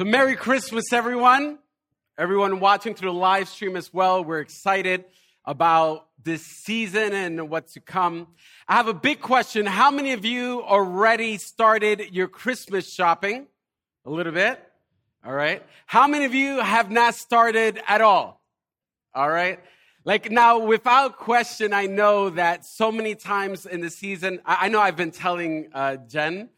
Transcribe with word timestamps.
So, 0.00 0.06
Merry 0.06 0.34
Christmas, 0.34 0.94
everyone. 0.94 1.58
Everyone 2.16 2.58
watching 2.58 2.94
through 2.94 3.10
the 3.10 3.18
live 3.18 3.50
stream 3.50 3.76
as 3.76 3.92
well. 3.92 4.24
We're 4.24 4.40
excited 4.40 5.04
about 5.44 6.06
this 6.24 6.42
season 6.42 7.12
and 7.12 7.50
what's 7.50 7.74
to 7.74 7.80
come. 7.80 8.28
I 8.66 8.76
have 8.76 8.88
a 8.88 8.94
big 8.94 9.20
question. 9.20 9.66
How 9.66 9.90
many 9.90 10.14
of 10.14 10.24
you 10.24 10.62
already 10.62 11.36
started 11.36 12.14
your 12.14 12.28
Christmas 12.28 12.90
shopping? 12.90 13.46
A 14.06 14.10
little 14.10 14.32
bit. 14.32 14.58
All 15.22 15.34
right. 15.34 15.62
How 15.84 16.08
many 16.08 16.24
of 16.24 16.32
you 16.32 16.60
have 16.60 16.90
not 16.90 17.14
started 17.14 17.78
at 17.86 18.00
all? 18.00 18.40
All 19.14 19.28
right. 19.28 19.60
Like 20.06 20.30
now, 20.30 20.60
without 20.60 21.18
question, 21.18 21.74
I 21.74 21.84
know 21.84 22.30
that 22.30 22.64
so 22.64 22.90
many 22.90 23.16
times 23.16 23.66
in 23.66 23.82
the 23.82 23.90
season, 23.90 24.40
I, 24.46 24.70
know 24.70 24.80
I've 24.80 24.96
been 24.96 25.10
telling 25.10 25.68
uh, 25.74 25.96
Jen 25.96 26.48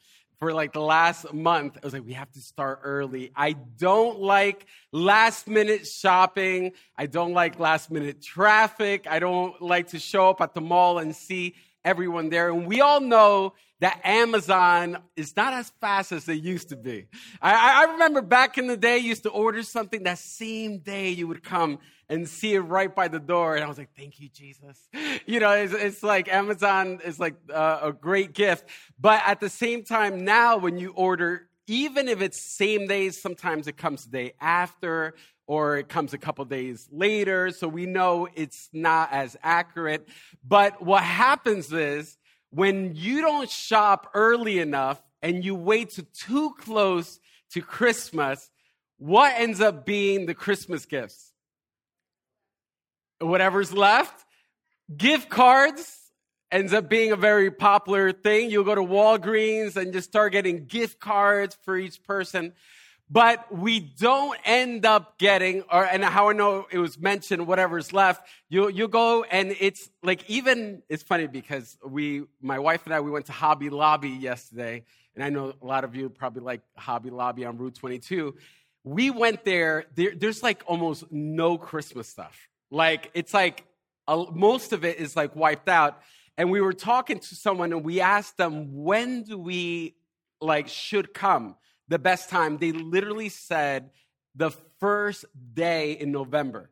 for 0.43 0.53
like 0.53 0.73
the 0.73 0.81
last 0.81 1.33
month, 1.33 1.79
I 1.81 1.87
was 1.87 1.93
like, 1.93 2.05
we 2.05 2.15
have 2.15 2.33
to 2.33 2.41
start 2.41 2.81
early. 2.83 3.31
I 3.37 3.53
don't 3.53 4.19
like 4.19 4.67
last 4.91 5.47
minute 5.47 5.87
shopping. 5.87 6.73
I 6.99 7.07
don't 7.07 7.33
like 7.33 7.61
last 7.61 7.93
minute 7.93 8.21
traffic. 8.21 9.07
I 9.09 9.21
don't 9.21 9.63
like 9.63 9.91
to 9.91 10.01
show 10.01 10.31
up 10.31 10.41
at 10.41 10.53
the 10.53 10.61
mall 10.61 10.99
and 10.99 11.15
see 11.15 11.55
everyone 11.85 12.29
there. 12.29 12.51
And 12.51 12.67
we 12.67 12.81
all 12.81 13.01
know 13.01 13.53
that 13.83 14.01
Amazon 14.05 14.97
is 15.17 15.37
not 15.37 15.53
as 15.53 15.71
fast 15.81 16.13
as 16.13 16.25
they 16.25 16.35
used 16.35 16.69
to 16.69 16.77
be. 16.77 17.09
I, 17.41 17.83
I 17.83 17.93
remember 17.95 18.23
back 18.23 18.57
in 18.57 18.69
the 18.69 18.77
day, 18.77 18.99
you 18.99 19.09
used 19.09 19.25
to 19.25 19.31
order 19.31 19.65
something 19.65 20.05
that 20.05 20.19
same 20.19 20.79
day 20.79 21.11
you 21.11 21.27
would 21.27 21.43
come 21.43 21.81
and 22.09 22.29
see 22.29 22.55
it 22.55 22.61
right 22.61 22.95
by 22.95 23.09
the 23.09 23.19
door. 23.19 23.57
And 23.57 23.65
I 23.65 23.67
was 23.67 23.79
like, 23.79 23.91
thank 23.97 24.21
you, 24.21 24.29
Jesus. 24.29 24.89
You 25.27 25.41
know, 25.41 25.51
it's, 25.51 25.73
it's 25.73 26.03
like 26.05 26.33
Amazon 26.33 27.01
is 27.05 27.19
like 27.19 27.35
uh, 27.53 27.81
a 27.83 27.93
great 27.93 28.35
gift. 28.35 28.69
But 29.01 29.21
at 29.27 29.41
the 29.41 29.49
same 29.49 29.83
time, 29.83 30.25
now 30.25 30.59
when 30.59 30.79
you 30.79 30.93
order, 30.93 31.49
even 31.67 32.07
if 32.07 32.21
it's 32.21 32.41
same 32.41 32.87
day, 32.87 33.11
sometimes 33.11 33.67
it 33.67 33.77
comes 33.77 34.05
the 34.05 34.11
day 34.13 34.33
after 34.41 35.15
or 35.49 35.79
it 35.79 35.89
comes 35.89 36.15
a 36.15 36.19
couple 36.19 36.45
days 36.45 36.89
later. 36.93 37.51
So 37.51 37.67
we 37.67 37.87
know 37.87 38.29
it's 38.37 38.69
not 38.73 39.13
as 39.13 39.37
accurate. 39.43 40.07
But 40.47 40.81
what 40.81 41.03
happens 41.03 41.73
is 41.73 42.17
when 42.53 42.95
you 42.95 43.21
don't 43.21 43.51
shop 43.51 44.11
early 44.15 44.61
enough 44.61 45.03
and 45.21 45.45
you 45.45 45.55
wait 45.55 45.91
to 45.91 46.03
too 46.03 46.55
close 46.59 47.19
to 47.51 47.61
Christmas, 47.61 48.51
what 48.99 49.35
ends 49.37 49.61
up 49.61 49.85
being 49.85 50.27
the 50.27 50.35
Christmas 50.35 50.87
gifts? 50.87 51.33
whatever's 53.23 53.73
left. 53.73 54.25
Gift 54.95 55.29
cards 55.29 55.99
ends 56.51 56.73
up 56.73 56.89
being 56.89 57.13
a 57.13 57.17
very 57.17 57.51
popular 57.51 58.13
thing. 58.13 58.51
You'll 58.51 58.65
go 58.65 58.75
to 58.75 58.83
Walgreens 58.83 59.77
and 59.77 59.93
just 59.93 60.09
start 60.09 60.33
getting 60.33 60.67
gift 60.67 61.01
cards 61.01 61.57
for 61.63 61.77
each 61.77 62.03
person. 62.03 62.53
But 63.13 63.55
we 63.55 63.81
don't 63.81 64.39
end 64.45 64.87
up 64.87 65.19
getting, 65.19 65.63
or 65.71 65.85
and 65.85 66.03
how 66.03 66.31
I 66.31 66.33
know 66.33 66.67
it 66.71 66.79
was 66.79 66.99
mentioned, 66.99 67.47
whatever's 67.47 67.93
left, 67.93 68.27
you 68.49 68.69
you 68.69 68.89
go 68.89 69.23
and 69.25 69.55
it's 69.61 69.91
like 70.03 70.29
even 70.31 70.83
it's 70.89 71.03
funny 71.03 71.27
because 71.27 71.77
we, 71.87 72.23
my 72.41 72.59
wife 72.59 72.87
and 72.87 72.95
I, 72.95 73.01
we 73.01 73.11
went 73.11 73.27
to 73.27 73.33
Hobby 73.33 73.69
Lobby 73.69 74.11
yesterday, 74.11 74.85
and 75.15 75.23
I 75.23 75.29
know 75.29 75.53
a 75.61 75.67
lot 75.67 75.85
of 75.85 75.95
you 75.95 76.09
probably 76.09 76.43
like 76.43 76.63
Hobby 76.77 77.11
Lobby 77.11 77.45
on 77.45 77.59
Route 77.59 77.75
22. 77.75 78.35
We 78.85 79.11
went 79.11 79.45
there, 79.45 79.85
there 79.95 80.15
there's 80.17 80.43
like 80.43 80.63
almost 80.67 81.05
no 81.13 81.59
Christmas 81.59 82.09
stuff 82.09 82.49
like, 82.73 83.11
it's 83.13 83.35
like 83.35 83.65
uh, 84.09 84.25
most 84.33 84.73
of 84.73 84.85
it 84.85 84.99
is 84.99 85.15
like 85.15 85.37
wiped 85.37 85.69
out. 85.69 86.01
And 86.39 86.51
we 86.51 86.63
were 86.63 86.73
talking 86.73 87.19
to 87.19 87.35
someone 87.35 87.71
and 87.73 87.85
we 87.85 88.01
asked 88.01 88.39
them, 88.39 88.83
when 88.83 89.23
do 89.23 89.39
we 89.39 89.95
like 90.41 90.69
should 90.69 91.13
come? 91.13 91.57
The 91.93 91.99
best 91.99 92.31
time. 92.31 92.57
They 92.57 92.73
literally 92.73 93.29
said 93.29 93.91
the 94.35 94.51
first 94.81 95.27
day 95.53 95.93
in 95.93 96.11
November. 96.11 96.71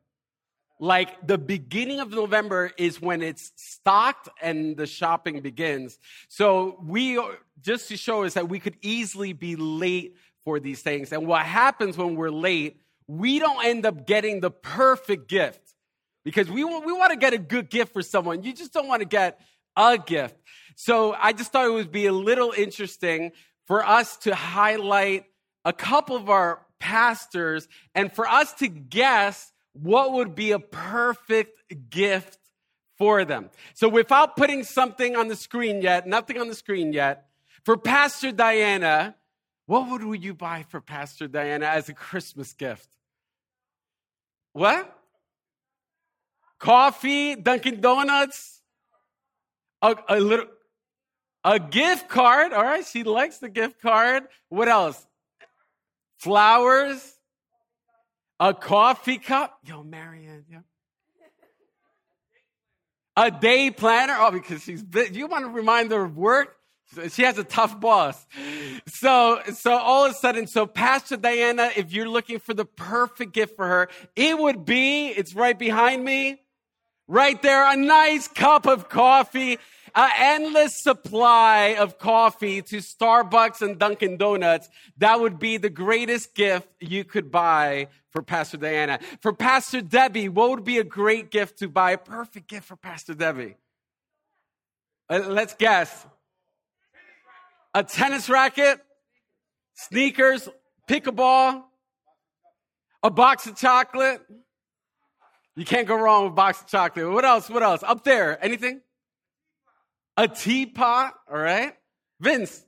Like 0.78 1.26
the 1.26 1.36
beginning 1.36 2.00
of 2.00 2.10
November 2.10 2.70
is 2.78 3.02
when 3.02 3.20
it's 3.20 3.52
stocked 3.54 4.30
and 4.40 4.78
the 4.78 4.86
shopping 4.86 5.42
begins. 5.42 5.98
So 6.28 6.82
we, 6.82 7.22
just 7.60 7.88
to 7.88 7.98
show 7.98 8.24
us 8.24 8.32
that 8.32 8.48
we 8.48 8.60
could 8.60 8.78
easily 8.80 9.34
be 9.34 9.56
late 9.56 10.16
for 10.46 10.58
these 10.58 10.80
things. 10.80 11.12
And 11.12 11.26
what 11.26 11.44
happens 11.44 11.98
when 11.98 12.14
we're 12.14 12.30
late, 12.30 12.80
we 13.06 13.38
don't 13.38 13.62
end 13.62 13.84
up 13.84 14.06
getting 14.06 14.40
the 14.40 14.50
perfect 14.50 15.28
gift 15.28 15.60
because 16.24 16.50
we, 16.50 16.64
we 16.64 16.92
want 16.94 17.10
to 17.10 17.18
get 17.18 17.34
a 17.34 17.38
good 17.38 17.68
gift 17.68 17.92
for 17.92 18.00
someone. 18.00 18.42
You 18.42 18.54
just 18.54 18.72
don't 18.72 18.88
want 18.88 19.02
to 19.02 19.06
get 19.06 19.38
a 19.76 19.98
gift. 19.98 20.36
So 20.76 21.12
I 21.12 21.34
just 21.34 21.52
thought 21.52 21.66
it 21.66 21.72
would 21.72 21.92
be 21.92 22.06
a 22.06 22.12
little 22.12 22.54
interesting 22.56 23.32
for 23.70 23.86
us 23.86 24.16
to 24.16 24.34
highlight 24.34 25.26
a 25.64 25.72
couple 25.72 26.16
of 26.16 26.28
our 26.28 26.66
pastors 26.80 27.68
and 27.94 28.12
for 28.12 28.26
us 28.26 28.52
to 28.54 28.66
guess 28.66 29.52
what 29.74 30.12
would 30.12 30.34
be 30.34 30.50
a 30.50 30.58
perfect 30.58 31.62
gift 31.88 32.36
for 32.98 33.24
them. 33.24 33.48
So 33.74 33.88
without 33.88 34.34
putting 34.36 34.64
something 34.64 35.14
on 35.14 35.28
the 35.28 35.36
screen 35.36 35.82
yet, 35.82 36.08
nothing 36.08 36.40
on 36.40 36.48
the 36.48 36.54
screen 36.56 36.92
yet, 36.92 37.28
for 37.64 37.76
Pastor 37.76 38.32
Diana, 38.32 39.14
what 39.66 40.02
would 40.02 40.24
you 40.24 40.34
buy 40.34 40.64
for 40.68 40.80
Pastor 40.80 41.28
Diana 41.28 41.66
as 41.66 41.88
a 41.88 41.94
Christmas 41.94 42.52
gift? 42.52 42.88
What? 44.52 44.96
coffee, 46.58 47.36
Dunkin' 47.36 47.80
Donuts, 47.80 48.62
a, 49.80 49.94
a 50.08 50.18
little, 50.18 50.46
a 51.44 51.58
gift 51.58 52.08
card. 52.08 52.52
All 52.52 52.64
right, 52.64 52.84
she 52.86 53.02
likes 53.02 53.38
the 53.38 53.48
gift 53.48 53.80
card. 53.80 54.24
What 54.48 54.68
else? 54.68 55.06
Flowers, 56.18 57.16
a 58.38 58.52
coffee 58.52 59.18
cup. 59.18 59.58
Yo, 59.64 59.82
Marianne, 59.82 60.44
yeah. 60.50 60.58
A 63.16 63.30
day 63.30 63.70
planner. 63.70 64.16
Oh, 64.18 64.30
because 64.30 64.62
she's. 64.62 64.84
You 65.12 65.26
want 65.26 65.44
to 65.44 65.50
remind 65.50 65.90
her 65.90 66.04
of 66.04 66.16
work? 66.16 66.56
She 67.10 67.22
has 67.22 67.38
a 67.38 67.44
tough 67.44 67.78
boss. 67.78 68.26
So, 68.88 69.40
so 69.54 69.72
all 69.72 70.06
of 70.06 70.12
a 70.12 70.14
sudden, 70.14 70.48
so 70.48 70.66
Pastor 70.66 71.16
Diana, 71.16 71.70
if 71.76 71.92
you're 71.92 72.08
looking 72.08 72.40
for 72.40 72.52
the 72.52 72.64
perfect 72.64 73.32
gift 73.32 73.54
for 73.54 73.66
her, 73.66 73.88
it 74.16 74.36
would 74.36 74.64
be, 74.64 75.08
it's 75.08 75.34
right 75.34 75.56
behind 75.56 76.04
me, 76.04 76.40
Right 77.10 77.42
there, 77.42 77.68
a 77.68 77.74
nice 77.74 78.28
cup 78.28 78.66
of 78.66 78.88
coffee, 78.88 79.58
an 79.94 80.10
endless 80.16 80.82
supply 80.82 81.76
of 81.78 81.98
coffee 81.98 82.62
to 82.62 82.76
Starbucks 82.78 83.62
and 83.62 83.78
Dunkin' 83.78 84.16
Donuts. 84.16 84.68
That 84.98 85.20
would 85.20 85.38
be 85.38 85.56
the 85.56 85.70
greatest 85.70 86.34
gift 86.34 86.68
you 86.80 87.04
could 87.04 87.30
buy 87.30 87.88
for 88.10 88.22
Pastor 88.22 88.56
Diana. 88.56 88.98
For 89.20 89.32
Pastor 89.32 89.80
Debbie, 89.80 90.28
what 90.28 90.50
would 90.50 90.64
be 90.64 90.78
a 90.78 90.84
great 90.84 91.30
gift 91.30 91.58
to 91.60 91.68
buy? 91.68 91.92
A 91.92 91.98
perfect 91.98 92.48
gift 92.48 92.66
for 92.66 92.76
Pastor 92.76 93.14
Debbie. 93.14 93.56
Uh, 95.08 95.24
let's 95.26 95.54
guess. 95.54 96.06
A 97.74 97.84
tennis 97.84 98.28
racket, 98.28 98.80
sneakers, 99.74 100.48
pickleball, 100.88 101.62
a 103.02 103.10
box 103.10 103.46
of 103.46 103.56
chocolate. 103.56 104.20
You 105.56 105.64
can't 105.64 105.86
go 105.86 105.96
wrong 105.96 106.24
with 106.24 106.32
a 106.32 106.36
box 106.36 106.60
of 106.60 106.66
chocolate. 106.66 107.10
What 107.10 107.24
else? 107.24 107.48
What 107.48 107.62
else? 107.62 107.82
Up 107.82 108.04
there, 108.04 108.42
anything? 108.44 108.80
A 110.20 110.28
teapot, 110.28 111.14
all 111.32 111.38
right? 111.38 111.72
Vince, 112.20 112.62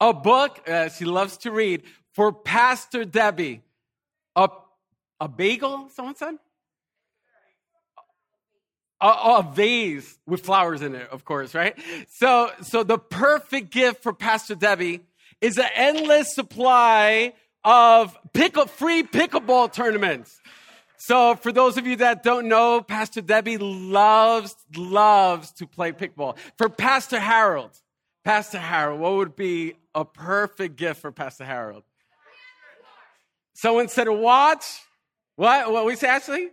a 0.00 0.14
book. 0.14 0.66
Uh, 0.66 0.88
she 0.88 1.04
loves 1.04 1.36
to 1.38 1.50
read. 1.50 1.82
For 2.14 2.32
Pastor 2.32 3.04
Debbie, 3.04 3.60
a, 4.34 4.48
a 5.20 5.28
bagel, 5.28 5.90
someone 5.92 6.16
said? 6.16 6.36
A, 9.02 9.06
a, 9.06 9.52
vase 9.54 10.18
with 10.26 10.46
flowers 10.46 10.80
in 10.80 10.94
it, 10.94 11.06
of 11.10 11.26
course, 11.26 11.54
right? 11.54 11.78
So, 12.08 12.50
so 12.62 12.82
the 12.84 12.96
perfect 12.96 13.70
gift 13.70 14.02
for 14.02 14.14
Pastor 14.14 14.54
Debbie 14.54 15.00
is 15.42 15.58
an 15.58 15.68
endless 15.74 16.34
supply 16.34 17.34
of 17.64 18.16
pickle, 18.32 18.64
free 18.64 19.02
pickleball 19.02 19.74
tournaments. 19.74 20.40
So, 20.98 21.36
for 21.36 21.52
those 21.52 21.76
of 21.76 21.86
you 21.86 21.96
that 21.96 22.22
don't 22.22 22.48
know, 22.48 22.80
Pastor 22.80 23.20
Debbie 23.20 23.58
loves, 23.58 24.56
loves 24.74 25.52
to 25.52 25.66
play 25.66 25.92
pickleball. 25.92 26.36
For 26.56 26.68
Pastor 26.68 27.20
Harold, 27.20 27.70
Pastor 28.24 28.58
Harold, 28.58 29.00
what 29.00 29.14
would 29.14 29.36
be 29.36 29.74
a 29.94 30.04
perfect 30.04 30.76
gift 30.76 31.00
for 31.00 31.12
Pastor 31.12 31.44
Harold? 31.44 31.84
Someone 33.54 33.88
said 33.88 34.06
a 34.06 34.12
watch. 34.12 34.64
What? 35.36 35.72
What 35.72 35.86
we 35.86 35.96
say, 35.96 36.08
Ashley? 36.08 36.48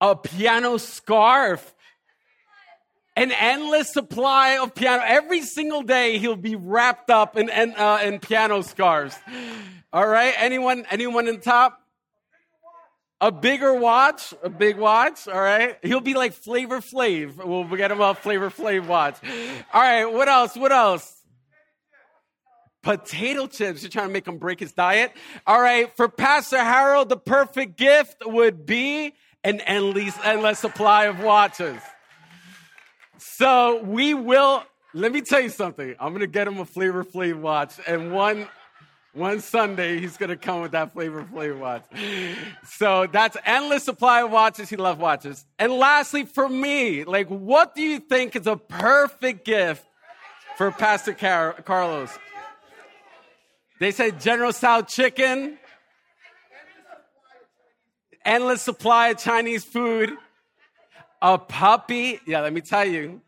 A 0.00 0.14
piano 0.14 0.76
scarf. 0.76 1.74
An 3.16 3.30
endless 3.32 3.92
supply 3.92 4.58
of 4.58 4.74
piano. 4.74 5.02
Every 5.04 5.42
single 5.42 5.82
day 5.82 6.18
he'll 6.18 6.36
be 6.36 6.56
wrapped 6.56 7.10
up 7.10 7.36
in, 7.36 7.48
in, 7.48 7.74
uh, 7.74 8.00
in 8.04 8.20
piano 8.20 8.62
scarves. 8.62 9.16
All 9.92 10.06
right. 10.06 10.34
Anyone, 10.38 10.86
anyone 10.90 11.28
in 11.28 11.40
top? 11.40 11.81
A 13.22 13.30
bigger 13.30 13.72
watch, 13.72 14.34
a 14.42 14.50
big 14.50 14.76
watch, 14.76 15.28
all 15.28 15.40
right? 15.40 15.78
He'll 15.84 16.00
be 16.00 16.14
like 16.14 16.32
Flavor 16.32 16.80
Flav. 16.80 17.36
We'll 17.36 17.64
get 17.76 17.92
him 17.92 18.00
a 18.00 18.16
Flavor 18.16 18.50
Flav 18.50 18.88
watch. 18.88 19.16
All 19.72 19.80
right, 19.80 20.06
what 20.06 20.28
else? 20.28 20.56
What 20.56 20.72
else? 20.72 21.20
Potato 22.82 23.46
chips. 23.46 23.82
You're 23.82 23.90
trying 23.90 24.08
to 24.08 24.12
make 24.12 24.26
him 24.26 24.38
break 24.38 24.58
his 24.58 24.72
diet? 24.72 25.12
All 25.46 25.60
right, 25.60 25.96
for 25.96 26.08
Pastor 26.08 26.58
Harold, 26.58 27.10
the 27.10 27.16
perfect 27.16 27.78
gift 27.78 28.16
would 28.26 28.66
be 28.66 29.14
an 29.44 29.60
endless, 29.60 30.18
endless 30.24 30.58
supply 30.58 31.04
of 31.04 31.20
watches. 31.20 31.80
So 33.18 33.84
we 33.84 34.14
will, 34.14 34.64
let 34.94 35.12
me 35.12 35.20
tell 35.20 35.40
you 35.40 35.48
something. 35.48 35.94
I'm 36.00 36.08
going 36.08 36.22
to 36.22 36.26
get 36.26 36.48
him 36.48 36.58
a 36.58 36.64
Flavor 36.64 37.04
Flav 37.04 37.38
watch 37.38 37.74
and 37.86 38.12
one 38.12 38.48
one 39.14 39.40
Sunday, 39.40 40.00
he's 40.00 40.16
going 40.16 40.30
to 40.30 40.36
come 40.36 40.62
with 40.62 40.72
that 40.72 40.92
Flavor 40.94 41.22
Flav 41.24 41.58
watch. 41.58 41.84
So 42.66 43.06
that's 43.06 43.36
endless 43.44 43.84
supply 43.84 44.22
of 44.22 44.30
watches. 44.30 44.70
He 44.70 44.76
loves 44.76 44.98
watches. 44.98 45.44
And 45.58 45.72
lastly, 45.72 46.24
for 46.24 46.48
me, 46.48 47.04
like, 47.04 47.28
what 47.28 47.74
do 47.74 47.82
you 47.82 47.98
think 47.98 48.36
is 48.36 48.46
a 48.46 48.56
perfect 48.56 49.44
gift 49.44 49.84
for 50.56 50.70
Pastor 50.70 51.12
Car- 51.12 51.54
Carlos? 51.64 52.10
They 53.80 53.90
say 53.90 54.12
General 54.12 54.52
Tso 54.52 54.82
chicken, 54.82 55.58
endless 58.24 58.62
supply 58.62 59.08
of 59.08 59.18
Chinese 59.18 59.64
food, 59.64 60.12
a 61.20 61.36
puppy. 61.36 62.20
Yeah, 62.26 62.40
let 62.40 62.52
me 62.52 62.60
tell 62.60 62.84
you. 62.84 63.20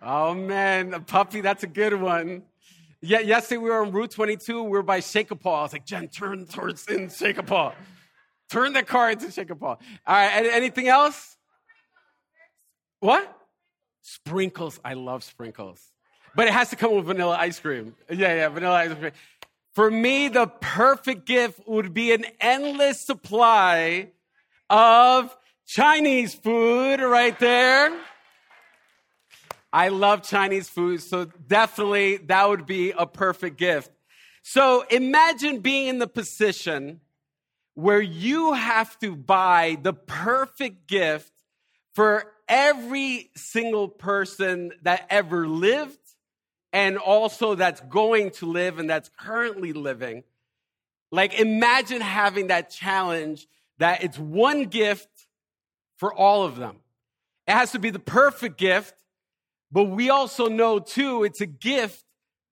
Oh 0.00 0.32
man, 0.34 0.94
a 0.94 1.00
puppy, 1.00 1.42
that's 1.42 1.62
a 1.62 1.68
good 1.68 2.00
one. 2.00 2.42
Yeah, 3.04 3.18
yesterday 3.18 3.58
we 3.58 3.68
were 3.68 3.82
on 3.82 3.90
Route 3.90 4.12
22. 4.12 4.62
We 4.62 4.70
were 4.70 4.82
by 4.84 5.00
Shakopee. 5.00 5.44
I 5.44 5.62
was 5.62 5.72
like, 5.72 5.84
Jen, 5.84 6.06
turn 6.06 6.46
towards 6.46 6.86
in 6.86 7.08
Shakopee. 7.08 7.74
Turn 8.48 8.72
the 8.74 8.84
car 8.84 9.10
into 9.10 9.26
Shakopee. 9.26 9.60
All 9.62 9.78
right, 10.06 10.46
anything 10.52 10.86
else? 10.86 11.36
What? 13.00 13.36
Sprinkles. 14.02 14.78
I 14.84 14.94
love 14.94 15.24
sprinkles. 15.24 15.82
But 16.36 16.46
it 16.46 16.52
has 16.54 16.70
to 16.70 16.76
come 16.76 16.94
with 16.94 17.06
vanilla 17.06 17.36
ice 17.36 17.58
cream. 17.58 17.96
Yeah, 18.08 18.36
yeah, 18.36 18.48
vanilla 18.50 18.76
ice 18.76 18.94
cream. 18.94 19.12
For 19.74 19.90
me, 19.90 20.28
the 20.28 20.46
perfect 20.46 21.26
gift 21.26 21.60
would 21.66 21.92
be 21.92 22.12
an 22.12 22.24
endless 22.40 23.00
supply 23.00 24.10
of 24.70 25.36
Chinese 25.66 26.34
food 26.34 27.00
right 27.00 27.36
there. 27.40 27.92
I 29.72 29.88
love 29.88 30.22
Chinese 30.22 30.68
food, 30.68 31.02
so 31.02 31.24
definitely 31.24 32.18
that 32.18 32.48
would 32.48 32.66
be 32.66 32.90
a 32.90 33.06
perfect 33.06 33.56
gift. 33.56 33.90
So 34.42 34.82
imagine 34.90 35.60
being 35.60 35.88
in 35.88 35.98
the 35.98 36.06
position 36.06 37.00
where 37.74 38.00
you 38.00 38.52
have 38.52 38.98
to 38.98 39.16
buy 39.16 39.78
the 39.80 39.94
perfect 39.94 40.86
gift 40.86 41.32
for 41.94 42.30
every 42.48 43.30
single 43.34 43.88
person 43.88 44.72
that 44.82 45.06
ever 45.08 45.46
lived 45.46 45.98
and 46.72 46.98
also 46.98 47.54
that's 47.54 47.80
going 47.82 48.30
to 48.30 48.46
live 48.46 48.78
and 48.78 48.90
that's 48.90 49.10
currently 49.18 49.72
living. 49.72 50.24
Like 51.10 51.38
imagine 51.38 52.00
having 52.00 52.48
that 52.48 52.70
challenge 52.70 53.46
that 53.78 54.04
it's 54.04 54.18
one 54.18 54.64
gift 54.64 55.08
for 55.96 56.12
all 56.12 56.44
of 56.44 56.56
them. 56.56 56.76
It 57.46 57.52
has 57.52 57.72
to 57.72 57.78
be 57.78 57.90
the 57.90 57.98
perfect 57.98 58.58
gift 58.58 58.94
but 59.72 59.84
we 59.84 60.10
also 60.10 60.48
know 60.48 60.78
too, 60.78 61.24
it's 61.24 61.40
a 61.40 61.46
gift 61.46 62.04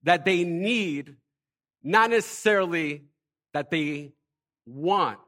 that 0.04 0.24
they 0.24 0.42
need, 0.42 1.16
not 1.82 2.10
necessarily 2.10 3.04
that 3.52 3.70
they 3.70 4.12
want. 4.64 5.18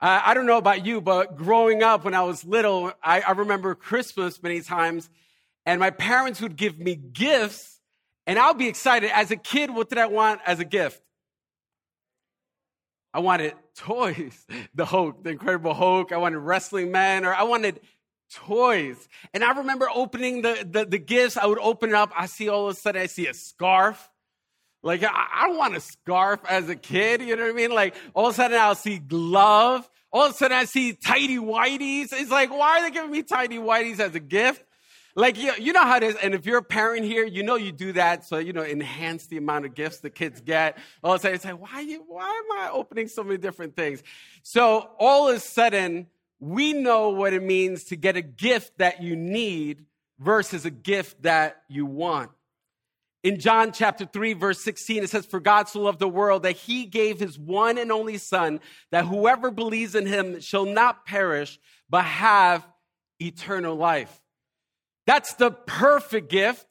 Uh, 0.00 0.20
I 0.24 0.34
don't 0.34 0.46
know 0.46 0.58
about 0.58 0.84
you, 0.84 1.00
but 1.00 1.36
growing 1.36 1.82
up 1.82 2.04
when 2.04 2.14
I 2.14 2.22
was 2.22 2.44
little, 2.44 2.92
I, 3.02 3.20
I 3.20 3.30
remember 3.32 3.74
Christmas 3.74 4.42
many 4.42 4.60
times, 4.60 5.08
and 5.64 5.80
my 5.80 5.90
parents 5.90 6.40
would 6.40 6.56
give 6.56 6.78
me 6.78 6.94
gifts, 6.94 7.80
and 8.26 8.38
I'll 8.38 8.54
be 8.54 8.68
excited. 8.68 9.10
As 9.12 9.30
a 9.30 9.36
kid, 9.36 9.70
what 9.70 9.88
did 9.88 9.98
I 9.98 10.06
want 10.06 10.40
as 10.46 10.60
a 10.60 10.64
gift? 10.64 11.02
I 13.12 13.20
wanted 13.20 13.54
toys, 13.76 14.46
the 14.74 14.84
Hulk, 14.84 15.24
the 15.24 15.30
Incredible 15.30 15.74
Hulk. 15.74 16.12
I 16.12 16.16
wanted 16.16 16.38
Wrestling 16.38 16.92
Man, 16.92 17.24
or 17.24 17.34
I 17.34 17.44
wanted 17.44 17.80
toys. 18.32 19.08
And 19.32 19.42
I 19.42 19.52
remember 19.58 19.88
opening 19.92 20.42
the, 20.42 20.66
the, 20.68 20.84
the, 20.84 20.98
gifts. 20.98 21.36
I 21.36 21.46
would 21.46 21.58
open 21.58 21.90
it 21.90 21.94
up. 21.94 22.12
I 22.16 22.26
see 22.26 22.48
all 22.48 22.68
of 22.68 22.76
a 22.76 22.78
sudden, 22.78 23.02
I 23.02 23.06
see 23.06 23.26
a 23.26 23.34
scarf. 23.34 24.08
Like, 24.82 25.02
I, 25.02 25.08
I 25.10 25.48
don't 25.48 25.56
want 25.56 25.76
a 25.76 25.80
scarf 25.80 26.40
as 26.48 26.68
a 26.68 26.76
kid. 26.76 27.22
You 27.22 27.36
know 27.36 27.42
what 27.42 27.50
I 27.50 27.54
mean? 27.54 27.70
Like, 27.70 27.94
all 28.14 28.26
of 28.26 28.34
a 28.34 28.36
sudden, 28.36 28.58
I'll 28.58 28.74
see 28.74 28.98
glove. 28.98 29.88
All 30.12 30.26
of 30.26 30.32
a 30.32 30.34
sudden, 30.34 30.56
I 30.56 30.64
see 30.64 30.92
tidy 30.92 31.38
whiteys. 31.38 32.08
It's 32.12 32.30
like, 32.30 32.50
why 32.50 32.78
are 32.78 32.82
they 32.82 32.90
giving 32.90 33.10
me 33.10 33.22
tidy 33.22 33.58
whiteys 33.58 34.00
as 34.00 34.14
a 34.14 34.20
gift? 34.20 34.64
Like, 35.14 35.36
you, 35.36 35.52
you 35.58 35.72
know 35.72 35.82
how 35.82 35.96
it 35.96 36.04
is. 36.04 36.14
And 36.22 36.32
if 36.32 36.46
you're 36.46 36.58
a 36.58 36.62
parent 36.62 37.04
here, 37.04 37.24
you 37.24 37.42
know 37.42 37.56
you 37.56 37.72
do 37.72 37.92
that. 37.94 38.24
So, 38.24 38.38
you 38.38 38.52
know, 38.52 38.62
enhance 38.62 39.26
the 39.26 39.36
amount 39.36 39.64
of 39.64 39.74
gifts 39.74 39.98
the 39.98 40.10
kids 40.10 40.40
get. 40.40 40.78
All 41.02 41.14
of 41.14 41.18
a 41.18 41.22
sudden, 41.22 41.34
it's 41.34 41.44
like, 41.44 41.60
why, 41.60 41.80
you, 41.80 42.04
why 42.06 42.28
am 42.28 42.58
I 42.60 42.70
opening 42.70 43.08
so 43.08 43.24
many 43.24 43.36
different 43.36 43.74
things? 43.74 44.02
So, 44.42 44.90
all 44.98 45.28
of 45.28 45.36
a 45.36 45.40
sudden, 45.40 46.06
we 46.40 46.72
know 46.72 47.10
what 47.10 47.32
it 47.32 47.42
means 47.42 47.84
to 47.84 47.96
get 47.96 48.16
a 48.16 48.22
gift 48.22 48.78
that 48.78 49.02
you 49.02 49.16
need 49.16 49.84
versus 50.18 50.64
a 50.64 50.70
gift 50.70 51.22
that 51.22 51.62
you 51.68 51.86
want. 51.86 52.30
In 53.24 53.40
John 53.40 53.72
chapter 53.72 54.06
3, 54.06 54.34
verse 54.34 54.62
16, 54.62 55.02
it 55.02 55.10
says, 55.10 55.26
For 55.26 55.40
God 55.40 55.68
so 55.68 55.80
loved 55.80 55.98
the 55.98 56.08
world 56.08 56.44
that 56.44 56.56
he 56.56 56.86
gave 56.86 57.18
his 57.18 57.38
one 57.38 57.76
and 57.76 57.90
only 57.90 58.16
Son, 58.16 58.60
that 58.92 59.06
whoever 59.06 59.50
believes 59.50 59.96
in 59.96 60.06
him 60.06 60.40
shall 60.40 60.64
not 60.64 61.04
perish, 61.04 61.58
but 61.90 62.04
have 62.04 62.66
eternal 63.20 63.74
life. 63.74 64.22
That's 65.06 65.34
the 65.34 65.50
perfect 65.50 66.30
gift, 66.30 66.64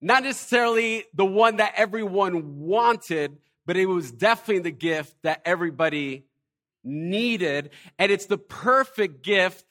not 0.00 0.22
necessarily 0.22 1.04
the 1.12 1.24
one 1.24 1.56
that 1.56 1.74
everyone 1.76 2.60
wanted, 2.60 3.38
but 3.66 3.76
it 3.76 3.86
was 3.86 4.12
definitely 4.12 4.62
the 4.62 4.70
gift 4.70 5.16
that 5.22 5.42
everybody 5.44 6.26
needed. 6.84 7.70
And 7.98 8.10
it's 8.10 8.26
the 8.26 8.38
perfect 8.38 9.22
gift 9.22 9.64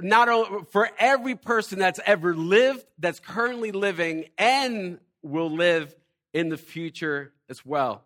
not 0.00 0.28
only 0.28 0.64
for 0.70 0.88
every 0.98 1.34
person 1.34 1.78
that's 1.78 2.00
ever 2.06 2.34
lived, 2.34 2.84
that's 2.98 3.20
currently 3.20 3.72
living, 3.72 4.26
and 4.38 4.98
will 5.22 5.50
live 5.50 5.94
in 6.32 6.48
the 6.48 6.56
future 6.56 7.32
as 7.48 7.64
well. 7.64 8.04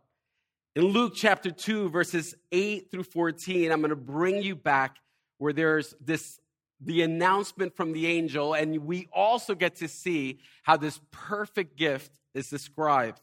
In 0.75 0.85
Luke 0.85 1.13
chapter 1.15 1.51
2, 1.51 1.91
verses 1.91 2.35
8 2.53 2.91
through 2.91 3.03
14, 3.03 3.73
I'm 3.73 3.81
going 3.81 3.91
to 3.91 3.97
bring 3.97 4.43
you 4.43 4.57
back 4.57 4.97
where 5.39 5.53
there's 5.53 5.95
this 6.01 6.39
the 6.83 7.03
announcement 7.03 7.77
from 7.77 7.93
the 7.93 8.07
angel, 8.07 8.55
and 8.55 8.87
we 8.87 9.07
also 9.13 9.55
get 9.55 9.77
to 9.77 9.89
see 9.89 10.39
how 10.63 10.79
this 10.79 10.99
perfect 11.11 11.77
gift 11.77 12.11
is 12.35 12.49
described. 12.49 13.21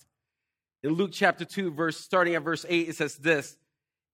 In 0.83 0.91
Luke 0.91 1.09
chapter 1.11 1.43
2, 1.43 1.71
verse 1.71 1.97
starting 1.97 2.35
at 2.35 2.43
verse 2.43 2.67
8, 2.69 2.89
it 2.89 2.95
says 2.95 3.15
this 3.17 3.57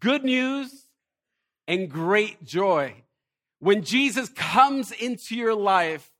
good 0.00 0.24
news 0.24 0.86
and 1.68 1.90
great 1.90 2.42
joy. 2.44 2.94
When 3.60 3.82
Jesus 3.82 4.28
comes 4.30 4.90
into 4.90 5.36
your 5.36 5.54
life, 5.54 6.10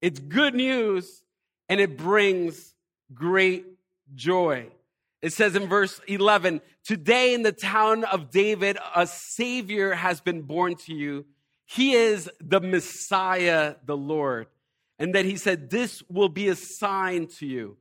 it's 0.00 0.18
good 0.18 0.54
news 0.54 1.22
and 1.68 1.80
it 1.80 1.96
brings 1.96 2.74
great 3.14 3.66
joy. 4.14 4.66
It 5.22 5.32
says 5.32 5.56
in 5.56 5.68
verse 5.68 6.00
11, 6.06 6.60
Today 6.84 7.34
in 7.34 7.42
the 7.42 7.52
town 7.52 8.04
of 8.04 8.30
David, 8.30 8.78
a 8.94 9.06
Savior 9.06 9.94
has 9.94 10.20
been 10.20 10.42
born 10.42 10.76
to 10.86 10.94
you. 10.94 11.26
He 11.64 11.94
is 11.94 12.30
the 12.40 12.60
Messiah, 12.60 13.74
the 13.84 13.96
Lord. 13.96 14.46
And 14.98 15.14
then 15.14 15.24
he 15.24 15.36
said, 15.36 15.70
This 15.70 16.02
will 16.08 16.28
be 16.28 16.48
a 16.48 16.54
sign 16.54 17.26
to 17.38 17.46
you. 17.46 17.76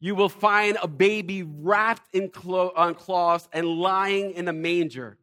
You 0.00 0.14
will 0.14 0.30
find 0.30 0.78
a 0.82 0.88
baby 0.88 1.42
wrapped 1.42 2.14
in 2.14 2.30
clo- 2.30 2.72
on 2.74 2.94
cloths 2.94 3.48
and 3.52 3.66
lying 3.66 4.32
in 4.32 4.48
a 4.48 4.52
manger. 4.52 5.18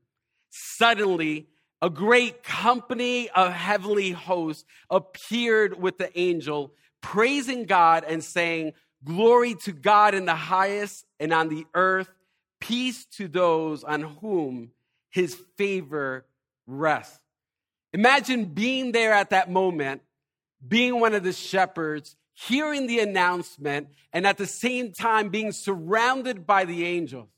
Suddenly, 0.49 1.47
a 1.81 1.89
great 1.89 2.43
company 2.43 3.29
of 3.29 3.51
heavenly 3.51 4.11
hosts 4.11 4.65
appeared 4.89 5.79
with 5.79 5.97
the 5.97 6.17
angel, 6.17 6.73
praising 7.01 7.65
God 7.65 8.03
and 8.07 8.23
saying, 8.23 8.73
Glory 9.03 9.55
to 9.63 9.71
God 9.71 10.15
in 10.15 10.25
the 10.25 10.35
highest, 10.35 11.05
and 11.19 11.31
on 11.31 11.49
the 11.49 11.65
earth, 11.73 12.09
peace 12.59 13.05
to 13.05 13.27
those 13.27 13.83
on 13.83 14.01
whom 14.01 14.71
his 15.09 15.35
favor 15.55 16.25
rests. 16.65 17.19
Imagine 17.93 18.45
being 18.45 18.91
there 18.91 19.13
at 19.13 19.29
that 19.29 19.51
moment, 19.51 20.01
being 20.67 20.99
one 20.99 21.13
of 21.13 21.23
the 21.23 21.31
shepherds, 21.31 22.15
hearing 22.45 22.85
the 22.85 22.99
announcement, 22.99 23.87
and 24.13 24.27
at 24.27 24.37
the 24.37 24.45
same 24.45 24.91
time 24.91 25.29
being 25.29 25.51
surrounded 25.51 26.45
by 26.45 26.65
the 26.65 26.85
angels 26.85 27.29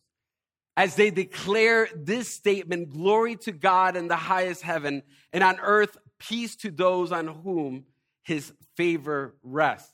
as 0.75 0.95
they 0.95 1.09
declare 1.09 1.87
this 1.95 2.29
statement 2.29 2.89
Glory 2.89 3.37
to 3.37 3.51
God 3.51 3.95
in 3.95 4.07
the 4.07 4.17
highest 4.17 4.61
heaven, 4.61 5.03
and 5.31 5.43
on 5.43 5.57
earth, 5.61 5.97
peace 6.19 6.55
to 6.57 6.71
those 6.71 7.11
on 7.13 7.27
whom 7.27 7.85
his 8.23 8.51
favor 8.75 9.35
rests. 9.41 9.93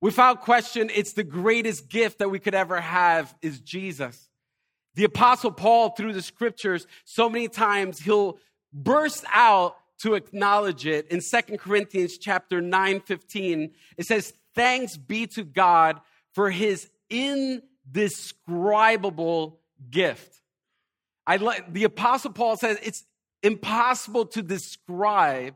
Without 0.00 0.40
question, 0.40 0.90
it's 0.94 1.12
the 1.12 1.24
greatest 1.24 1.90
gift 1.90 2.18
that 2.20 2.30
we 2.30 2.38
could 2.38 2.54
ever 2.54 2.80
have 2.80 3.34
is 3.42 3.60
Jesus. 3.60 4.30
The 4.94 5.04
apostle 5.04 5.52
Paul, 5.52 5.90
through 5.90 6.14
the 6.14 6.22
scriptures, 6.22 6.86
so 7.04 7.28
many 7.28 7.48
times 7.48 8.00
he'll 8.00 8.38
burst 8.72 9.24
out 9.32 9.76
to 10.02 10.14
acknowledge 10.14 10.86
it. 10.86 11.08
In 11.08 11.20
Second 11.20 11.58
Corinthians 11.58 12.16
chapter 12.18 12.60
9, 12.60 13.00
15, 13.00 13.72
it 13.96 14.06
says, 14.06 14.32
Thanks 14.54 14.96
be 14.96 15.26
to 15.28 15.44
God 15.44 16.00
for 16.32 16.50
his 16.50 16.90
indescribable 17.08 19.60
gift. 19.90 20.42
I 21.26 21.36
like 21.36 21.72
the 21.72 21.84
apostle 21.84 22.32
Paul 22.32 22.56
says 22.56 22.78
it's 22.82 23.04
impossible 23.42 24.26
to 24.26 24.42
describe 24.42 25.54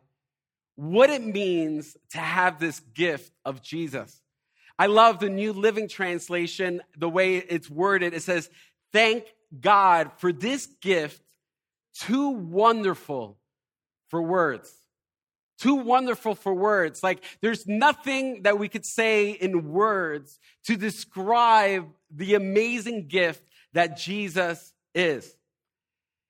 what 0.76 1.10
it 1.10 1.24
means 1.24 1.96
to 2.10 2.18
have 2.18 2.60
this 2.60 2.80
gift 2.80 3.32
of 3.44 3.62
Jesus. 3.62 4.20
I 4.78 4.86
love 4.86 5.18
the 5.20 5.28
New 5.28 5.52
Living 5.52 5.88
Translation, 5.88 6.80
the 6.96 7.08
way 7.08 7.36
it's 7.36 7.70
worded. 7.70 8.14
It 8.14 8.22
says, 8.22 8.50
Thank 8.92 9.24
God 9.60 10.12
for 10.18 10.32
this 10.32 10.66
gift, 10.80 11.22
too 11.94 12.30
wonderful 12.30 13.38
for 14.14 14.22
words. 14.22 14.72
Too 15.58 15.74
wonderful 15.74 16.36
for 16.36 16.54
words. 16.54 17.02
Like, 17.02 17.24
there's 17.40 17.66
nothing 17.66 18.42
that 18.42 18.60
we 18.60 18.68
could 18.68 18.86
say 18.86 19.32
in 19.32 19.72
words 19.72 20.38
to 20.66 20.76
describe 20.76 21.88
the 22.14 22.36
amazing 22.36 23.08
gift 23.08 23.42
that 23.72 23.96
Jesus 23.96 24.72
is. 24.94 25.36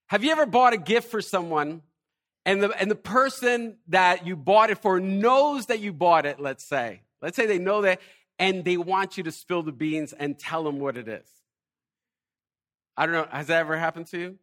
Have 0.06 0.24
you 0.24 0.32
ever 0.32 0.46
bought 0.46 0.72
a 0.72 0.78
gift 0.78 1.10
for 1.10 1.20
someone 1.20 1.82
and 2.46 2.62
the, 2.62 2.70
and 2.70 2.90
the 2.90 2.94
person 2.94 3.76
that 3.88 4.26
you 4.26 4.34
bought 4.34 4.70
it 4.70 4.78
for 4.78 4.98
knows 4.98 5.66
that 5.66 5.80
you 5.80 5.92
bought 5.92 6.24
it, 6.24 6.40
let's 6.40 6.64
say? 6.64 7.02
Let's 7.20 7.36
say 7.36 7.44
they 7.44 7.58
know 7.58 7.82
that 7.82 8.00
and 8.38 8.64
they 8.64 8.78
want 8.78 9.18
you 9.18 9.24
to 9.24 9.30
spill 9.30 9.62
the 9.62 9.72
beans 9.72 10.14
and 10.14 10.38
tell 10.38 10.64
them 10.64 10.78
what 10.78 10.96
it 10.96 11.06
is. 11.06 11.28
I 12.96 13.04
don't 13.04 13.14
know, 13.14 13.28
has 13.30 13.48
that 13.48 13.60
ever 13.60 13.76
happened 13.76 14.06
to 14.06 14.18
you? 14.18 14.38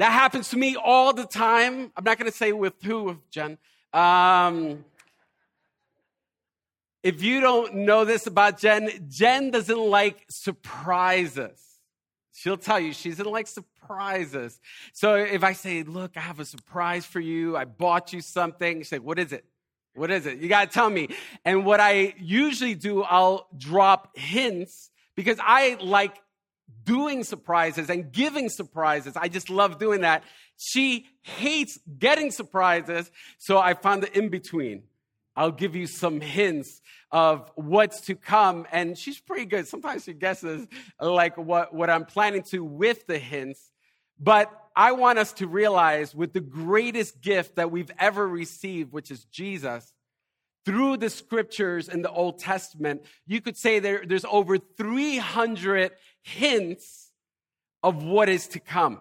That 0.00 0.12
happens 0.12 0.48
to 0.48 0.56
me 0.56 0.76
all 0.82 1.12
the 1.12 1.26
time. 1.26 1.92
I'm 1.94 2.04
not 2.04 2.18
going 2.18 2.30
to 2.30 2.34
say 2.34 2.52
with 2.52 2.72
who, 2.82 3.18
Jen. 3.30 3.58
Um, 3.92 4.82
if 7.02 7.22
you 7.22 7.42
don't 7.42 7.74
know 7.74 8.06
this 8.06 8.26
about 8.26 8.58
Jen, 8.58 8.88
Jen 9.10 9.50
doesn't 9.50 9.78
like 9.78 10.24
surprises. 10.30 11.60
She'll 12.32 12.56
tell 12.56 12.80
you 12.80 12.94
she 12.94 13.10
doesn't 13.10 13.30
like 13.30 13.46
surprises. 13.46 14.58
So 14.94 15.16
if 15.16 15.44
I 15.44 15.52
say, 15.52 15.82
Look, 15.82 16.16
I 16.16 16.20
have 16.20 16.40
a 16.40 16.46
surprise 16.46 17.04
for 17.04 17.20
you, 17.20 17.58
I 17.58 17.66
bought 17.66 18.14
you 18.14 18.22
something, 18.22 18.78
she's 18.78 18.92
like, 18.92 19.02
What 19.02 19.18
is 19.18 19.34
it? 19.34 19.44
What 19.92 20.10
is 20.10 20.24
it? 20.24 20.38
You 20.38 20.48
got 20.48 20.70
to 20.70 20.72
tell 20.72 20.88
me. 20.88 21.08
And 21.44 21.66
what 21.66 21.78
I 21.78 22.14
usually 22.18 22.74
do, 22.74 23.02
I'll 23.02 23.48
drop 23.54 24.16
hints 24.16 24.90
because 25.14 25.36
I 25.42 25.76
like 25.78 26.16
doing 26.84 27.24
surprises 27.24 27.90
and 27.90 28.12
giving 28.12 28.48
surprises. 28.48 29.14
I 29.16 29.28
just 29.28 29.50
love 29.50 29.78
doing 29.78 30.02
that. 30.02 30.24
She 30.56 31.06
hates 31.22 31.78
getting 31.98 32.30
surprises. 32.30 33.10
So 33.38 33.58
I 33.58 33.74
found 33.74 34.02
the 34.02 34.18
in 34.18 34.28
between. 34.28 34.82
I'll 35.36 35.52
give 35.52 35.76
you 35.76 35.86
some 35.86 36.20
hints 36.20 36.82
of 37.12 37.50
what's 37.54 38.02
to 38.02 38.14
come. 38.14 38.66
And 38.72 38.98
she's 38.98 39.20
pretty 39.20 39.46
good. 39.46 39.66
Sometimes 39.68 40.04
she 40.04 40.12
guesses 40.12 40.66
like 41.00 41.36
what, 41.36 41.72
what 41.74 41.88
I'm 41.88 42.04
planning 42.04 42.42
to 42.50 42.64
with 42.64 43.06
the 43.06 43.18
hints. 43.18 43.70
But 44.18 44.52
I 44.76 44.92
want 44.92 45.18
us 45.18 45.32
to 45.34 45.46
realize 45.46 46.14
with 46.14 46.32
the 46.32 46.40
greatest 46.40 47.20
gift 47.20 47.56
that 47.56 47.70
we've 47.70 47.90
ever 47.98 48.26
received, 48.26 48.92
which 48.92 49.10
is 49.10 49.24
Jesus, 49.24 49.92
through 50.70 50.96
the 50.96 51.10
scriptures 51.10 51.88
in 51.88 52.00
the 52.00 52.10
Old 52.12 52.38
Testament, 52.38 53.02
you 53.26 53.40
could 53.40 53.56
say 53.56 53.80
there, 53.80 54.04
there's 54.06 54.24
over 54.24 54.56
300 54.56 55.90
hints 56.22 57.10
of 57.82 58.04
what 58.04 58.28
is 58.28 58.46
to 58.46 58.60
come. 58.60 59.00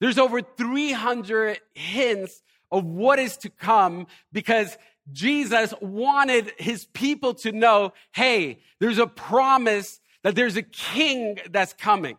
There's 0.00 0.18
over 0.18 0.42
300 0.42 1.60
hints 1.72 2.42
of 2.72 2.84
what 2.84 3.20
is 3.20 3.36
to 3.38 3.48
come 3.48 4.08
because 4.32 4.76
Jesus 5.12 5.72
wanted 5.80 6.52
his 6.58 6.84
people 6.86 7.34
to 7.34 7.52
know 7.52 7.92
hey, 8.12 8.58
there's 8.80 8.98
a 8.98 9.06
promise 9.06 10.00
that 10.24 10.34
there's 10.34 10.56
a 10.56 10.62
king 10.62 11.38
that's 11.50 11.74
coming. 11.74 12.16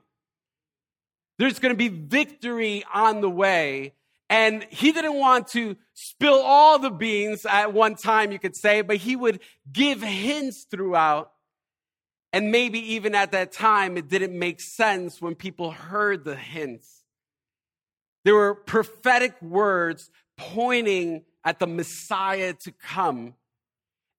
There's 1.38 1.60
going 1.60 1.74
to 1.74 1.78
be 1.78 1.90
victory 1.90 2.86
on 2.94 3.20
the 3.20 3.30
way. 3.30 3.92
And 4.32 4.66
he 4.70 4.94
didn't 4.94 5.16
want 5.20 5.48
to 5.50 5.76
spill 5.94 6.40
all 6.42 6.80
the 6.80 6.90
beans 6.90 7.46
at 7.46 7.74
one 7.74 7.96
time, 7.96 8.32
you 8.32 8.40
could 8.40 8.56
say, 8.56 8.82
but 8.82 8.96
he 8.96 9.18
would 9.18 9.42
give 9.70 10.02
hints 10.02 10.64
throughout. 10.64 11.34
And 12.32 12.50
maybe 12.50 12.94
even 12.94 13.14
at 13.14 13.34
that 13.34 13.52
time, 13.52 13.98
it 13.98 14.08
didn't 14.08 14.40
make 14.40 14.62
sense 14.62 15.22
when 15.22 15.36
people 15.36 15.72
heard 15.72 16.24
the 16.24 16.38
hints. 16.38 17.04
There 18.24 18.34
were 18.34 18.56
prophetic 18.56 19.36
words 19.42 20.10
pointing 20.38 21.26
at 21.44 21.60
the 21.60 21.68
Messiah 21.68 22.54
to 22.54 22.72
come. 22.72 23.34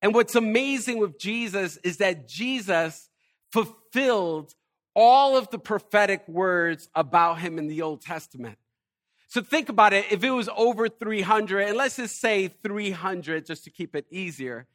And 0.02 0.14
what's 0.14 0.35
amazing 0.35 0.99
with 0.99 1.19
Jesus 1.19 1.78
is 1.78 1.97
that 1.97 2.28
Jesus 2.28 3.09
fulfilled 3.50 4.52
all 4.95 5.38
of 5.38 5.49
the 5.49 5.59
prophetic 5.59 6.28
words 6.28 6.90
about 6.95 7.38
him 7.38 7.59
in 7.59 7.66
the 7.66 7.81
Old 7.81 8.02
Testament. 8.02 8.59
So 9.33 9.41
think 9.41 9.71
about 9.71 9.95
it. 9.95 10.05
If 10.11 10.23
it 10.23 10.31
was 10.31 10.51
over 10.55 10.91
300, 10.91 11.69
and 11.69 11.77
let's 11.77 11.97
just 11.97 12.21
say 12.21 12.49
300 12.49 13.47
just 13.47 13.65
to 13.65 13.71
keep 13.71 13.97
it 13.97 14.05
easier, 14.11 14.67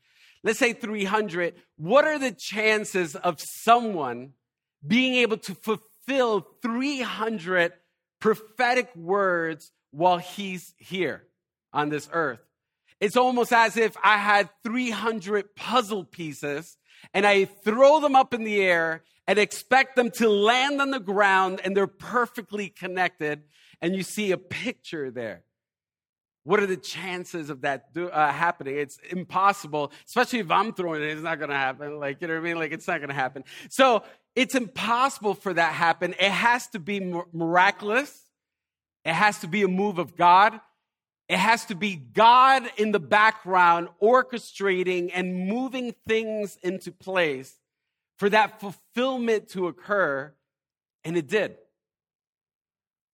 let's 0.44 0.58
say 0.58 0.74
300, 0.74 1.54
what 1.78 2.06
are 2.06 2.18
the 2.18 2.32
chances 2.32 3.16
of 3.16 3.40
someone 3.40 4.34
being 4.86 5.16
able 5.16 5.38
to 5.38 5.54
fulfill 5.54 6.48
300 6.64 7.74
prophetic 8.20 8.96
words 8.96 9.72
while 9.92 10.18
he's 10.18 10.74
here? 10.78 11.28
on 11.74 11.90
this 11.90 12.10
earth. 12.12 12.40
It's 13.00 13.16
almost 13.16 13.54
as 13.54 13.78
if 13.78 13.96
I 14.04 14.18
had 14.18 14.50
300 14.64 15.56
puzzle 15.56 16.04
pieces 16.04 16.78
and 17.14 17.26
I 17.28 17.46
throw 17.46 18.00
them 18.00 18.16
up 18.16 18.34
in 18.34 18.44
the 18.44 18.60
air 18.62 19.04
and 19.28 19.38
expect 19.38 19.96
them 19.96 20.10
to 20.12 20.28
land 20.28 20.82
on 20.82 20.90
the 20.90 21.00
ground 21.00 21.62
and 21.64 21.78
they're 21.78 21.86
perfectly 21.86 22.70
connected 22.70 23.44
and 23.81 23.96
you 23.96 24.03
see 24.03 24.31
a 24.31 24.38
picture 24.38 25.12
there. 25.12 25.43
What 26.43 26.62
are 26.62 26.65
the 26.65 26.77
chances 26.77 27.50
of 27.50 27.62
that 27.62 27.93
do, 27.93 28.07
uh, 28.07 28.31
happening? 28.31 28.77
It's 28.77 29.00
impossible, 29.10 29.91
especially 30.05 30.39
if 30.39 30.50
I'm 30.50 30.74
throwing 30.74 31.03
it. 31.03 31.10
It's 31.10 31.22
not 31.22 31.39
going 31.39 31.50
to 31.50 31.57
happen. 31.57 32.00
Like, 32.00 32.22
you 32.22 32.27
know 32.27 32.36
what 32.36 32.39
I 32.39 32.43
mean? 32.43 32.57
Like, 32.57 32.72
it's 32.72 32.88
not 32.88 33.00
going 33.00 33.10
to 33.10 33.15
happen. 33.15 33.43
So 33.67 34.03
it's 34.34 34.55
impossible 34.55 35.34
for 35.34 35.53
that 35.53 35.74
happen. 35.74 36.13
It 36.17 36.31
has 36.31 36.67
to 36.67 36.79
be 36.79 37.01
miraculous. 37.34 38.24
It 39.03 39.13
has 39.13 39.39
to 39.39 39.48
be 39.48 39.63
a 39.63 39.67
move 39.67 40.00
of 40.00 40.15
God. 40.15 40.60
It 41.27 41.38
has 41.38 41.65
to 41.65 41.75
be 41.75 41.96
God 41.96 42.63
in 42.77 42.93
the 42.93 43.00
background 43.00 43.89
orchestrating 44.01 45.12
and 45.13 45.48
moving 45.50 45.93
things 46.07 46.57
into 46.63 46.93
place 46.93 47.53
for 48.17 48.29
that 48.29 48.62
fulfillment 48.62 49.50
to 49.50 49.67
occur. 49.67 50.34
And 51.03 51.17
it 51.17 51.27
did. 51.27 51.57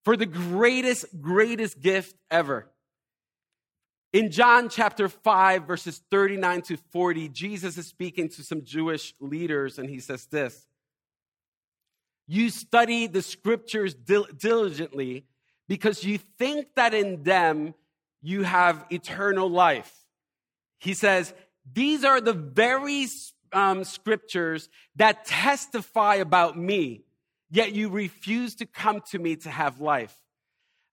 For 0.03 0.17
the 0.17 0.25
greatest, 0.25 1.05
greatest 1.21 1.79
gift 1.79 2.15
ever. 2.29 2.69
In 4.11 4.31
John 4.31 4.69
chapter 4.69 5.09
5, 5.09 5.63
verses 5.63 6.01
39 6.11 6.61
to 6.63 6.77
40, 6.91 7.29
Jesus 7.29 7.77
is 7.77 7.87
speaking 7.87 8.29
to 8.29 8.43
some 8.43 8.63
Jewish 8.63 9.13
leaders, 9.19 9.79
and 9.79 9.89
he 9.89 9.99
says 9.99 10.25
this 10.27 10.67
You 12.27 12.49
study 12.49 13.07
the 13.07 13.21
scriptures 13.21 13.95
diligently 13.95 15.25
because 15.67 16.03
you 16.03 16.19
think 16.37 16.67
that 16.75 16.93
in 16.93 17.23
them 17.23 17.73
you 18.21 18.43
have 18.43 18.85
eternal 18.91 19.49
life. 19.49 19.91
He 20.79 20.93
says, 20.93 21.33
these 21.71 22.03
are 22.03 22.19
the 22.19 22.33
very 22.33 23.07
um, 23.51 23.83
scriptures 23.83 24.69
that 24.95 25.25
testify 25.25 26.15
about 26.15 26.57
me, 26.57 27.03
yet 27.53 27.73
you 27.73 27.87
refuse 27.87 28.55
to 28.55 28.65
come 28.65 29.01
to 29.11 29.19
me 29.19 29.35
to 29.35 29.49
have 29.49 29.79
life. 29.79 30.15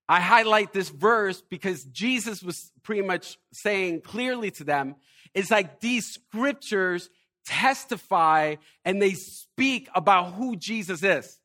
I 0.06 0.20
highlight 0.20 0.74
this 0.74 0.90
verse 0.90 1.40
because 1.40 1.84
Jesus 1.84 2.42
was 2.42 2.70
pretty 2.82 3.00
much 3.00 3.38
saying 3.50 4.02
clearly 4.02 4.50
to 4.52 4.64
them, 4.64 4.96
it's 5.32 5.50
like 5.50 5.80
these 5.80 6.06
scriptures 6.06 7.08
testify 7.46 8.56
and 8.84 9.00
they 9.00 9.14
speak 9.14 9.88
about 9.94 10.34
who 10.34 10.54
Jesus 10.54 11.02
is. 11.02 11.38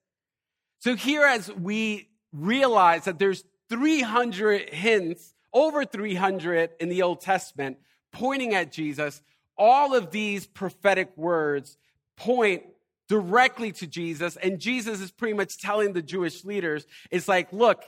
So 0.80 0.98
here 0.98 1.24
as 1.24 1.50
we 1.50 2.10
realize 2.34 3.06
that 3.06 3.18
there's 3.18 3.46
300 3.70 4.70
hints, 4.70 5.34
over 5.54 5.86
300 5.86 6.72
in 6.82 6.90
the 6.90 7.04
Old 7.04 7.22
Testament 7.22 7.78
pointing 8.12 8.54
at 8.54 8.74
Jesus, 8.74 9.22
all 9.58 9.96
of 9.96 10.12
these 10.12 10.46
prophetic 10.46 11.16
words 11.16 11.78
point 12.18 12.64
directly 13.08 13.72
to 13.74 13.88
Jesus. 13.88 14.36
And 14.38 14.60
Jesus 14.60 15.02
is 15.02 15.12
pretty 15.12 15.34
much 15.34 15.58
telling 15.58 15.94
the 15.94 16.02
Jewish 16.02 16.44
leaders, 16.44 16.86
it's 17.12 17.28
like, 17.28 17.52
look, 17.54 17.84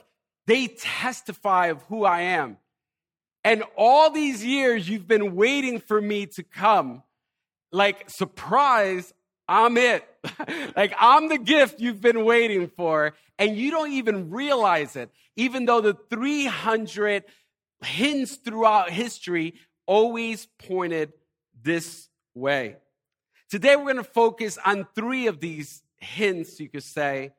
they 0.46 0.68
testify 0.68 1.66
of 1.66 1.82
who 1.84 2.04
I 2.04 2.22
am. 2.22 2.56
And 3.44 3.62
all 3.76 4.10
these 4.10 4.44
years 4.44 4.88
you've 4.88 5.08
been 5.08 5.34
waiting 5.34 5.80
for 5.80 6.00
me 6.00 6.26
to 6.26 6.42
come. 6.42 7.02
Like, 7.70 8.10
surprise, 8.10 9.12
I'm 9.46 9.76
it. 9.76 10.04
like, 10.76 10.94
I'm 10.98 11.28
the 11.28 11.38
gift 11.38 11.80
you've 11.80 12.00
been 12.00 12.24
waiting 12.24 12.68
for. 12.68 13.14
And 13.38 13.56
you 13.56 13.70
don't 13.70 13.92
even 13.92 14.30
realize 14.30 14.96
it, 14.96 15.10
even 15.36 15.64
though 15.64 15.80
the 15.80 15.96
300 16.10 17.24
hints 17.82 18.36
throughout 18.36 18.90
history 18.90 19.54
always 19.86 20.46
pointed 20.58 21.12
this 21.62 22.08
way. 22.34 22.76
Today, 23.50 23.76
we're 23.76 23.84
going 23.84 23.96
to 23.96 24.04
focus 24.04 24.58
on 24.64 24.86
three 24.94 25.26
of 25.26 25.40
these 25.40 25.82
hints, 25.96 26.60
you 26.60 26.68
could 26.68 26.82
say, 26.82 27.32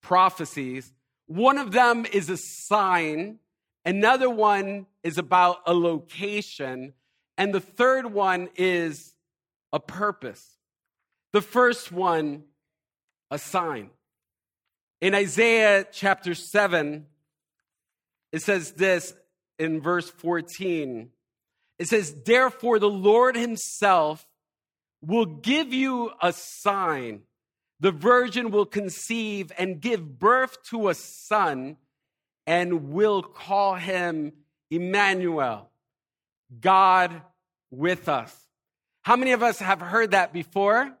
prophecies. 0.00 0.92
One 1.26 1.56
of 1.58 1.72
them 1.72 2.04
is 2.04 2.28
a 2.28 2.36
sign, 2.36 3.38
another 3.84 4.28
one 4.28 4.86
is 5.04 5.18
about 5.18 5.58
a 5.66 5.72
location, 5.72 6.94
and 7.38 7.54
the 7.54 7.60
third 7.60 8.06
one 8.06 8.48
is 8.56 9.14
a 9.72 9.78
purpose. 9.78 10.58
The 11.32 11.42
first 11.42 11.92
one, 11.92 12.42
a 13.30 13.38
sign. 13.38 13.90
In 15.00 15.14
Isaiah 15.14 15.86
chapter 15.90 16.34
7, 16.34 17.06
it 18.32 18.42
says 18.42 18.72
this 18.72 19.14
in 19.58 19.80
verse 19.80 20.10
14 20.10 21.10
it 21.82 21.88
says, 21.88 22.14
Therefore, 22.24 22.78
the 22.78 22.88
Lord 22.88 23.34
Himself 23.34 24.24
will 25.02 25.26
give 25.26 25.72
you 25.72 26.12
a 26.22 26.32
sign. 26.32 27.22
The 27.80 27.90
virgin 27.90 28.50
will 28.50 28.66
conceive 28.66 29.52
and 29.58 29.80
give 29.80 30.18
birth 30.18 30.62
to 30.70 30.88
a 30.88 30.94
son 30.94 31.76
and 32.46 32.92
will 32.92 33.22
call 33.22 33.74
him 33.74 34.32
Emmanuel, 34.70 35.68
God 36.60 37.22
with 37.70 38.08
us. 38.08 38.34
How 39.02 39.16
many 39.16 39.32
of 39.32 39.42
us 39.42 39.58
have 39.58 39.80
heard 39.80 40.12
that 40.12 40.32
before? 40.32 40.96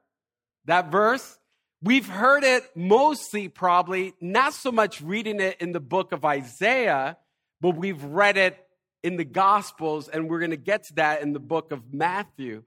That 0.64 0.90
verse? 0.90 1.38
We've 1.82 2.06
heard 2.06 2.44
it 2.44 2.64
mostly, 2.76 3.48
probably, 3.48 4.14
not 4.20 4.54
so 4.54 4.70
much 4.70 5.00
reading 5.00 5.40
it 5.40 5.60
in 5.60 5.72
the 5.72 5.80
book 5.80 6.12
of 6.12 6.24
Isaiah, 6.24 7.16
but 7.60 7.76
we've 7.76 8.02
read 8.02 8.36
it 8.36 8.56
in 9.02 9.16
the 9.16 9.24
Gospels, 9.24 10.08
and 10.08 10.28
we're 10.28 10.38
going 10.38 10.52
to 10.52 10.56
get 10.56 10.84
to 10.84 10.94
that 10.94 11.22
in 11.22 11.32
the 11.32 11.40
book 11.40 11.72
of 11.72 11.92
Matthew. 11.92 12.62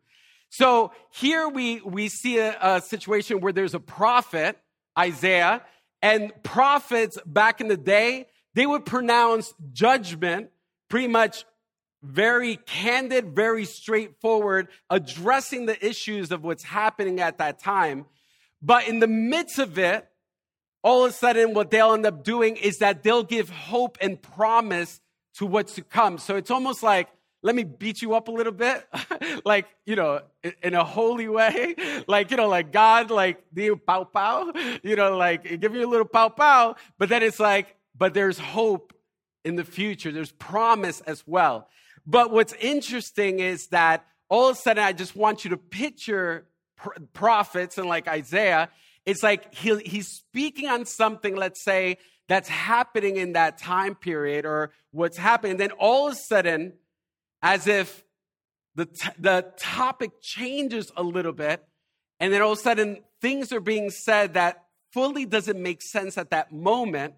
So 0.49 0.91
here 1.11 1.49
we, 1.49 1.81
we 1.81 2.07
see 2.07 2.37
a, 2.37 2.57
a 2.61 2.81
situation 2.81 3.41
where 3.41 3.53
there's 3.53 3.73
a 3.73 3.79
prophet, 3.79 4.57
Isaiah, 4.97 5.63
and 6.01 6.31
prophets 6.43 7.17
back 7.25 7.61
in 7.61 7.67
the 7.67 7.77
day, 7.77 8.27
they 8.53 8.65
would 8.65 8.85
pronounce 8.85 9.53
judgment 9.73 10.49
pretty 10.89 11.07
much 11.07 11.45
very 12.03 12.57
candid, 12.57 13.35
very 13.35 13.65
straightforward, 13.65 14.67
addressing 14.89 15.65
the 15.65 15.85
issues 15.85 16.31
of 16.31 16.43
what's 16.43 16.63
happening 16.63 17.19
at 17.19 17.39
that 17.39 17.59
time. 17.59 18.05
But 18.61 18.87
in 18.87 18.99
the 18.99 19.07
midst 19.07 19.59
of 19.59 19.77
it, 19.77 20.07
all 20.83 21.03
of 21.03 21.11
a 21.11 21.13
sudden, 21.13 21.55
what 21.55 21.71
they'll 21.71 21.93
end 21.93 22.05
up 22.05 22.23
doing 22.23 22.57
is 22.57 22.77
that 22.77 23.01
they'll 23.01 23.23
give 23.23 23.49
hope 23.49 23.97
and 23.99 24.21
promise 24.21 25.01
to 25.37 25.45
what's 25.45 25.73
to 25.75 25.81
come. 25.81 26.19
So 26.19 26.35
it's 26.35 26.51
almost 26.51 26.83
like, 26.83 27.09
let 27.45 27.53
me 27.53 27.63
beat 27.63 28.01
you 28.01 28.15
up 28.15 28.27
a 28.27 28.31
little 28.31 28.51
bit, 28.51 28.87
like, 29.45 29.67
you 29.85 29.95
know, 29.95 30.19
in 30.63 30.73
a 30.73 30.83
holy 30.83 31.27
way, 31.27 31.75
like, 32.07 32.31
you 32.31 32.37
know, 32.37 32.47
like 32.47 32.71
God, 32.71 33.11
like, 33.11 33.43
the 33.53 33.75
pow 33.75 34.03
pow, 34.03 34.51
you 34.83 34.95
know, 34.95 35.15
like, 35.15 35.61
give 35.61 35.75
you 35.75 35.85
a 35.85 35.87
little 35.87 36.07
pow 36.07 36.29
pow, 36.29 36.75
but 36.97 37.07
then 37.07 37.21
it's 37.21 37.39
like, 37.39 37.75
but 37.95 38.15
there's 38.15 38.39
hope 38.39 38.93
in 39.43 39.57
the 39.57 39.63
future. 39.63 40.11
There's 40.11 40.31
promise 40.31 41.01
as 41.01 41.23
well. 41.27 41.69
But 42.07 42.31
what's 42.31 42.53
interesting 42.53 43.39
is 43.39 43.67
that 43.67 44.07
all 44.27 44.49
of 44.49 44.57
a 44.57 44.59
sudden, 44.59 44.83
I 44.83 44.91
just 44.91 45.15
want 45.15 45.43
you 45.43 45.51
to 45.51 45.57
picture 45.57 46.47
prophets 47.13 47.77
and 47.77 47.87
like 47.87 48.07
Isaiah. 48.07 48.69
It's 49.05 49.21
like 49.21 49.53
he, 49.53 49.77
he's 49.85 50.07
speaking 50.07 50.67
on 50.67 50.87
something, 50.87 51.35
let's 51.35 51.63
say, 51.63 51.99
that's 52.27 52.49
happening 52.49 53.17
in 53.17 53.33
that 53.33 53.59
time 53.59 53.93
period 53.93 54.47
or 54.47 54.71
what's 54.89 55.17
happening. 55.17 55.57
Then 55.57 55.69
all 55.73 56.07
of 56.07 56.13
a 56.13 56.15
sudden, 56.15 56.73
as 57.41 57.67
if 57.67 58.03
the, 58.75 58.85
t- 58.85 59.09
the 59.19 59.45
topic 59.57 60.11
changes 60.21 60.91
a 60.95 61.03
little 61.03 61.33
bit, 61.33 61.63
and 62.19 62.33
then 62.33 62.41
all 62.41 62.53
of 62.53 62.59
a 62.59 62.61
sudden 62.61 62.99
things 63.21 63.51
are 63.51 63.59
being 63.59 63.89
said 63.89 64.33
that 64.33 64.65
fully 64.93 65.25
doesn't 65.25 65.61
make 65.61 65.81
sense 65.81 66.17
at 66.17 66.29
that 66.31 66.51
moment, 66.51 67.13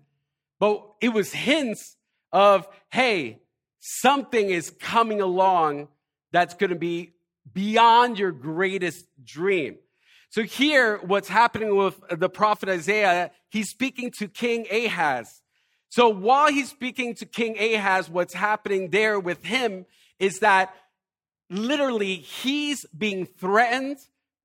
but 0.59 0.83
it 1.01 1.09
was 1.09 1.31
hints 1.31 1.95
of, 2.31 2.67
hey, 2.91 3.39
something 3.79 4.49
is 4.49 4.71
coming 4.79 5.21
along 5.21 5.87
that's 6.31 6.55
going 6.55 6.71
to 6.71 6.75
be 6.75 7.13
beyond 7.53 8.19
your 8.19 8.31
greatest 8.31 9.05
dream. 9.23 9.77
So 10.29 10.43
here, 10.43 10.97
what's 11.03 11.29
happening 11.29 11.75
with 11.75 12.01
the 12.09 12.29
prophet 12.29 12.67
Isaiah, 12.67 13.31
he's 13.49 13.69
speaking 13.69 14.11
to 14.19 14.27
King 14.27 14.67
Ahaz. 14.71 15.41
So 15.89 16.09
while 16.09 16.51
he's 16.51 16.69
speaking 16.69 17.15
to 17.15 17.25
King 17.25 17.57
Ahaz, 17.57 18.09
what's 18.09 18.33
happening 18.33 18.89
there 18.89 19.19
with 19.19 19.45
him 19.45 19.85
is 20.19 20.39
that 20.39 20.73
literally 21.49 22.15
he's 22.15 22.85
being 22.97 23.25
threatened 23.25 23.97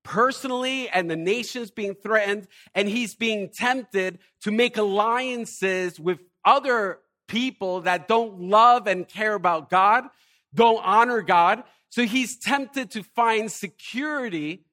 personally 0.03 0.89
and 0.89 1.09
the 1.09 1.15
nation's 1.15 1.71
being 1.71 1.95
threatened 1.95 2.47
and 2.75 2.87
he's 2.87 3.15
being 3.15 3.49
tempted 3.49 4.19
to 4.41 4.51
make 4.51 4.77
alliances 4.77 5.99
with 5.99 6.19
other 6.45 6.99
people 7.27 7.81
that 7.81 8.07
don't 8.07 8.39
love 8.41 8.87
and 8.87 9.07
care 9.07 9.33
about 9.33 9.69
God, 9.69 10.05
don't 10.53 10.81
honor 10.83 11.21
God. 11.21 11.63
So 11.89 12.03
he's 12.03 12.37
tempted 12.37 12.91
to 12.91 13.03
find 13.03 13.51
security 13.51 14.65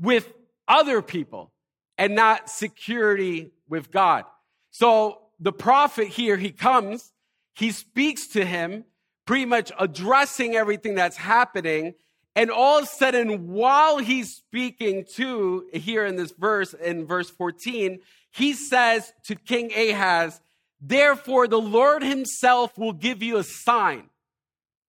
with 0.00 0.32
other 0.66 1.02
people 1.02 1.52
and 1.98 2.14
not 2.14 2.50
security 2.50 3.50
with 3.68 3.90
God. 3.90 4.24
So 4.70 5.20
the 5.38 5.52
prophet 5.52 6.08
here, 6.08 6.36
he 6.36 6.50
comes, 6.50 7.12
he 7.54 7.70
speaks 7.70 8.28
to 8.28 8.44
him, 8.44 8.84
pretty 9.26 9.44
much 9.44 9.72
addressing 9.78 10.54
everything 10.54 10.94
that's 10.94 11.16
happening. 11.16 11.94
And 12.34 12.50
all 12.50 12.78
of 12.78 12.84
a 12.84 12.86
sudden, 12.86 13.52
while 13.52 13.98
he's 13.98 14.34
speaking 14.34 15.04
to 15.16 15.66
here 15.72 16.06
in 16.06 16.16
this 16.16 16.32
verse, 16.32 16.74
in 16.74 17.06
verse 17.06 17.30
14, 17.30 18.00
he 18.30 18.52
says 18.54 19.12
to 19.24 19.34
King 19.34 19.70
Ahaz, 19.72 20.40
Therefore, 20.80 21.46
the 21.46 21.60
Lord 21.60 22.02
himself 22.02 22.76
will 22.76 22.92
give 22.92 23.22
you 23.22 23.36
a 23.36 23.44
sign. 23.44 24.08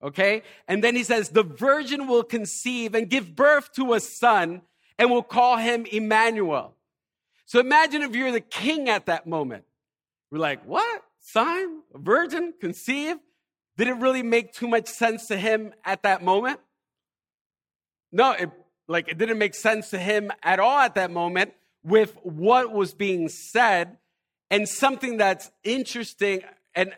Okay? 0.01 0.41
And 0.67 0.83
then 0.83 0.95
he 0.95 1.03
says, 1.03 1.29
The 1.29 1.43
virgin 1.43 2.07
will 2.07 2.23
conceive 2.23 2.95
and 2.95 3.09
give 3.09 3.35
birth 3.35 3.73
to 3.73 3.93
a 3.93 3.99
son 3.99 4.61
and 4.97 5.11
we'll 5.11 5.23
call 5.23 5.57
him 5.57 5.85
Emmanuel. 5.91 6.75
So 7.45 7.59
imagine 7.59 8.01
if 8.01 8.15
you're 8.15 8.31
the 8.31 8.39
king 8.39 8.89
at 8.89 9.07
that 9.07 9.27
moment. 9.27 9.65
We're 10.31 10.39
like, 10.39 10.63
what? 10.65 11.03
Sign? 11.19 11.81
A 11.93 11.99
virgin? 11.99 12.53
Conceive? 12.59 13.17
Did 13.77 13.87
it 13.87 13.93
really 13.93 14.23
make 14.23 14.53
too 14.53 14.67
much 14.67 14.87
sense 14.87 15.27
to 15.27 15.37
him 15.37 15.73
at 15.83 16.03
that 16.03 16.23
moment? 16.23 16.59
No, 18.11 18.31
it, 18.31 18.51
like 18.87 19.07
it 19.07 19.17
didn't 19.17 19.37
make 19.37 19.55
sense 19.55 19.89
to 19.89 19.97
him 19.97 20.31
at 20.43 20.59
all 20.59 20.79
at 20.79 20.95
that 20.95 21.11
moment 21.11 21.53
with 21.83 22.15
what 22.23 22.71
was 22.71 22.93
being 22.93 23.29
said 23.29 23.97
and 24.51 24.69
something 24.69 25.17
that's 25.17 25.49
interesting 25.63 26.41
and 26.75 26.93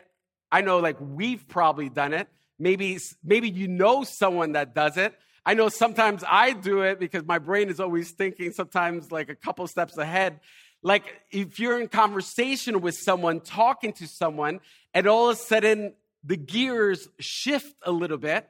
I 0.52 0.60
know 0.60 0.78
like 0.78 0.96
we've 1.00 1.46
probably 1.48 1.88
done 1.88 2.12
it. 2.12 2.28
Maybe 2.58 2.98
maybe 3.24 3.50
you 3.50 3.68
know 3.68 4.04
someone 4.04 4.52
that 4.52 4.74
does 4.74 4.96
it 4.96 5.14
I 5.46 5.54
know 5.54 5.68
sometimes 5.68 6.24
I 6.28 6.52
do 6.52 6.82
it 6.82 6.98
because 6.98 7.24
my 7.24 7.38
brain 7.38 7.68
is 7.70 7.78
always 7.78 8.10
thinking 8.10 8.50
sometimes 8.50 9.12
like 9.12 9.30
a 9.30 9.36
couple 9.36 9.64
steps 9.68 9.96
ahead. 9.96 10.40
Like 10.82 11.04
if 11.30 11.60
you're 11.60 11.80
in 11.80 11.86
conversation 11.86 12.80
with 12.80 12.96
someone, 12.96 13.38
talking 13.40 13.92
to 13.94 14.08
someone, 14.08 14.58
and 14.92 15.06
all 15.06 15.30
of 15.30 15.36
a 15.36 15.40
sudden 15.40 15.94
the 16.26 16.36
gears 16.36 17.08
shift 17.20 17.74
a 17.82 17.92
little 17.92 18.18
bit, 18.18 18.48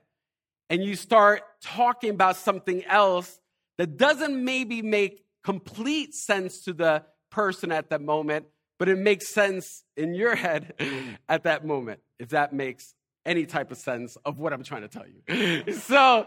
and 0.70 0.82
you 0.82 0.96
start 0.96 1.42
talking 1.62 2.10
about 2.10 2.36
something 2.36 2.84
else 2.86 3.38
that 3.78 3.98
doesn't 3.98 4.42
maybe 4.42 4.82
make 4.82 5.24
complete 5.44 6.14
sense 6.14 6.64
to 6.64 6.72
the 6.72 7.04
person 7.30 7.70
at 7.70 7.90
that 7.90 8.00
moment, 8.00 8.46
but 8.78 8.88
it 8.88 8.98
makes 8.98 9.28
sense 9.28 9.84
in 9.96 10.14
your 10.14 10.34
head 10.34 10.72
at 11.28 11.44
that 11.44 11.64
moment, 11.66 12.00
if 12.18 12.30
that 12.30 12.52
makes 12.52 12.94
any 13.26 13.44
type 13.44 13.70
of 13.70 13.76
sense 13.76 14.16
of 14.24 14.38
what 14.38 14.52
I'm 14.52 14.62
trying 14.62 14.82
to 14.82 14.88
tell 14.88 15.04
you. 15.06 15.72
so, 15.72 16.24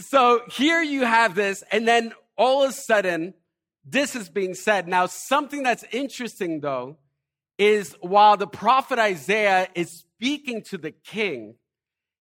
so 0.00 0.40
here 0.50 0.82
you 0.82 1.04
have 1.04 1.34
this, 1.34 1.62
and 1.70 1.86
then 1.86 2.12
all 2.36 2.62
of 2.62 2.70
a 2.70 2.72
sudden, 2.72 3.34
this 3.84 4.16
is 4.16 4.28
being 4.28 4.54
said. 4.54 4.88
Now, 4.88 5.06
something 5.06 5.62
that's 5.62 5.84
interesting 5.92 6.60
though 6.60 6.96
is 7.62 7.96
while 8.00 8.36
the 8.36 8.46
prophet 8.46 8.98
Isaiah 8.98 9.68
is 9.76 10.00
speaking 10.00 10.62
to 10.62 10.78
the 10.78 10.90
king, 10.90 11.54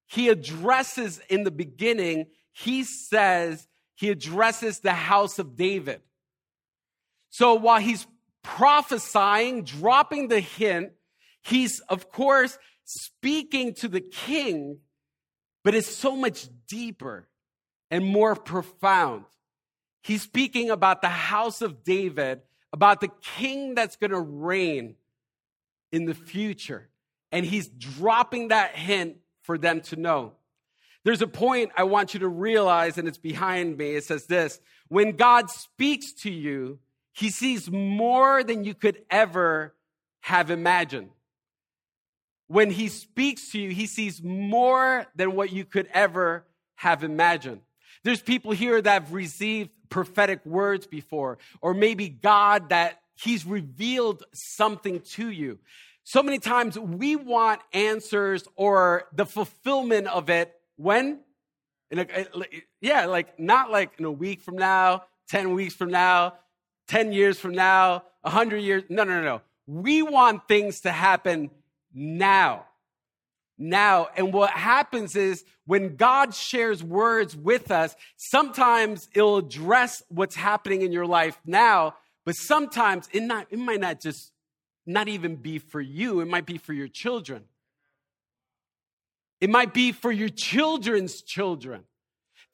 he 0.05 0.29
addresses 0.29 1.19
in 1.29 1.43
the 1.43 1.51
beginning, 1.51 2.27
he 2.51 2.83
says, 2.83 3.67
he 3.95 4.11
addresses 4.11 4.81
the 4.81 4.93
house 4.93 5.39
of 5.39 5.55
David. 5.55 6.01
So 7.31 7.55
while 7.55 7.79
he's 7.79 8.05
prophesying, 8.43 9.63
dropping 9.63 10.27
the 10.27 10.41
hint, 10.41 10.91
he's, 11.41 11.79
of 11.89 12.11
course, 12.11 12.59
speaking 12.83 13.73
to 13.75 13.87
the 13.87 14.01
king, 14.01 14.77
but 15.63 15.73
it's 15.73 15.87
so 15.87 16.15
much 16.15 16.49
deeper 16.67 17.27
and 17.89 18.05
more 18.05 18.35
profound. 18.35 19.25
He's 20.03 20.21
speaking 20.21 20.69
about 20.69 21.01
the 21.01 21.09
house 21.09 21.63
of 21.63 21.83
David, 21.83 22.41
about 22.71 23.01
the 23.01 23.11
king 23.37 23.73
that's 23.73 23.95
going 23.95 24.11
to 24.11 24.19
reign 24.19 24.97
in 25.91 26.05
the 26.05 26.13
future. 26.13 26.89
And 27.31 27.45
he's 27.45 27.67
dropping 27.67 28.49
that 28.49 28.75
hint 28.75 29.17
for 29.43 29.57
them 29.57 29.81
to 29.81 29.95
know. 29.95 30.33
There's 31.03 31.21
a 31.21 31.27
point 31.27 31.71
I 31.75 31.83
want 31.83 32.13
you 32.13 32.19
to 32.21 32.27
realize, 32.27 32.97
and 32.97 33.07
it's 33.07 33.17
behind 33.17 33.77
me. 33.77 33.95
It 33.95 34.03
says 34.03 34.25
this 34.25 34.59
When 34.87 35.15
God 35.15 35.49
speaks 35.49 36.13
to 36.23 36.31
you, 36.31 36.79
he 37.13 37.29
sees 37.29 37.69
more 37.69 38.43
than 38.43 38.63
you 38.63 38.73
could 38.73 39.03
ever 39.09 39.73
have 40.21 40.51
imagined. 40.51 41.09
When 42.47 42.69
he 42.69 42.89
speaks 42.89 43.51
to 43.51 43.59
you, 43.59 43.69
he 43.69 43.87
sees 43.87 44.21
more 44.21 45.07
than 45.15 45.35
what 45.35 45.51
you 45.51 45.65
could 45.65 45.87
ever 45.93 46.45
have 46.75 47.03
imagined. 47.03 47.61
There's 48.03 48.21
people 48.21 48.51
here 48.51 48.81
that 48.81 48.91
have 48.91 49.13
received 49.13 49.69
prophetic 49.89 50.45
words 50.45 50.85
before, 50.87 51.37
or 51.61 51.73
maybe 51.73 52.09
God 52.09 52.69
that 52.69 53.00
He's 53.21 53.45
revealed 53.45 54.23
something 54.33 55.01
to 55.01 55.29
you. 55.29 55.59
So 56.03 56.23
many 56.23 56.39
times 56.39 56.77
we 56.77 57.15
want 57.15 57.61
answers 57.73 58.47
or 58.55 59.03
the 59.13 59.25
fulfillment 59.25 60.07
of 60.07 60.29
it 60.29 60.53
when? 60.75 61.19
A, 61.91 61.99
eh, 61.99 62.45
yeah, 62.79 63.05
like 63.05 63.39
not 63.39 63.69
like 63.69 63.91
in 63.99 64.05
a 64.05 64.11
week 64.11 64.41
from 64.41 64.55
now, 64.55 65.03
10 65.29 65.53
weeks 65.53 65.75
from 65.75 65.91
now, 65.91 66.33
10 66.87 67.13
years 67.13 67.39
from 67.39 67.51
now, 67.51 68.03
100 68.21 68.57
years. 68.57 68.83
No, 68.89 69.03
no, 69.03 69.21
no, 69.21 69.23
no. 69.23 69.41
We 69.67 70.01
want 70.01 70.47
things 70.47 70.81
to 70.81 70.91
happen 70.91 71.51
now 71.93 72.65
now. 73.61 74.09
And 74.17 74.33
what 74.33 74.49
happens 74.49 75.15
is 75.15 75.45
when 75.65 75.95
God 75.95 76.33
shares 76.33 76.83
words 76.83 77.35
with 77.35 77.71
us, 77.71 77.95
sometimes 78.17 79.07
it'll 79.13 79.37
address 79.37 80.03
what's 80.09 80.35
happening 80.35 80.81
in 80.81 80.91
your 80.91 81.05
life 81.05 81.39
now, 81.45 81.95
but 82.25 82.35
sometimes 82.35 83.09
it, 83.11 83.21
not, 83.21 83.47
it 83.49 83.59
might 83.59 83.79
not 83.79 83.99
just 84.01 84.31
not 84.85 85.07
even 85.07 85.35
be 85.35 85.59
for 85.59 85.81
you, 85.81 86.19
it 86.19 86.27
might 86.27 86.45
be 86.45 86.57
for 86.57 86.73
your 86.73 86.87
children. 86.87 87.45
It 89.39 89.49
might 89.49 89.73
be 89.73 89.91
for 89.91 90.11
your 90.11 90.29
children's 90.29 91.21
children. 91.21 91.85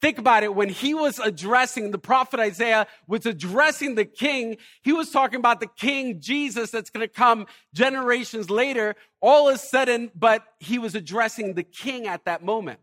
Think 0.00 0.18
about 0.18 0.44
it. 0.44 0.54
When 0.54 0.68
he 0.68 0.94
was 0.94 1.18
addressing, 1.18 1.90
the 1.90 1.98
prophet 1.98 2.38
Isaiah 2.38 2.86
was 3.08 3.26
addressing 3.26 3.96
the 3.96 4.04
king, 4.04 4.56
he 4.82 4.92
was 4.92 5.10
talking 5.10 5.40
about 5.40 5.60
the 5.60 5.66
king 5.66 6.20
Jesus 6.20 6.70
that's 6.70 6.88
going 6.88 7.06
to 7.06 7.12
come 7.12 7.46
generations 7.74 8.48
later, 8.48 8.94
all 9.20 9.48
of 9.48 9.56
a 9.56 9.58
sudden, 9.58 10.10
but 10.14 10.44
he 10.60 10.78
was 10.78 10.94
addressing 10.94 11.54
the 11.54 11.64
king 11.64 12.06
at 12.06 12.24
that 12.26 12.44
moment. 12.44 12.78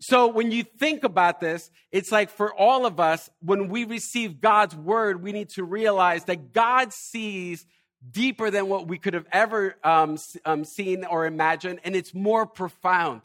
So 0.00 0.26
when 0.26 0.50
you 0.50 0.64
think 0.64 1.04
about 1.04 1.40
this, 1.40 1.70
it's 1.90 2.12
like 2.12 2.30
for 2.30 2.54
all 2.54 2.84
of 2.84 3.00
us, 3.00 3.30
when 3.40 3.68
we 3.68 3.84
receive 3.84 4.40
God's 4.40 4.74
word, 4.74 5.22
we 5.22 5.32
need 5.32 5.50
to 5.50 5.64
realize 5.64 6.24
that 6.24 6.52
God 6.52 6.92
sees 6.92 7.64
deeper 8.10 8.50
than 8.50 8.68
what 8.68 8.86
we 8.86 8.98
could 8.98 9.14
have 9.14 9.26
ever 9.32 9.76
um, 9.82 10.18
um, 10.44 10.64
seen 10.64 11.04
or 11.04 11.26
imagined, 11.26 11.80
and 11.84 11.96
it's 11.96 12.14
more 12.14 12.46
profound. 12.46 13.22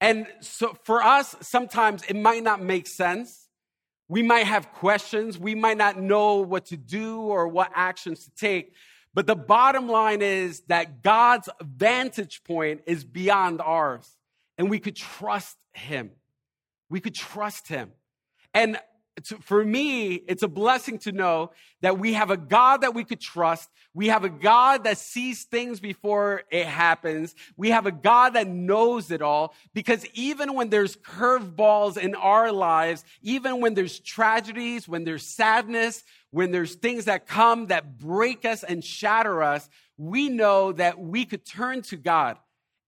And 0.00 0.26
so 0.40 0.76
for 0.84 1.02
us, 1.02 1.34
sometimes 1.40 2.04
it 2.04 2.16
might 2.16 2.42
not 2.42 2.62
make 2.62 2.86
sense. 2.86 3.48
We 4.08 4.22
might 4.22 4.46
have 4.46 4.72
questions. 4.72 5.38
We 5.38 5.54
might 5.54 5.76
not 5.76 6.00
know 6.00 6.36
what 6.36 6.66
to 6.66 6.76
do 6.76 7.20
or 7.20 7.48
what 7.48 7.70
actions 7.74 8.24
to 8.24 8.30
take. 8.30 8.74
But 9.12 9.26
the 9.26 9.36
bottom 9.36 9.88
line 9.88 10.22
is 10.22 10.62
that 10.68 11.02
God's 11.02 11.48
vantage 11.60 12.42
point 12.44 12.82
is 12.86 13.04
beyond 13.04 13.60
ours. 13.60 14.16
And 14.60 14.68
we 14.68 14.78
could 14.78 14.94
trust 14.94 15.56
Him. 15.72 16.10
We 16.90 17.00
could 17.00 17.14
trust 17.14 17.66
Him. 17.66 17.92
And 18.52 18.78
for 19.40 19.64
me, 19.64 20.16
it's 20.16 20.42
a 20.42 20.48
blessing 20.48 20.98
to 20.98 21.12
know 21.12 21.52
that 21.80 21.98
we 21.98 22.12
have 22.12 22.30
a 22.30 22.36
God 22.36 22.82
that 22.82 22.92
we 22.92 23.04
could 23.04 23.22
trust. 23.22 23.70
We 23.94 24.08
have 24.08 24.22
a 24.22 24.28
God 24.28 24.84
that 24.84 24.98
sees 24.98 25.44
things 25.44 25.80
before 25.80 26.42
it 26.50 26.66
happens. 26.66 27.34
We 27.56 27.70
have 27.70 27.86
a 27.86 27.90
God 27.90 28.34
that 28.34 28.48
knows 28.48 29.10
it 29.10 29.22
all 29.22 29.54
because 29.72 30.04
even 30.12 30.52
when 30.52 30.68
there's 30.68 30.94
curveballs 30.94 31.96
in 31.96 32.14
our 32.14 32.52
lives, 32.52 33.02
even 33.22 33.62
when 33.62 33.72
there's 33.72 33.98
tragedies, 33.98 34.86
when 34.86 35.04
there's 35.04 35.26
sadness, 35.26 36.04
when 36.32 36.50
there's 36.50 36.74
things 36.74 37.06
that 37.06 37.26
come 37.26 37.68
that 37.68 37.96
break 37.96 38.44
us 38.44 38.62
and 38.62 38.84
shatter 38.84 39.42
us, 39.42 39.70
we 39.96 40.28
know 40.28 40.72
that 40.72 41.00
we 41.00 41.24
could 41.24 41.46
turn 41.46 41.80
to 41.80 41.96
God. 41.96 42.36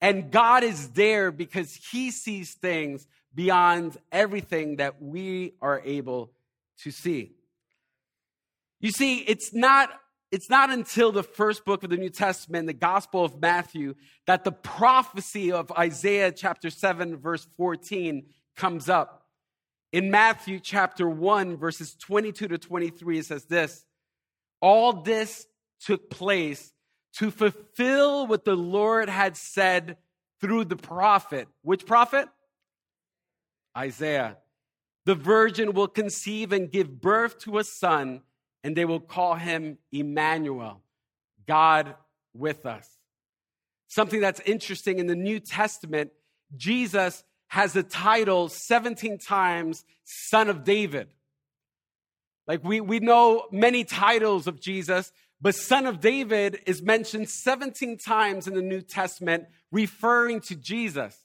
And 0.02 0.32
God 0.32 0.64
is 0.64 0.88
there 0.90 1.30
because 1.30 1.74
he 1.76 2.10
sees 2.10 2.54
things 2.54 3.06
beyond 3.32 3.96
everything 4.10 4.76
that 4.76 5.00
we 5.00 5.54
are 5.62 5.80
able 5.84 6.32
to 6.80 6.90
see. 6.90 7.36
You 8.80 8.90
see, 8.90 9.18
it's 9.18 9.54
not, 9.54 9.90
it's 10.32 10.50
not 10.50 10.70
until 10.70 11.12
the 11.12 11.22
first 11.22 11.64
book 11.64 11.84
of 11.84 11.90
the 11.90 11.96
New 11.96 12.10
Testament, 12.10 12.66
the 12.66 12.72
Gospel 12.72 13.24
of 13.24 13.40
Matthew, 13.40 13.94
that 14.26 14.42
the 14.42 14.50
prophecy 14.50 15.52
of 15.52 15.70
Isaiah 15.78 16.32
chapter 16.32 16.68
7, 16.68 17.16
verse 17.16 17.46
14 17.56 18.24
comes 18.56 18.88
up. 18.88 19.28
In 19.92 20.10
Matthew 20.10 20.58
chapter 20.58 21.08
1, 21.08 21.58
verses 21.58 21.94
22 21.94 22.48
to 22.48 22.58
23, 22.58 23.18
it 23.20 23.26
says 23.26 23.44
this 23.44 23.84
All 24.60 24.94
this 24.94 25.46
took 25.80 26.10
place 26.10 26.72
to 27.14 27.30
fulfill 27.30 28.26
what 28.26 28.44
the 28.44 28.56
Lord 28.56 29.08
had 29.08 29.36
said 29.36 29.96
through 30.40 30.64
the 30.64 30.76
prophet. 30.76 31.48
Which 31.62 31.86
prophet? 31.86 32.28
Isaiah. 33.76 34.38
The 35.04 35.14
virgin 35.14 35.72
will 35.72 35.88
conceive 35.88 36.52
and 36.52 36.70
give 36.70 37.00
birth 37.00 37.38
to 37.40 37.58
a 37.58 37.64
son, 37.64 38.22
and 38.62 38.76
they 38.76 38.84
will 38.84 39.00
call 39.00 39.34
him 39.34 39.78
Emmanuel, 39.90 40.80
God 41.46 41.94
with 42.34 42.66
us. 42.66 42.88
Something 43.88 44.20
that's 44.20 44.40
interesting 44.40 44.98
in 44.98 45.06
the 45.06 45.16
New 45.16 45.40
Testament, 45.40 46.12
Jesus 46.56 47.24
has 47.48 47.72
the 47.72 47.82
title 47.82 48.48
17 48.48 49.18
times 49.18 49.84
Son 50.04 50.48
of 50.48 50.64
David. 50.64 51.08
Like 52.46 52.64
we, 52.64 52.80
we 52.80 53.00
know 53.00 53.46
many 53.52 53.84
titles 53.84 54.46
of 54.46 54.60
Jesus, 54.60 55.12
but 55.42 55.54
Son 55.54 55.84
of 55.84 56.00
David 56.00 56.60
is 56.64 56.80
mentioned 56.80 57.28
17 57.28 57.98
times 57.98 58.46
in 58.46 58.54
the 58.54 58.62
New 58.62 58.80
Testament, 58.80 59.44
referring 59.70 60.40
to 60.42 60.56
Jesus. 60.56 61.18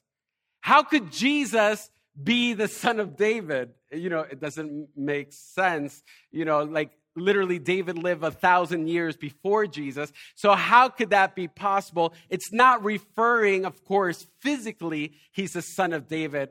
How 0.59 0.83
could 0.83 1.13
Jesus 1.13 1.89
be 2.21 2.53
the 2.53 2.67
son 2.67 2.99
of 2.99 3.15
David. 3.15 3.71
You 3.91 4.09
know, 4.09 4.21
it 4.21 4.39
doesn't 4.39 4.89
make 4.95 5.31
sense. 5.31 6.03
You 6.31 6.45
know, 6.45 6.63
like 6.63 6.91
literally 7.15 7.59
David 7.59 7.97
lived 7.97 8.23
a 8.23 8.31
thousand 8.31 8.87
years 8.87 9.15
before 9.15 9.67
Jesus. 9.67 10.11
So 10.35 10.53
how 10.53 10.89
could 10.89 11.11
that 11.11 11.35
be 11.35 11.47
possible? 11.47 12.13
It's 12.29 12.51
not 12.51 12.83
referring, 12.83 13.65
of 13.65 13.83
course, 13.83 14.27
physically, 14.41 15.13
he's 15.31 15.53
the 15.53 15.61
son 15.61 15.93
of 15.93 16.07
David, 16.07 16.49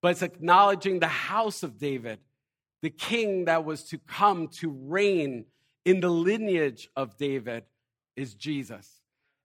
but 0.00 0.12
it's 0.12 0.22
acknowledging 0.22 1.00
the 1.00 1.08
house 1.08 1.62
of 1.62 1.78
David, 1.78 2.18
the 2.82 2.90
king 2.90 3.46
that 3.46 3.64
was 3.64 3.84
to 3.84 3.98
come 3.98 4.48
to 4.60 4.70
reign 4.70 5.46
in 5.84 6.00
the 6.00 6.10
lineage 6.10 6.88
of 6.96 7.16
David 7.16 7.64
is 8.16 8.34
Jesus. 8.34 8.88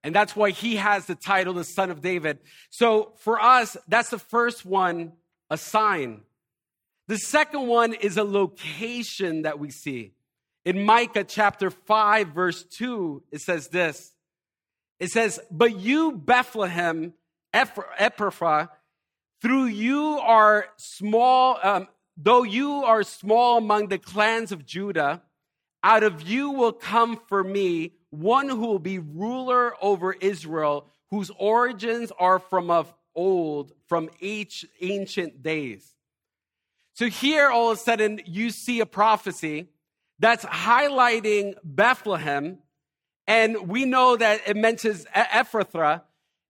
And 0.04 0.15
that's 0.15 0.36
why 0.36 0.52
he 0.52 0.78
has 0.78 1.06
the 1.06 1.15
title, 1.15 1.54
the 1.54 1.63
son 1.63 1.91
of 1.91 2.02
David. 2.02 2.39
So 2.69 3.13
for 3.17 3.41
us, 3.41 3.75
that's 3.88 4.10
the 4.10 4.19
first 4.19 4.65
one 4.65 5.13
a 5.49 5.58
sign. 5.58 6.21
The 7.08 7.17
second 7.17 7.67
one 7.67 7.93
is 7.93 8.17
a 8.17 8.23
location 8.23 9.41
that 9.41 9.60
we 9.60 9.71
see. 9.71 10.13
In 10.63 10.86
Micah 10.86 11.23
chapter 11.23 11.71
5, 11.71 12.28
verse 12.30 12.63
2, 12.63 13.23
it 13.32 13.41
says 13.41 13.69
this 13.69 14.13
It 14.99 15.10
says, 15.10 15.39
But 15.49 15.80
you, 15.80 16.12
Bethlehem, 16.12 17.13
Ephrathah, 17.54 18.69
through 19.41 19.65
you 19.65 20.19
are 20.19 20.67
small, 20.78 21.58
um, 21.63 21.88
though 22.15 22.43
you 22.43 22.84
are 22.84 23.04
small 23.04 23.58
among 23.58 23.88
the 23.88 23.97
clans 23.97 24.52
of 24.52 24.65
Judah, 24.65 25.23
out 25.84 26.04
of 26.04 26.22
you 26.22 26.52
will 26.52 26.74
come 26.74 27.20
for 27.28 27.44
me 27.44 27.94
one 28.10 28.50
who 28.50 28.58
will 28.58 28.80
be 28.80 29.00
ruler 29.00 29.74
over 29.82 30.13
Israel, 30.13 30.88
whose 31.10 31.32
origins 31.38 32.12
are 32.20 32.39
from 32.39 32.70
of 32.70 32.94
old, 33.15 33.72
from 33.88 34.10
ancient 34.22 35.42
days. 35.44 35.96
So 36.94 37.08
here, 37.08 37.50
all 37.50 37.72
of 37.72 37.78
a 37.78 37.82
sudden, 37.82 38.22
you 38.26 38.50
see 38.50 38.80
a 38.82 38.86
prophecy 38.86 39.70
that's 40.20 40.44
highlighting 40.44 41.56
Bethlehem, 41.63 42.58
and 43.26 43.70
we 43.70 43.86
know 43.86 44.18
that 44.18 44.42
it 44.48 44.58
mentions 44.58 45.06
Ephrathah, 45.15 46.02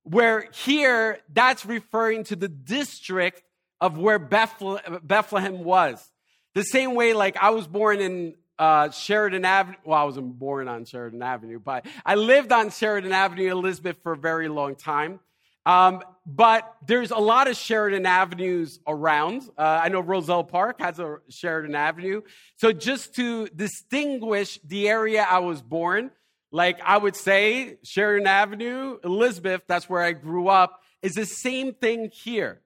where 0.04 0.48
here 0.52 1.20
that's 1.32 1.66
referring 1.66 2.24
to 2.26 2.36
the 2.36 2.48
district 2.48 3.44
of 3.80 3.98
where 3.98 4.18
Bethlehem 4.18 5.64
was. 5.64 6.12
The 6.56 6.64
same 6.64 6.96
way, 6.96 7.14
like 7.14 7.38
I 7.38 7.52
was 7.52 7.68
born 7.68 8.00
in 8.00 8.36
uh, 8.60 8.92
Sheridan 8.92 9.46
Avenue. 9.46 9.78
Well, 9.86 10.00
I 10.00 10.04
wasn't 10.04 10.38
born 10.38 10.68
on 10.68 10.86
Sheridan 10.86 11.24
Avenue, 11.24 11.60
but 11.60 11.86
I 12.06 12.16
lived 12.16 12.52
on 12.52 12.70
Sheridan 12.70 13.14
Avenue, 13.14 13.50
Elizabeth, 13.52 13.98
for 14.04 14.12
a 14.12 14.18
very 14.18 14.50
long 14.50 14.76
time. 14.76 15.20
Um, 15.66 16.02
but 16.26 16.76
there's 16.86 17.12
a 17.12 17.18
lot 17.18 17.48
of 17.48 17.56
Sheridan 17.56 18.06
Avenues 18.06 18.80
around. 18.88 19.44
Uh, 19.58 19.80
I 19.84 19.90
know 19.90 20.00
Roselle 20.00 20.44
Park 20.44 20.80
has 20.82 21.00
a 21.00 21.18
Sheridan 21.30 21.76
Avenue. 21.76 22.22
So 22.58 22.72
just 22.72 23.16
to 23.16 23.48
distinguish 23.48 24.60
the 24.64 24.90
area 24.90 25.26
I 25.30 25.40
was 25.40 25.62
born, 25.62 26.12
like 26.52 26.80
I 26.84 26.98
would 26.98 27.16
say, 27.16 27.78
Sheridan 27.84 28.28
Avenue, 28.28 28.98
Elizabeth, 29.04 29.62
that's 29.68 29.90
where 29.90 30.02
I 30.02 30.14
grew 30.14 30.48
up, 30.48 30.82
is 31.02 31.16
the 31.16 31.26
same 31.26 31.74
thing 31.74 32.10
here. 32.12 32.62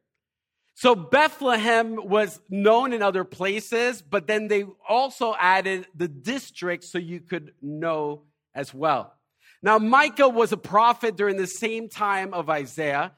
So 0.76 0.96
Bethlehem 0.96 1.96
was 1.96 2.40
known 2.50 2.94
in 2.94 3.02
other 3.02 3.24
places, 3.24 4.02
but 4.02 4.28
then 4.28 4.48
they 4.48 4.66
also 4.88 5.36
added 5.40 5.88
the 5.96 6.08
district 6.08 6.84
so 6.84 6.98
you 6.98 7.20
could 7.20 7.54
know 7.62 8.24
as 8.56 8.74
well. 8.74 9.14
Now, 9.62 9.78
Micah 9.78 10.28
was 10.28 10.52
a 10.52 10.58
prophet 10.58 11.16
during 11.16 11.38
the 11.38 11.48
same 11.48 11.90
time 11.90 12.34
of 12.34 12.50
Isaiah. 12.50 13.14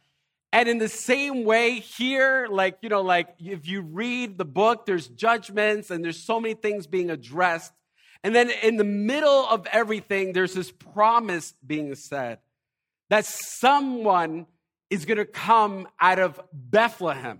And 0.53 0.69
in 0.69 0.77
the 0.77 0.87
same 0.87 1.43
way, 1.43 1.79
here, 1.79 2.47
like, 2.49 2.77
you 2.81 2.87
know, 2.87 3.01
like 3.01 3.29
if 3.39 3.67
you 3.67 3.81
read 3.81 4.37
the 4.37 4.45
book, 4.45 4.85
there's 4.85 5.07
judgments 5.07 5.91
and 5.91 6.03
there's 6.03 6.23
so 6.23 6.39
many 6.39 6.53
things 6.53 6.87
being 6.87 7.09
addressed. 7.09 7.73
And 8.23 8.33
then 8.33 8.49
in 8.63 8.77
the 8.77 8.83
middle 8.83 9.45
of 9.47 9.67
everything, 9.67 10.33
there's 10.33 10.53
this 10.53 10.71
promise 10.71 11.53
being 11.65 11.93
said 11.95 12.39
that 13.09 13.25
someone 13.25 14.45
is 14.89 15.05
going 15.05 15.17
to 15.17 15.25
come 15.25 15.87
out 15.99 16.19
of 16.19 16.39
Bethlehem. 16.53 17.39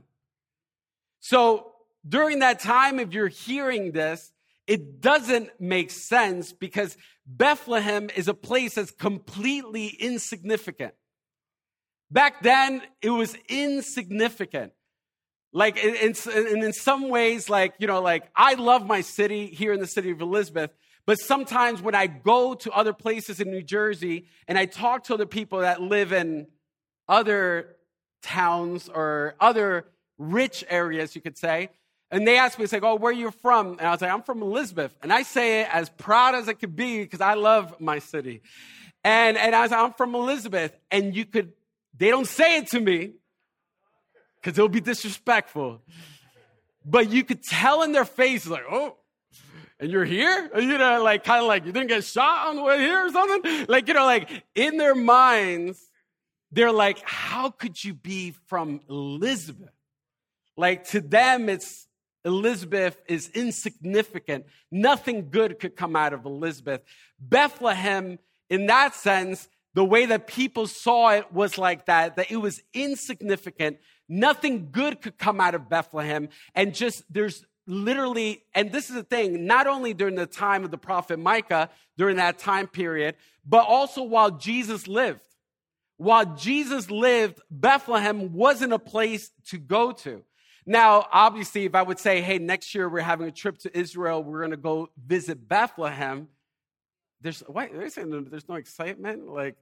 So 1.28 1.72
during 2.08 2.38
that 2.40 2.60
time, 2.60 3.00
if 3.00 3.12
you're 3.12 3.30
hearing 3.30 3.94
this, 3.94 4.32
it 4.68 5.02
doesn't 5.02 5.50
make 5.60 5.90
sense 5.90 6.54
because 6.54 6.96
Bethlehem 7.26 8.12
is 8.16 8.28
a 8.28 8.36
place 8.36 8.76
that's 8.76 8.92
completely 8.92 9.88
insignificant. 9.88 10.94
Back 12.12 12.44
then, 12.44 12.84
it 13.02 13.10
was 13.10 13.36
insignificant. 13.50 14.74
Like, 15.52 15.84
in, 15.84 16.14
in 16.62 16.74
some 16.74 17.10
ways, 17.10 17.50
like, 17.50 17.74
you 17.80 17.88
know, 17.88 18.04
like, 18.04 18.30
I 18.36 18.54
love 18.54 18.86
my 18.86 19.02
city 19.02 19.48
here 19.48 19.74
in 19.74 19.80
the 19.80 19.88
city 19.88 20.12
of 20.12 20.22
Elizabeth, 20.22 20.70
but 21.08 21.20
sometimes 21.20 21.82
when 21.82 21.96
I 21.96 22.06
go 22.06 22.54
to 22.54 22.72
other 22.72 22.94
places 22.94 23.40
in 23.40 23.50
New 23.50 23.64
Jersey 23.64 24.28
and 24.48 24.60
I 24.60 24.68
talk 24.68 25.06
to 25.06 25.16
other 25.16 25.26
people 25.26 25.62
that 25.62 25.82
live 25.82 26.14
in 26.14 26.46
other 27.08 27.78
towns 28.22 28.90
or 28.90 29.34
other 29.40 29.88
rich 30.18 30.64
areas, 30.70 31.16
you 31.16 31.22
could 31.22 31.38
say, 31.38 31.70
and 32.12 32.28
they 32.28 32.38
ask 32.38 32.58
me, 32.58 32.64
it's 32.64 32.74
like, 32.74 32.84
oh, 32.84 32.96
where 32.96 33.12
are 33.12 33.14
you 33.14 33.32
from? 33.32 33.72
And 33.72 33.82
I 33.82 33.92
was 33.92 34.02
like, 34.02 34.12
I'm 34.12 34.22
from 34.22 34.42
Elizabeth. 34.42 34.96
And 35.02 35.12
I 35.12 35.24
say 35.24 35.62
it 35.62 35.70
as 35.74 35.90
proud 35.90 36.36
as 36.36 36.48
it 36.48 36.60
could 36.60 36.76
be 36.76 37.00
because 37.00 37.22
I 37.22 37.34
love 37.34 37.80
my 37.82 38.00
city. 38.00 38.42
And, 39.04 39.38
and 39.38 39.56
I 39.56 39.62
was 39.64 39.72
like, 39.72 39.80
I'm 39.80 39.94
from 39.94 40.16
Elizabeth. 40.16 40.78
And 40.92 41.16
you 41.16 41.26
could, 41.26 41.54
they 41.98 42.10
don't 42.10 42.28
say 42.28 42.58
it 42.58 42.68
to 42.68 42.80
me 42.80 43.14
because 44.36 44.58
it'll 44.58 44.70
be 44.70 44.82
disrespectful. 44.82 45.82
But 46.86 47.10
you 47.10 47.24
could 47.24 47.42
tell 47.42 47.82
in 47.82 47.92
their 47.92 48.06
face, 48.06 48.46
like, 48.46 48.66
oh, 48.70 48.96
and 49.80 49.92
you're 49.92 50.06
here? 50.06 50.52
You 50.56 50.78
know, 50.78 51.04
like, 51.04 51.24
kind 51.24 51.42
of 51.42 51.48
like, 51.48 51.66
you 51.66 51.72
didn't 51.72 51.90
get 51.90 52.04
shot 52.04 52.48
on 52.48 52.56
the 52.56 52.64
way 52.64 52.80
here 52.80 53.08
or 53.08 53.10
something? 53.10 53.66
Like, 53.68 53.88
you 53.88 53.96
know, 53.96 54.06
like, 54.06 54.30
in 54.54 54.78
their 54.78 54.96
minds, 54.96 55.82
they're 56.52 56.72
like, 56.72 57.02
how 57.04 57.50
could 57.50 57.84
you 57.84 57.94
be 57.94 58.36
from 58.48 58.82
Elizabeth? 58.88 59.70
Like, 60.58 60.88
to 60.90 61.02
them, 61.02 61.50
it's 61.50 61.88
Elizabeth 62.26 62.98
is 63.08 63.30
insignificant. 63.34 64.46
Nothing 64.72 65.30
good 65.30 65.60
could 65.60 65.76
come 65.76 65.96
out 65.96 66.12
of 66.12 66.26
Elizabeth. 66.26 66.82
Bethlehem, 67.20 68.18
in 68.50 68.66
that 68.66 68.96
sense, 68.96 69.48
the 69.76 69.86
way 69.86 70.08
that 70.08 70.26
people 70.26 70.68
saw 70.68 71.10
it 71.10 71.32
was 71.32 71.58
like 71.58 71.86
that, 71.86 72.16
that 72.16 72.32
it 72.32 72.38
was 72.38 72.64
insignificant. 72.74 73.78
Nothing 74.10 74.70
good 74.72 75.02
could 75.02 75.18
come 75.18 75.40
out 75.40 75.54
of 75.54 75.70
Bethlehem. 75.70 76.30
And 76.56 76.74
just 76.74 77.04
there's 77.14 77.46
literally, 77.68 78.44
and 78.56 78.72
this 78.72 78.90
is 78.90 78.96
the 78.96 79.04
thing, 79.04 79.46
not 79.46 79.68
only 79.68 79.94
during 79.94 80.16
the 80.16 80.26
time 80.26 80.64
of 80.64 80.72
the 80.72 80.78
prophet 80.78 81.20
Micah, 81.20 81.70
during 81.98 82.16
that 82.18 82.40
time 82.40 82.68
period, 82.68 83.16
but 83.46 83.66
also 83.68 84.02
while 84.02 84.32
Jesus 84.32 84.88
lived. 84.88 85.22
While 85.98 86.36
Jesus 86.36 86.90
lived, 86.90 87.40
Bethlehem 87.52 88.34
wasn't 88.34 88.74
a 88.74 88.80
place 88.80 89.32
to 89.48 89.58
go 89.58 89.92
to. 89.92 90.24
Now, 90.66 91.06
obviously, 91.12 91.66
if 91.66 91.76
I 91.76 91.84
would 91.84 92.00
say, 92.00 92.22
hey, 92.22 92.40
next 92.40 92.74
year 92.74 92.90
we're 92.90 93.02
having 93.02 93.28
a 93.28 93.32
trip 93.32 93.58
to 93.60 93.78
Israel, 93.78 94.24
we're 94.24 94.40
going 94.40 94.52
to 94.52 94.58
go 94.58 94.90
visit 94.98 95.48
Bethlehem, 95.48 96.28
there's, 97.22 97.42
why, 97.42 97.68
they're 97.68 97.90
there's 97.90 98.50
no 98.50 98.56
excitement? 98.56 99.28
Like, 99.28 99.56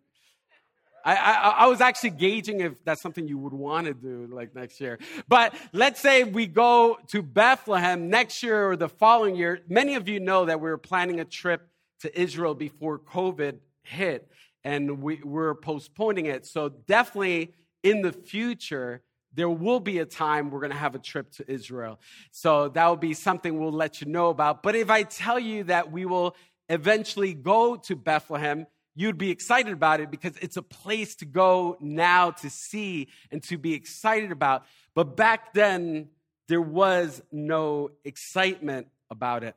I, 1.06 1.16
I, 1.16 1.34
I, 1.50 1.68
was 1.68 1.82
actually 1.82 2.12
gauging 2.12 2.62
if 2.62 2.74
that's 2.86 3.02
something 3.02 3.28
you 3.28 3.38
would 3.38 3.54
want 3.54 3.88
to 3.88 3.94
do 3.94 4.28
like 4.32 4.56
next 4.56 4.80
year. 4.80 5.00
But 5.28 5.54
let's 5.74 6.00
say 6.00 6.24
we 6.24 6.48
go 6.48 6.98
to 7.10 7.22
Bethlehem 7.22 8.10
next 8.10 8.42
year 8.42 8.70
or 8.70 8.76
the 8.78 8.88
following 8.88 9.36
year. 9.36 9.60
Many 9.68 9.96
of 9.96 10.08
you 10.08 10.22
know 10.22 10.46
that 10.46 10.62
we 10.62 10.70
were 10.70 10.78
planning 10.78 11.20
a 11.20 11.26
trip 11.26 11.68
to 12.02 12.20
Israel 12.20 12.56
before 12.56 13.00
COVID 13.00 13.58
hit, 13.84 14.30
and 14.64 15.02
we, 15.02 15.20
we're 15.24 15.56
postponing 15.56 16.26
it. 16.28 16.46
So 16.46 16.70
definitely 16.70 17.54
in 17.84 18.02
the 18.02 18.14
future, 18.14 19.02
there 19.34 19.50
will 19.50 19.80
be 19.80 20.00
a 20.00 20.06
time 20.06 20.52
we're 20.52 20.60
going 20.60 20.72
to 20.72 20.78
have 20.78 20.96
a 20.96 21.00
trip 21.00 21.32
to 21.34 21.52
Israel. 21.52 22.00
So 22.32 22.70
that 22.70 22.88
will 22.88 22.96
be 22.96 23.14
something 23.14 23.60
we'll 23.60 23.72
let 23.72 24.02
you 24.02 24.08
know 24.08 24.30
about. 24.30 24.64
But 24.64 24.76
if 24.76 24.90
I 24.90 25.04
tell 25.04 25.40
you 25.40 25.64
that 25.66 25.92
we 25.92 26.06
will 26.06 26.36
eventually 26.70 27.34
go 27.34 27.76
to 27.76 27.96
Bethlehem, 27.96 28.68
you'd 28.96 29.18
be 29.18 29.32
excited 29.32 29.74
about 29.74 30.00
it 30.00 30.12
because 30.12 30.38
it's 30.38 30.58
a 30.58 30.62
place 30.62 31.16
to 31.16 31.26
go 31.26 31.78
now 31.80 32.32
to 32.32 32.50
see 32.50 33.10
and 33.32 33.42
to 33.44 33.58
be 33.58 33.74
excited 33.74 34.32
about. 34.32 34.66
But 34.94 35.16
back 35.18 35.54
then, 35.54 36.10
there 36.48 36.62
was 36.62 37.22
no 37.32 37.92
excitement 38.04 38.88
about 39.10 39.44
it. 39.44 39.56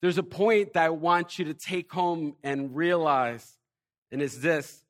There's 0.00 0.18
a 0.18 0.22
point 0.22 0.74
that 0.74 0.84
I 0.84 0.90
want 0.90 1.38
you 1.38 1.46
to 1.46 1.54
take 1.54 1.90
home 1.90 2.36
and 2.44 2.76
realize, 2.76 3.56
and 4.12 4.22
it's 4.22 4.36
this 4.36 4.84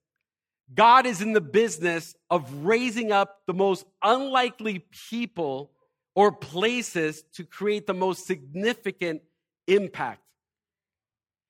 God 0.74 1.06
is 1.06 1.22
in 1.22 1.32
the 1.32 1.40
business 1.40 2.14
of 2.30 2.64
raising 2.64 3.10
up 3.10 3.40
the 3.46 3.54
most 3.54 3.86
unlikely 4.02 4.84
people 5.10 5.72
or 6.14 6.32
places 6.32 7.22
to 7.34 7.44
create 7.44 7.86
the 7.86 7.94
most 7.94 8.26
significant 8.26 9.22
impact. 9.66 10.20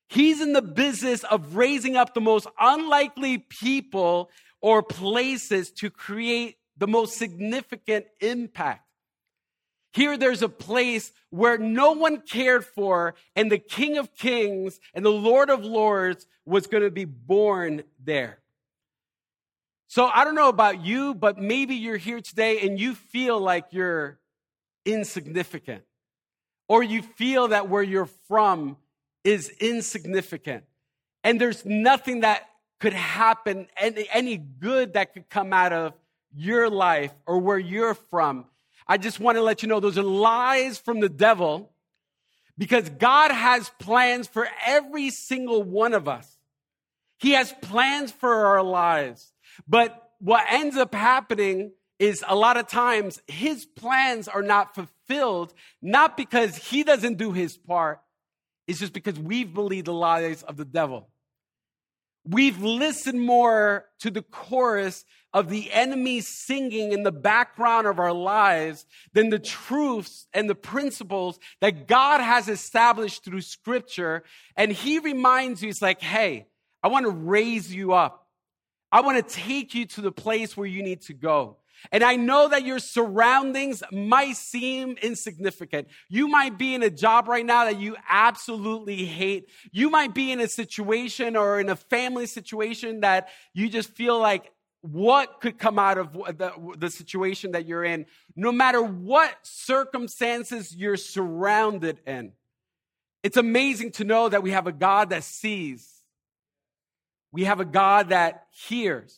He's 0.08 0.40
in 0.40 0.52
the 0.52 0.62
business 0.62 1.24
of 1.24 1.56
raising 1.56 1.96
up 1.96 2.14
the 2.14 2.20
most 2.20 2.46
unlikely 2.58 3.38
people 3.38 4.30
or 4.60 4.82
places 4.82 5.70
to 5.72 5.90
create 5.90 6.56
the 6.76 6.86
most 6.86 7.16
significant 7.16 8.06
impact. 8.20 8.84
Here, 9.92 10.16
there's 10.16 10.42
a 10.42 10.48
place 10.48 11.12
where 11.30 11.58
no 11.58 11.92
one 11.92 12.20
cared 12.20 12.64
for, 12.64 13.14
and 13.34 13.50
the 13.50 13.58
King 13.58 13.98
of 13.98 14.14
Kings 14.14 14.78
and 14.94 15.04
the 15.04 15.10
Lord 15.10 15.50
of 15.50 15.64
Lords 15.64 16.26
was 16.44 16.66
going 16.66 16.82
to 16.82 16.90
be 16.90 17.04
born 17.04 17.82
there. 18.02 18.38
So 19.88 20.06
I 20.06 20.24
don't 20.24 20.34
know 20.34 20.50
about 20.50 20.84
you, 20.84 21.14
but 21.14 21.38
maybe 21.38 21.74
you're 21.74 21.96
here 21.96 22.20
today 22.20 22.60
and 22.60 22.78
you 22.78 22.94
feel 22.94 23.40
like 23.40 23.66
you're 23.70 24.18
insignificant, 24.84 25.82
or 26.68 26.82
you 26.82 27.02
feel 27.02 27.48
that 27.48 27.68
where 27.68 27.82
you're 27.82 28.08
from 28.28 28.76
is 29.24 29.48
insignificant, 29.60 30.64
and 31.24 31.40
there's 31.40 31.64
nothing 31.64 32.20
that 32.20 32.48
could 32.80 32.92
happen, 32.92 33.66
any, 33.76 34.08
any 34.12 34.36
good 34.36 34.92
that 34.92 35.12
could 35.12 35.28
come 35.28 35.52
out 35.52 35.72
of 35.72 35.94
your 36.34 36.70
life 36.70 37.12
or 37.26 37.38
where 37.38 37.58
you're 37.58 37.94
from. 37.94 38.44
I 38.86 38.98
just 38.98 39.18
want 39.18 39.36
to 39.36 39.42
let 39.42 39.62
you 39.62 39.68
know 39.68 39.80
those 39.80 39.98
are 39.98 40.02
lies 40.02 40.78
from 40.78 41.00
the 41.00 41.08
devil 41.08 41.70
because 42.56 42.88
God 42.88 43.30
has 43.30 43.70
plans 43.78 44.26
for 44.26 44.48
every 44.66 45.10
single 45.10 45.62
one 45.62 45.92
of 45.92 46.08
us. 46.08 46.38
He 47.18 47.32
has 47.32 47.52
plans 47.62 48.12
for 48.12 48.46
our 48.46 48.62
lives. 48.62 49.32
But 49.66 50.10
what 50.18 50.44
ends 50.48 50.76
up 50.76 50.94
happening 50.94 51.72
is 51.98 52.24
a 52.26 52.36
lot 52.36 52.56
of 52.56 52.68
times 52.68 53.20
his 53.26 53.66
plans 53.66 54.28
are 54.28 54.42
not 54.42 54.74
fulfilled, 54.74 55.52
not 55.82 56.16
because 56.16 56.56
he 56.56 56.84
doesn't 56.84 57.18
do 57.18 57.32
his 57.32 57.56
part, 57.56 58.00
it's 58.66 58.78
just 58.78 58.92
because 58.92 59.18
we've 59.18 59.52
believed 59.52 59.86
the 59.86 59.94
lies 59.94 60.42
of 60.42 60.56
the 60.56 60.64
devil. 60.64 61.08
We've 62.24 62.60
listened 62.60 63.22
more 63.22 63.86
to 64.00 64.10
the 64.10 64.22
chorus 64.22 65.06
of 65.32 65.48
the 65.48 65.72
enemy 65.72 66.20
singing 66.20 66.92
in 66.92 67.02
the 67.02 67.12
background 67.12 67.86
of 67.86 67.98
our 67.98 68.12
lives 68.12 68.84
than 69.14 69.30
the 69.30 69.38
truths 69.38 70.26
and 70.34 70.48
the 70.48 70.54
principles 70.54 71.38
that 71.60 71.88
God 71.88 72.20
has 72.20 72.48
established 72.48 73.24
through 73.24 73.40
scripture. 73.40 74.24
And 74.56 74.72
he 74.72 74.98
reminds 74.98 75.62
you, 75.62 75.70
it's 75.70 75.80
like, 75.80 76.02
hey, 76.02 76.46
I 76.82 76.88
want 76.88 77.06
to 77.06 77.10
raise 77.10 77.74
you 77.74 77.94
up. 77.94 78.27
I 78.90 79.00
want 79.02 79.16
to 79.26 79.34
take 79.34 79.74
you 79.74 79.86
to 79.86 80.00
the 80.00 80.12
place 80.12 80.56
where 80.56 80.66
you 80.66 80.82
need 80.82 81.02
to 81.02 81.14
go. 81.14 81.58
And 81.92 82.02
I 82.02 82.16
know 82.16 82.48
that 82.48 82.64
your 82.64 82.78
surroundings 82.78 83.82
might 83.92 84.36
seem 84.36 84.96
insignificant. 85.00 85.88
You 86.08 86.26
might 86.26 86.58
be 86.58 86.74
in 86.74 86.82
a 86.82 86.90
job 86.90 87.28
right 87.28 87.46
now 87.46 87.66
that 87.66 87.78
you 87.78 87.96
absolutely 88.08 89.04
hate. 89.04 89.48
You 89.70 89.90
might 89.90 90.14
be 90.14 90.32
in 90.32 90.40
a 90.40 90.48
situation 90.48 91.36
or 91.36 91.60
in 91.60 91.68
a 91.68 91.76
family 91.76 92.26
situation 92.26 93.00
that 93.00 93.28
you 93.54 93.68
just 93.68 93.90
feel 93.90 94.18
like 94.18 94.50
what 94.80 95.40
could 95.40 95.58
come 95.58 95.78
out 95.78 95.98
of 95.98 96.12
the, 96.12 96.74
the 96.76 96.90
situation 96.90 97.52
that 97.52 97.66
you're 97.66 97.84
in, 97.84 98.06
no 98.36 98.52
matter 98.52 98.82
what 98.82 99.34
circumstances 99.42 100.74
you're 100.74 100.96
surrounded 100.96 102.00
in. 102.06 102.32
It's 103.22 103.36
amazing 103.36 103.92
to 103.92 104.04
know 104.04 104.28
that 104.28 104.42
we 104.42 104.52
have 104.52 104.66
a 104.66 104.72
God 104.72 105.10
that 105.10 105.24
sees. 105.24 105.97
We 107.32 107.44
have 107.44 107.60
a 107.60 107.64
God 107.64 108.10
that 108.10 108.46
hears. 108.50 109.16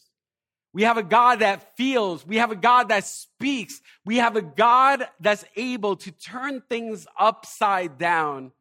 We 0.72 0.82
have 0.82 0.98
a 0.98 1.02
God 1.02 1.40
that 1.40 1.76
feels. 1.76 2.26
We 2.26 2.36
have 2.36 2.52
a 2.52 2.56
God 2.56 2.88
that 2.90 3.04
speaks. 3.04 3.80
We 4.04 4.18
have 4.18 4.36
a 4.36 4.42
God 4.42 5.06
that's 5.18 5.44
able 5.56 5.96
to 5.96 6.12
turn 6.12 6.62
things 6.68 7.06
upside 7.18 7.98
down 7.98 8.52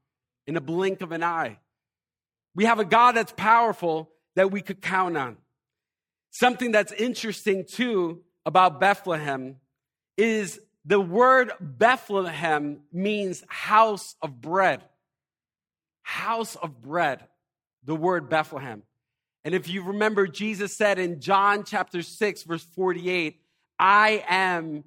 in 0.47 0.57
a 0.57 0.61
blink 0.61 1.01
of 1.01 1.11
an 1.11 1.23
eye. 1.23 1.59
We 2.55 2.65
have 2.65 2.79
a 2.79 2.85
God 2.85 3.13
that's 3.13 3.33
powerful 3.33 4.09
that 4.35 4.51
we 4.51 4.61
could 4.61 4.81
count 4.81 5.17
on. 5.17 5.37
Something 6.31 6.71
that's 6.71 6.91
interesting 6.91 7.65
too 7.65 8.21
about 8.45 8.79
Bethlehem 8.79 9.57
is 10.17 10.59
the 10.85 10.99
word 10.99 11.51
Bethlehem 11.59 12.81
means 12.91 13.43
house 13.47 14.15
of 14.21 14.41
bread. 14.41 14.81
House 16.01 16.55
of 16.55 16.81
bread, 16.81 17.23
the 17.83 17.95
word 17.95 18.29
Bethlehem. 18.29 18.81
And 19.45 19.55
if 19.55 19.69
you 19.69 19.83
remember, 19.83 20.27
Jesus 20.27 20.75
said 20.75 20.99
in 20.99 21.21
John 21.21 21.63
chapter 21.63 22.01
6, 22.01 22.43
verse 22.43 22.63
48, 22.75 23.41
I 23.77 24.23
am 24.27 24.83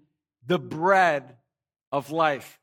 the 0.46 0.58
bread 0.58 1.36
of 1.90 2.10
life. 2.10 2.58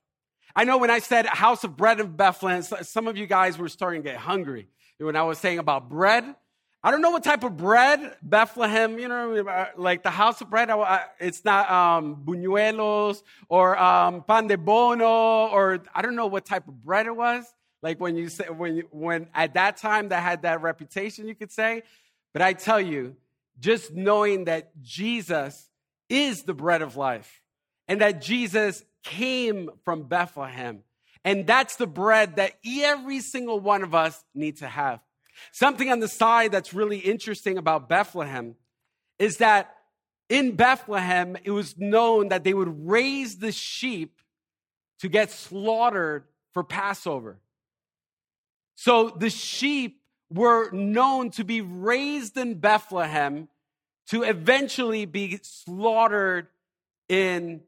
I 0.56 0.63
know 0.63 0.78
when 0.78 0.89
I 0.89 0.99
said 0.99 1.25
house 1.25 1.63
of 1.63 1.78
bread 1.78 1.99
in 1.99 2.15
Bethlehem, 2.15 2.62
some 2.62 3.08
of 3.08 3.17
you 3.17 3.25
guys 3.25 3.58
were 3.58 3.69
starting 3.69 4.04
to 4.04 4.10
get 4.10 4.17
hungry 4.17 4.67
when 4.97 5.15
I 5.15 5.23
was 5.23 5.38
saying 5.38 5.60
about 5.60 5.89
bread. 5.89 6.36
I 6.82 6.91
don't 6.91 7.02
know 7.02 7.10
what 7.10 7.23
type 7.23 7.43
of 7.43 7.58
bread 7.58 8.15
Bethlehem, 8.21 8.99
you 8.99 9.10
know, 9.10 9.67
like 9.75 10.02
the 10.02 10.10
house 10.10 10.39
of 10.39 10.49
bread. 10.49 10.69
It's 11.19 11.43
not 11.43 11.69
um, 11.69 12.23
buñuelos 12.23 13.21
or 13.49 13.78
um, 13.78 14.23
pan 14.23 14.47
de 14.47 14.58
bono, 14.58 15.47
or 15.47 15.84
I 15.93 16.02
don't 16.02 16.15
know 16.15 16.28
what 16.28 16.45
type 16.45 16.67
of 16.69 16.82
bread 16.82 17.06
it 17.06 17.15
was. 17.15 17.45
Like 17.81 17.99
when 17.99 18.15
you 18.15 18.29
say, 18.29 18.45
when, 18.45 18.75
you, 18.77 18.87
when 18.91 19.27
at 19.33 19.53
that 19.53 19.77
time 19.77 20.09
that 20.09 20.21
had 20.21 20.41
that 20.41 20.61
reputation, 20.61 21.27
you 21.27 21.35
could 21.35 21.51
say. 21.51 21.83
But 22.33 22.41
I 22.41 22.53
tell 22.53 22.79
you, 22.79 23.15
just 23.59 23.93
knowing 23.93 24.45
that 24.45 24.71
Jesus 24.81 25.69
is 26.09 26.43
the 26.43 26.53
bread 26.53 26.81
of 26.81 26.97
life 26.97 27.41
and 27.87 28.01
that 28.01 28.21
Jesus 28.21 28.83
came 29.03 29.69
from 29.83 30.03
Bethlehem. 30.03 30.83
And 31.25 31.45
that's 31.45 31.75
the 31.75 31.87
bread 31.87 32.37
that 32.37 32.53
every 32.65 33.19
single 33.19 33.59
one 33.59 33.83
of 33.83 33.93
us 33.93 34.23
need 34.33 34.57
to 34.57 34.67
have. 34.67 34.99
Something 35.51 35.91
on 35.91 35.99
the 35.99 36.07
side 36.07 36.51
that's 36.51 36.73
really 36.73 36.99
interesting 36.99 37.57
about 37.57 37.89
Bethlehem 37.89 38.55
is 39.17 39.37
that 39.37 39.75
in 40.29 40.55
Bethlehem, 40.55 41.37
it 41.43 41.51
was 41.51 41.77
known 41.77 42.29
that 42.29 42.43
they 42.43 42.53
would 42.53 42.87
raise 42.87 43.37
the 43.37 43.51
sheep 43.51 44.19
to 44.99 45.09
get 45.09 45.31
slaughtered 45.31 46.25
for 46.53 46.63
Passover. 46.63 47.39
So 48.81 49.09
the 49.09 49.29
sheep 49.29 49.99
were 50.29 50.71
known 50.71 51.31
to 51.31 51.43
be 51.43 51.59
raised 51.59 52.37
in 52.37 52.61
Bethlehem 52.61 53.49
to 54.07 54.23
eventually 54.23 55.03
be 55.03 55.37
slaughtered 55.43 56.47
in 57.09 57.59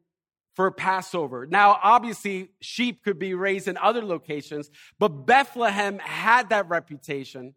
for 0.56 0.72
Passover. 0.72 1.46
Now, 1.46 1.78
obviously, 1.84 2.52
sheep 2.62 3.04
could 3.04 3.20
be 3.20 3.34
raised 3.34 3.68
in 3.68 3.76
other 3.76 4.02
locations, 4.02 4.72
but 5.00 5.26
Bethlehem 5.26 6.00
had 6.00 6.48
that 6.52 6.70
reputation. 6.70 7.56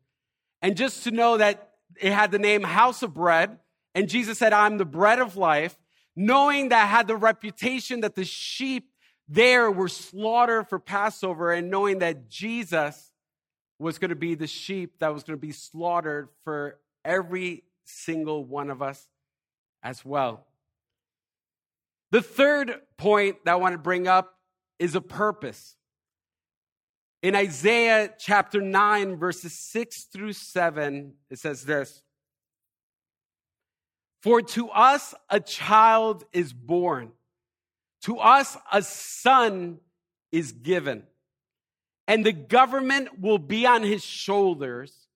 And 0.61 0.77
just 0.77 1.05
to 1.05 1.13
know 1.13 1.37
that 1.37 1.75
it 2.01 2.11
had 2.11 2.33
the 2.33 2.41
name 2.41 2.65
House 2.65 3.05
of 3.05 3.15
Bread, 3.15 3.61
and 3.95 4.09
Jesus 4.09 4.37
said, 4.37 4.53
I'm 4.53 4.79
the 4.79 4.85
bread 4.85 5.21
of 5.21 5.37
life, 5.37 5.79
knowing 6.17 6.71
that 6.71 6.89
had 6.89 7.07
the 7.07 7.17
reputation 7.17 8.01
that 8.01 8.17
the 8.17 8.25
sheep 8.25 8.91
there 9.29 9.71
were 9.71 9.87
slaughtered 9.87 10.69
for 10.69 10.81
Passover, 10.81 11.53
and 11.53 11.71
knowing 11.71 12.01
that 12.01 12.29
Jesus 12.29 13.13
was 13.79 13.99
going 13.99 14.11
to 14.11 14.17
be 14.17 14.35
the 14.35 14.47
sheep 14.47 14.99
that 15.01 15.13
was 15.13 15.25
going 15.25 15.39
to 15.39 15.41
be 15.41 15.53
slaughtered 15.53 16.29
for 16.45 16.79
every 17.05 17.65
single 17.85 18.45
one 18.45 18.71
of 18.71 18.83
us 18.83 19.09
as 19.83 20.05
well. 20.05 20.47
The 22.11 22.23
third 22.23 22.81
point 22.97 23.45
that 23.45 23.53
I 23.53 23.57
want 23.57 23.75
to 23.75 23.79
bring 23.79 24.07
up 24.07 24.39
is 24.79 24.95
a 24.95 25.01
purpose. 25.01 25.77
In 27.23 27.35
Isaiah 27.35 28.13
chapter 28.19 28.61
9, 28.61 29.17
verses 29.17 29.53
6 29.53 30.05
through 30.05 30.35
7, 30.35 31.15
it 31.31 31.39
says 31.39 31.65
this 31.65 32.03
For 34.23 34.43
to 34.43 34.69
us 34.71 35.15
a 35.29 35.41
child 35.41 36.25
is 36.33 36.53
born, 36.53 37.13
to 38.03 38.19
us 38.19 38.57
a 38.71 38.83
son 38.83 39.79
is 40.31 40.53
given 40.53 41.05
and 42.07 42.25
the 42.25 42.33
government 42.33 43.21
will 43.21 43.39
be 43.39 43.67
on 43.67 43.83
his 43.83 44.05
shoulders, 44.05 45.07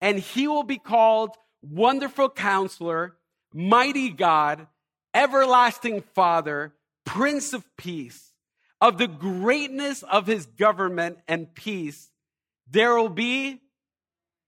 and 0.00 0.18
he 0.18 0.46
will 0.46 0.62
be 0.62 0.78
called 0.78 1.30
Wonderful 1.62 2.30
Counselor, 2.30 3.16
Mighty 3.52 4.10
God, 4.10 4.66
Everlasting 5.14 6.02
Father, 6.14 6.74
Prince 7.04 7.52
of 7.52 7.64
Peace. 7.76 8.32
Of 8.78 8.98
the 8.98 9.08
greatness 9.08 10.02
of 10.02 10.26
his 10.26 10.44
government 10.44 11.18
and 11.26 11.54
peace, 11.54 12.10
there 12.70 12.94
will 12.94 13.08
be 13.08 13.62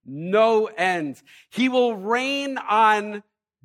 no 0.05 0.67
end. 0.67 1.23
He 1.51 1.71
will 1.71 1.97
reign 1.97 2.59
on 2.59 3.23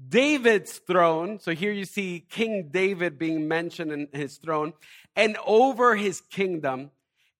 David's 0.08 0.78
throne. 0.80 1.40
So 1.40 1.52
here 1.52 1.72
you 1.72 1.84
see 1.86 2.26
King 2.30 2.70
David 2.72 3.20
being 3.20 3.48
mentioned 3.48 3.92
in 3.92 4.08
his 4.14 4.38
throne 4.38 4.74
and 5.16 5.38
over 5.46 5.96
his 5.96 6.22
kingdom 6.22 6.92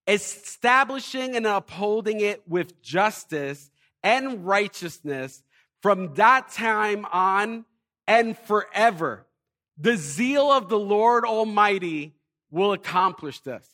establishing 0.08 1.36
and 1.36 1.46
upholding 1.46 2.20
it 2.20 2.44
with 2.48 2.82
justice 2.82 3.72
and 4.04 4.46
righteousness 4.46 5.44
from 5.82 6.14
that 6.16 6.52
time 6.52 7.06
on 7.12 7.66
and 8.08 8.38
forever. 8.38 9.26
The 9.78 9.98
zeal 9.98 10.52
of 10.52 10.70
the 10.70 10.80
Lord 10.80 11.26
Almighty 11.26 12.14
will 12.52 12.74
accomplish 12.74 13.40
this. 13.40 13.68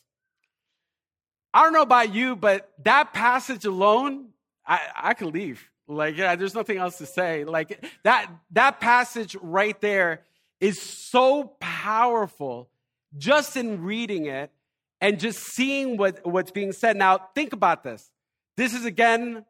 I 1.52 1.64
don't 1.64 1.72
know 1.72 1.82
about 1.82 2.14
you, 2.14 2.36
but 2.36 2.70
that 2.84 3.12
passage 3.12 3.64
alone, 3.64 4.28
I, 4.66 4.80
I 4.96 5.14
could 5.14 5.34
leave. 5.34 5.68
Like, 5.88 6.16
yeah, 6.16 6.36
there's 6.36 6.54
nothing 6.54 6.78
else 6.78 6.98
to 6.98 7.06
say. 7.06 7.44
Like 7.44 7.84
that, 8.04 8.30
that 8.52 8.80
passage 8.80 9.36
right 9.42 9.78
there 9.80 10.22
is 10.60 10.80
so 10.80 11.56
powerful 11.58 12.70
just 13.18 13.56
in 13.56 13.82
reading 13.82 14.26
it 14.26 14.52
and 15.00 15.18
just 15.18 15.40
seeing 15.40 15.96
what, 15.96 16.24
what's 16.26 16.50
being 16.50 16.72
said. 16.72 16.96
Now, 16.96 17.18
think 17.34 17.52
about 17.52 17.82
this. 17.82 18.10
This 18.56 18.74
is 18.74 18.84
again, 18.84 19.44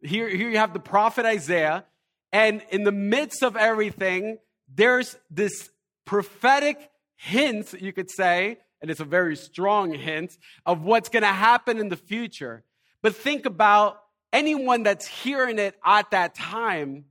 here, 0.00 0.28
here 0.28 0.50
you 0.50 0.58
have 0.58 0.72
the 0.72 0.80
prophet 0.80 1.26
Isaiah, 1.26 1.84
and 2.32 2.62
in 2.70 2.84
the 2.84 2.92
midst 2.92 3.42
of 3.42 3.56
everything, 3.56 4.38
there's 4.72 5.16
this 5.30 5.70
prophetic 6.04 6.90
hint, 7.16 7.74
you 7.80 7.92
could 7.92 8.10
say, 8.10 8.58
and 8.80 8.90
it's 8.90 9.00
a 9.00 9.04
very 9.04 9.36
strong 9.36 9.92
hint 9.92 10.36
of 10.66 10.82
what's 10.82 11.08
going 11.08 11.22
to 11.22 11.28
happen 11.28 11.78
in 11.78 11.88
the 11.88 11.96
future. 11.96 12.64
But 13.02 13.14
think 13.14 13.46
about 13.46 14.00
anyone 14.32 14.82
that's 14.82 15.06
hearing 15.06 15.58
it 15.58 15.76
at 15.84 16.10
that 16.10 16.34
time, 16.34 17.04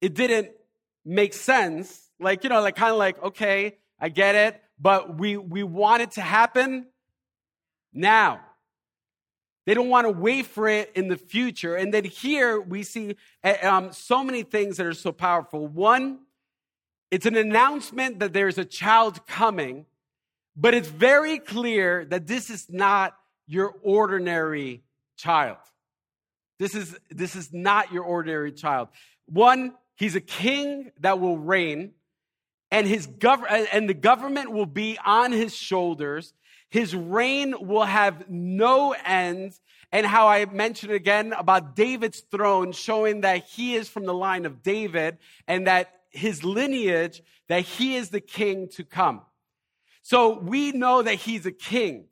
it 0.00 0.14
didn't 0.14 0.50
make 1.04 1.34
sense. 1.34 2.10
Like, 2.20 2.44
you 2.44 2.50
know, 2.50 2.60
like 2.60 2.76
kind 2.76 2.92
of 2.92 2.98
like, 2.98 3.22
okay, 3.22 3.78
I 3.98 4.08
get 4.10 4.34
it, 4.34 4.60
but 4.78 5.18
we, 5.18 5.36
we 5.36 5.62
want 5.62 6.02
it 6.02 6.12
to 6.12 6.20
happen 6.20 6.86
now. 7.92 8.40
They 9.64 9.74
don't 9.74 9.88
want 9.88 10.06
to 10.06 10.12
wait 10.12 10.46
for 10.46 10.68
it 10.68 10.90
in 10.94 11.08
the 11.08 11.16
future. 11.16 11.76
And 11.76 11.94
then 11.94 12.04
here 12.04 12.60
we 12.60 12.82
see 12.82 13.16
eh, 13.44 13.66
um, 13.66 13.92
so 13.92 14.24
many 14.24 14.42
things 14.42 14.76
that 14.78 14.86
are 14.86 14.92
so 14.92 15.12
powerful. 15.12 15.66
One 15.68 16.18
It's 17.12 17.26
an 17.26 17.36
announcement 17.36 18.18
that 18.20 18.32
there's 18.32 18.58
a 18.58 18.64
child 18.64 19.26
coming, 19.26 19.86
but 20.56 20.74
it's 20.74 20.88
very 20.88 21.38
clear 21.38 22.04
that 22.06 22.26
this 22.26 22.50
is 22.50 22.68
not 22.70 23.16
your 23.46 23.74
ordinary 23.82 24.82
child. 25.16 25.58
This 26.58 26.74
is, 26.74 26.96
this 27.10 27.36
is 27.36 27.52
not 27.52 27.92
your 27.92 28.04
ordinary 28.04 28.52
child. 28.52 28.88
One, 29.26 29.74
he's 29.96 30.16
a 30.16 30.20
king 30.20 30.90
that 31.00 31.20
will 31.20 31.38
reign, 31.38 31.92
and, 32.70 32.86
his 32.86 33.06
gov- 33.06 33.68
and 33.72 33.88
the 33.88 33.94
government 33.94 34.50
will 34.50 34.66
be 34.66 34.98
on 35.04 35.32
his 35.32 35.54
shoulders. 35.54 36.34
His 36.72 36.96
reign 36.96 37.54
will 37.60 37.84
have 37.84 38.30
no 38.30 38.92
end. 39.04 39.52
And 39.92 40.06
how 40.06 40.28
I 40.28 40.46
mentioned 40.46 40.90
again 40.90 41.34
about 41.34 41.76
David's 41.76 42.20
throne, 42.20 42.72
showing 42.72 43.20
that 43.20 43.44
he 43.44 43.74
is 43.74 43.90
from 43.90 44.06
the 44.06 44.14
line 44.14 44.46
of 44.46 44.62
David 44.62 45.18
and 45.46 45.66
that 45.66 46.00
his 46.08 46.42
lineage, 46.42 47.22
that 47.48 47.60
he 47.60 47.96
is 47.96 48.08
the 48.08 48.22
king 48.22 48.70
to 48.70 48.84
come. 48.84 49.20
So 50.02 50.38
we 50.38 50.72
know 50.72 51.02
that 51.02 51.16
he's 51.16 51.44
a 51.44 51.52
king. 51.52 52.06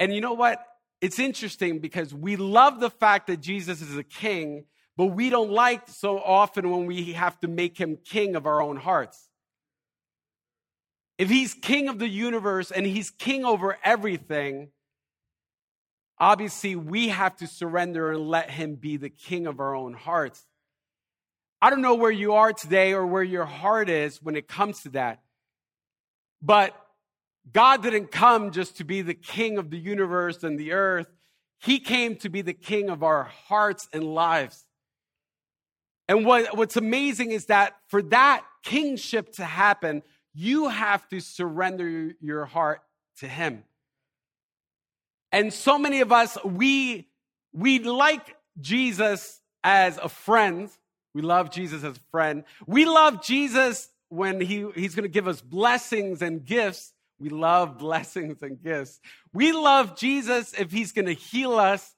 And 0.00 0.12
you 0.12 0.20
know 0.20 0.34
what? 0.34 0.58
It's 1.00 1.20
interesting 1.20 1.78
because 1.78 2.12
we 2.12 2.34
love 2.34 2.80
the 2.80 2.90
fact 2.90 3.28
that 3.28 3.40
Jesus 3.40 3.80
is 3.80 3.96
a 3.96 4.02
king, 4.02 4.64
but 4.96 5.06
we 5.06 5.30
don't 5.30 5.52
like 5.52 5.88
so 5.88 6.18
often 6.18 6.72
when 6.72 6.86
we 6.86 7.12
have 7.12 7.38
to 7.38 7.46
make 7.46 7.78
him 7.78 7.98
king 8.04 8.34
of 8.34 8.46
our 8.46 8.60
own 8.60 8.78
hearts. 8.78 9.28
If 11.22 11.30
he's 11.30 11.54
king 11.54 11.88
of 11.88 12.00
the 12.00 12.08
universe 12.08 12.72
and 12.72 12.84
he's 12.84 13.10
king 13.10 13.44
over 13.44 13.78
everything, 13.84 14.70
obviously 16.18 16.74
we 16.74 17.10
have 17.10 17.36
to 17.36 17.46
surrender 17.46 18.10
and 18.10 18.26
let 18.26 18.50
him 18.50 18.74
be 18.74 18.96
the 18.96 19.08
king 19.08 19.46
of 19.46 19.60
our 19.60 19.76
own 19.76 19.92
hearts. 19.94 20.44
I 21.60 21.70
don't 21.70 21.80
know 21.80 21.94
where 21.94 22.10
you 22.10 22.32
are 22.32 22.52
today 22.52 22.92
or 22.92 23.06
where 23.06 23.22
your 23.22 23.44
heart 23.44 23.88
is 23.88 24.20
when 24.20 24.34
it 24.34 24.48
comes 24.48 24.82
to 24.82 24.88
that. 24.88 25.20
But 26.42 26.74
God 27.52 27.84
didn't 27.84 28.10
come 28.10 28.50
just 28.50 28.78
to 28.78 28.84
be 28.84 29.00
the 29.00 29.14
king 29.14 29.58
of 29.58 29.70
the 29.70 29.78
universe 29.78 30.42
and 30.42 30.58
the 30.58 30.72
earth. 30.72 31.06
He 31.60 31.78
came 31.78 32.16
to 32.16 32.30
be 32.30 32.42
the 32.42 32.52
king 32.52 32.90
of 32.90 33.04
our 33.04 33.30
hearts 33.46 33.88
and 33.92 34.02
lives. 34.02 34.66
And 36.08 36.26
what, 36.26 36.56
what's 36.56 36.76
amazing 36.76 37.30
is 37.30 37.46
that 37.46 37.76
for 37.86 38.02
that 38.02 38.44
kingship 38.64 39.34
to 39.34 39.44
happen, 39.44 40.02
you 40.34 40.68
have 40.68 41.08
to 41.08 41.20
surrender 41.20 42.12
your 42.20 42.44
heart 42.44 42.82
to 43.18 43.28
him. 43.28 43.64
And 45.30 45.52
so 45.52 45.78
many 45.78 46.00
of 46.00 46.12
us, 46.12 46.36
we, 46.44 47.08
we 47.52 47.78
like 47.78 48.36
Jesus 48.60 49.40
as 49.64 49.98
a 49.98 50.08
friend, 50.08 50.70
we 51.14 51.22
love 51.22 51.50
Jesus 51.50 51.84
as 51.84 51.96
a 51.96 52.00
friend. 52.10 52.44
We 52.66 52.84
love 52.84 53.22
Jesus 53.22 53.90
when 54.08 54.40
he, 54.40 54.66
he's 54.74 54.94
going 54.94 55.04
to 55.04 55.12
give 55.12 55.28
us 55.28 55.40
blessings 55.40 56.22
and 56.22 56.44
gifts. 56.44 56.92
We 57.18 57.28
love 57.28 57.78
blessings 57.78 58.42
and 58.42 58.62
gifts. 58.62 59.00
We 59.32 59.52
love 59.52 59.96
Jesus 59.96 60.54
if 60.58 60.72
he's 60.72 60.92
going 60.92 61.06
to 61.06 61.14
heal 61.14 61.54
us. 61.54 61.94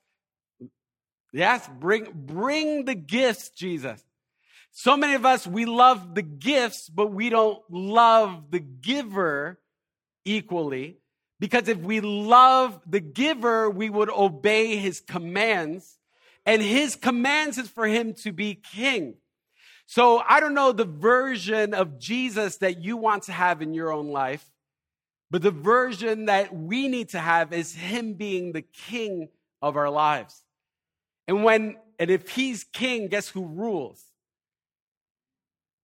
Yes, 1.32 1.68
bring, 1.80 2.08
bring 2.14 2.84
the 2.84 2.94
gifts, 2.94 3.50
Jesus. 3.50 4.02
So 4.76 4.96
many 4.96 5.14
of 5.14 5.24
us, 5.24 5.46
we 5.46 5.66
love 5.66 6.14
the 6.16 6.22
gifts, 6.22 6.88
but 6.88 7.12
we 7.12 7.30
don't 7.30 7.62
love 7.70 8.50
the 8.50 8.58
giver 8.58 9.60
equally. 10.24 10.98
Because 11.38 11.68
if 11.68 11.78
we 11.78 12.00
love 12.00 12.80
the 12.84 13.00
giver, 13.00 13.70
we 13.70 13.88
would 13.88 14.10
obey 14.10 14.76
his 14.76 15.00
commands 15.00 15.98
and 16.44 16.60
his 16.60 16.96
commands 16.96 17.56
is 17.56 17.68
for 17.68 17.86
him 17.86 18.14
to 18.14 18.32
be 18.32 18.54
king. 18.54 19.14
So 19.86 20.22
I 20.26 20.40
don't 20.40 20.54
know 20.54 20.72
the 20.72 20.84
version 20.84 21.72
of 21.72 21.98
Jesus 21.98 22.58
that 22.58 22.82
you 22.82 22.96
want 22.96 23.24
to 23.24 23.32
have 23.32 23.62
in 23.62 23.74
your 23.74 23.92
own 23.92 24.08
life, 24.08 24.44
but 25.30 25.42
the 25.42 25.50
version 25.50 26.26
that 26.26 26.54
we 26.54 26.88
need 26.88 27.10
to 27.10 27.18
have 27.18 27.52
is 27.52 27.74
him 27.74 28.14
being 28.14 28.52
the 28.52 28.62
king 28.62 29.28
of 29.62 29.76
our 29.76 29.90
lives. 29.90 30.42
And 31.28 31.44
when 31.44 31.76
and 31.98 32.10
if 32.10 32.28
he's 32.30 32.64
king, 32.64 33.06
guess 33.06 33.28
who 33.28 33.46
rules? 33.46 34.02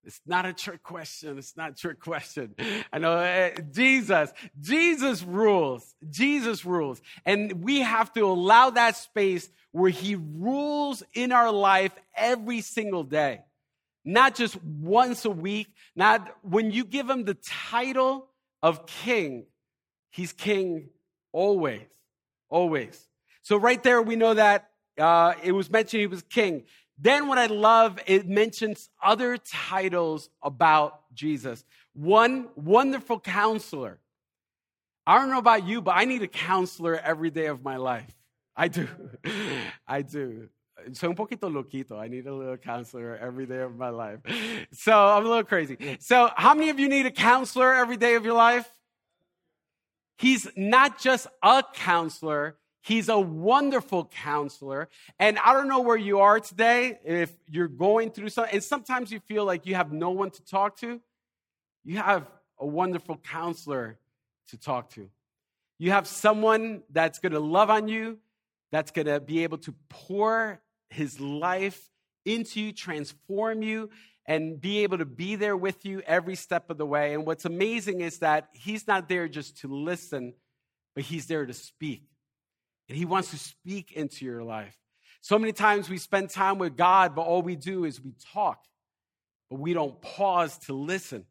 It's 0.05 0.21
not 0.27 0.47
a 0.47 0.53
trick 0.53 0.83
question. 0.83 1.37
It's 1.39 1.57
not 1.57 1.73
a 1.73 1.75
trick 1.75 2.01
question. 2.01 2.55
I 2.93 2.99
know 2.99 3.13
uh, 3.13 3.51
Jesus, 3.71 4.33
Jesus 4.61 5.23
rules. 5.23 5.95
Jesus 6.09 6.65
rules. 6.65 7.03
And 7.27 7.63
we 7.65 7.81
have 7.81 8.13
to 8.15 8.23
allow 8.23 8.71
that 8.71 8.97
space 8.97 9.49
where 9.73 9.91
he 9.91 10.17
rules 10.17 11.03
in 11.13 11.33
our 11.33 11.53
life 11.53 11.93
every 12.17 12.63
single 12.63 13.05
day. 13.05 13.43
Not 14.05 14.35
just 14.35 14.63
once 14.63 15.27
a 15.27 15.31
week, 15.31 15.69
not 15.95 16.35
when 16.43 16.71
you 16.71 16.85
give 16.85 17.09
him 17.09 17.25
the 17.25 17.35
title 17.35 18.29
of 18.63 18.87
king, 18.87 19.45
he's 20.11 20.33
king 20.33 20.89
always, 21.33 21.83
always. 22.49 23.07
So 23.43 23.57
right 23.57 23.83
there, 23.83 24.01
we 24.01 24.17
know 24.17 24.35
that 24.35 24.71
uh, 24.99 25.35
it 25.43 25.53
was 25.53 25.71
mentioned 25.71 26.01
he 26.01 26.07
was 26.07 26.23
king. 26.23 26.65
Then 27.01 27.29
what 27.29 27.39
I 27.39 27.47
love, 27.47 27.99
it 28.07 28.29
mentions 28.29 28.91
other 29.03 29.39
titles 29.39 30.29
about 30.43 31.01
Jesus. 31.15 31.65
One, 31.95 32.49
wonderful 32.55 33.19
counselor. 33.19 33.99
I 35.07 35.19
don't 35.19 35.31
know 35.31 35.39
about 35.39 35.67
you, 35.67 35.81
but 35.81 35.93
I 35.97 36.05
need 36.05 36.23
a 36.23 36.29
counselor 36.29 36.97
every 36.97 37.31
day 37.31 37.47
of 37.47 37.65
my 37.65 37.77
life. 37.77 38.15
I 38.55 38.69
do. 38.69 38.87
I 39.89 40.03
do. 40.03 40.51
Soy 40.93 41.09
un 41.09 41.17
poquito 41.17 41.51
loquito. 41.51 41.99
I 41.99 42.09
need 42.09 42.27
a 42.27 42.35
little 42.35 42.57
counselor 42.59 43.17
every 43.17 43.47
day 43.47 43.61
of 43.61 43.77
my 43.77 43.89
life. 43.89 44.21
So 44.73 44.93
I'm 44.93 45.25
a 45.25 45.29
little 45.29 45.45
crazy. 45.45 45.97
So, 46.01 46.31
how 46.37 46.55
many 46.55 46.71
of 46.71 46.79
you 46.79 46.89
need 46.89 47.07
a 47.07 47.11
counselor 47.11 47.75
every 47.75 47.97
day 47.97 48.15
of 48.15 48.25
your 48.25 48.35
life? 48.35 48.69
He's 50.19 50.47
not 50.55 50.99
just 50.99 51.27
a 51.43 51.65
counselor, 51.75 52.57
He's 52.83 53.09
a 53.09 53.19
wonderful 53.19 54.07
counselor. 54.07 54.89
And 55.19 55.39
I 55.39 55.53
don't 55.53 55.69
know 55.69 55.81
where 55.81 55.97
you 55.97 56.21
are 56.21 56.41
today, 56.41 56.99
if 57.05 57.31
you're 57.47 57.69
going 57.69 58.11
through 58.11 58.31
something, 58.31 58.55
and 58.55 58.65
sometimes 58.65 59.13
you 59.13 59.21
feel 59.21 59.45
like 59.45 59.67
you 59.67 59.75
have 59.75 59.93
no 59.93 60.11
one 60.11 60.31
to 60.31 60.45
talk 60.45 60.79
to. 60.79 61.01
You 61.85 61.99
have 61.99 62.27
a 62.59 62.67
wonderful 62.67 63.17
counselor 63.17 63.99
to 64.49 64.57
talk 64.59 64.91
to. 64.91 65.09
You 65.79 65.93
have 65.93 66.07
someone 66.07 66.83
that's 66.91 67.19
going 67.19 67.33
to 67.33 67.41
love 67.41 67.71
on 67.71 67.89
you, 67.89 68.19
that's 68.73 68.91
going 68.91 69.07
to 69.07 69.21
be 69.21 69.45
able 69.45 69.59
to 69.59 69.75
pour 69.89 70.61
his 70.89 71.21
life 71.21 71.91
into 72.25 72.61
you, 72.61 72.73
transform 72.73 73.63
you, 73.63 73.91
and 74.27 74.61
be 74.61 74.81
able 74.81 74.99
to 74.99 75.07
be 75.07 75.37
there 75.37 75.57
with 75.57 75.85
you 75.85 76.03
every 76.07 76.35
step 76.35 76.71
of 76.71 76.79
the 76.79 76.87
way. 76.87 77.15
And 77.15 77.27
what's 77.27 77.45
amazing 77.45 78.01
is 78.01 78.19
that 78.19 78.49
he's 78.53 78.87
not 78.87 79.09
there 79.09 79.29
just 79.29 79.59
to 79.59 79.69
listen, 79.69 80.35
but 80.95 81.05
he's 81.05 81.27
there 81.27 81.47
to 81.47 81.55
speak. 81.55 82.10
And 82.91 82.99
He 82.99 83.07
wants 83.07 83.31
to 83.31 83.39
speak 83.39 83.93
into 83.93 84.27
your 84.27 84.43
life. 84.43 84.77
So 85.21 85.39
many 85.39 85.53
times 85.53 85.89
we 85.89 85.97
spend 85.97 86.31
time 86.31 86.59
with 86.59 86.77
God, 86.77 87.15
but 87.15 87.23
all 87.23 87.41
we 87.41 87.55
do 87.55 87.85
is 87.85 88.03
we 88.03 88.15
talk, 88.33 88.65
but 89.49 89.61
we 89.61 89.73
don't 89.73 90.01
pause 90.03 90.59
to 90.67 90.73
listen. 90.73 91.25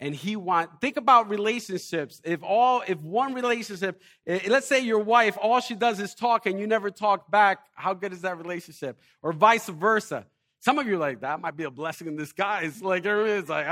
And 0.00 0.14
he 0.14 0.34
want 0.34 0.80
think 0.80 0.96
about 0.96 1.30
relationships. 1.30 2.20
If 2.24 2.42
all 2.42 2.82
if 2.86 3.00
one 3.00 3.34
relationship, 3.34 4.02
eh, 4.26 4.40
let's 4.48 4.66
say 4.66 4.80
your 4.80 4.98
wife, 4.98 5.38
all 5.40 5.60
she 5.60 5.76
does 5.76 5.98
is 6.00 6.14
talk 6.14 6.44
and 6.44 6.58
you 6.58 6.66
never 6.66 6.90
talk 6.90 7.30
back, 7.30 7.60
how 7.74 7.94
good 7.94 8.12
is 8.12 8.22
that 8.22 8.36
relationship? 8.36 8.98
Or 9.22 9.32
vice 9.32 9.68
versa. 9.68 10.26
Some 10.58 10.78
of 10.78 10.88
you 10.88 10.96
are 10.96 10.98
like, 10.98 11.20
that 11.20 11.40
might 11.40 11.56
be 11.56 11.64
a 11.64 11.70
blessing 11.70 12.08
in 12.08 12.16
disguise. 12.16 12.82
Like 12.82 13.06
it's 13.06 13.48
like, 13.48 13.66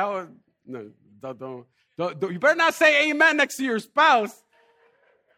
no, 0.65 0.91
don't, 1.21 1.39
don't, 1.39 1.67
don't, 1.99 2.33
you 2.33 2.39
better 2.39 2.55
not 2.55 2.75
say 2.75 3.11
amen 3.11 3.37
next 3.37 3.57
to 3.57 3.65
your 3.65 3.81
spouse. 3.81 4.45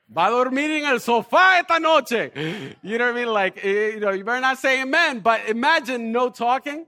Va 0.09 0.27
a 0.27 0.31
dormir 0.31 0.71
en 0.71 0.85
el 0.85 1.01
sofá 1.01 1.59
esta 1.59 1.79
noche. 1.79 2.31
You 2.83 2.99
know 2.99 3.07
what 3.07 3.17
I 3.17 3.25
mean? 3.25 3.33
Like, 3.33 3.65
eh, 3.65 3.95
you 3.95 4.01
know, 4.01 4.11
you 4.11 4.25
better 4.25 4.41
not 4.41 4.59
say 4.59 4.83
amen, 4.83 5.21
but 5.21 5.49
imagine 5.49 6.13
no 6.13 6.29
talking. 6.29 6.87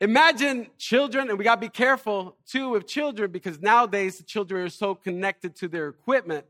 Imagine 0.00 0.66
children, 0.78 1.28
and 1.28 1.38
we 1.38 1.44
got 1.44 1.56
to 1.56 1.60
be 1.60 1.68
careful 1.68 2.36
too 2.46 2.70
with 2.70 2.86
children 2.86 3.30
because 3.30 3.60
nowadays 3.60 4.16
the 4.16 4.24
children 4.24 4.64
are 4.64 4.70
so 4.70 4.94
connected 4.94 5.54
to 5.56 5.68
their 5.68 5.88
equipment, 5.88 6.46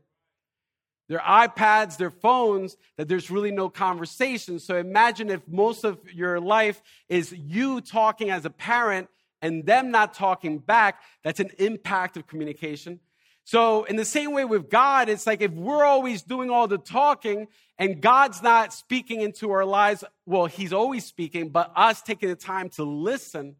their 1.09 1.19
iPads, 1.19 1.97
their 1.97 2.11
phones, 2.11 2.77
that 2.97 3.09
there's 3.09 3.29
really 3.29 3.51
no 3.51 3.69
conversation. 3.69 4.57
So 4.57 4.77
imagine 4.77 5.29
if 5.29 5.45
most 5.49 5.83
of 5.83 5.99
your 6.13 6.39
life 6.39 6.81
is 7.09 7.33
you 7.33 7.81
talking 7.81 8.29
as 8.29 8.45
a 8.45 8.49
parent 8.49 9.09
and 9.41 9.65
them 9.65 9.91
not 9.91 10.13
talking 10.13 10.59
back. 10.59 11.01
That's 11.23 11.41
an 11.41 11.51
impact 11.57 12.15
of 12.15 12.27
communication. 12.27 13.01
So, 13.43 13.83
in 13.85 13.95
the 13.95 14.05
same 14.05 14.33
way 14.33 14.45
with 14.45 14.69
God, 14.69 15.09
it's 15.09 15.25
like 15.25 15.41
if 15.41 15.51
we're 15.51 15.83
always 15.83 16.21
doing 16.21 16.49
all 16.49 16.67
the 16.67 16.77
talking 16.77 17.47
and 17.77 18.01
God's 18.01 18.41
not 18.41 18.73
speaking 18.73 19.21
into 19.21 19.51
our 19.51 19.65
lives, 19.65 20.03
well, 20.25 20.45
He's 20.45 20.73
always 20.73 21.05
speaking, 21.05 21.49
but 21.49 21.71
us 21.75 22.01
taking 22.01 22.29
the 22.29 22.35
time 22.35 22.69
to 22.71 22.83
listen, 22.83 23.55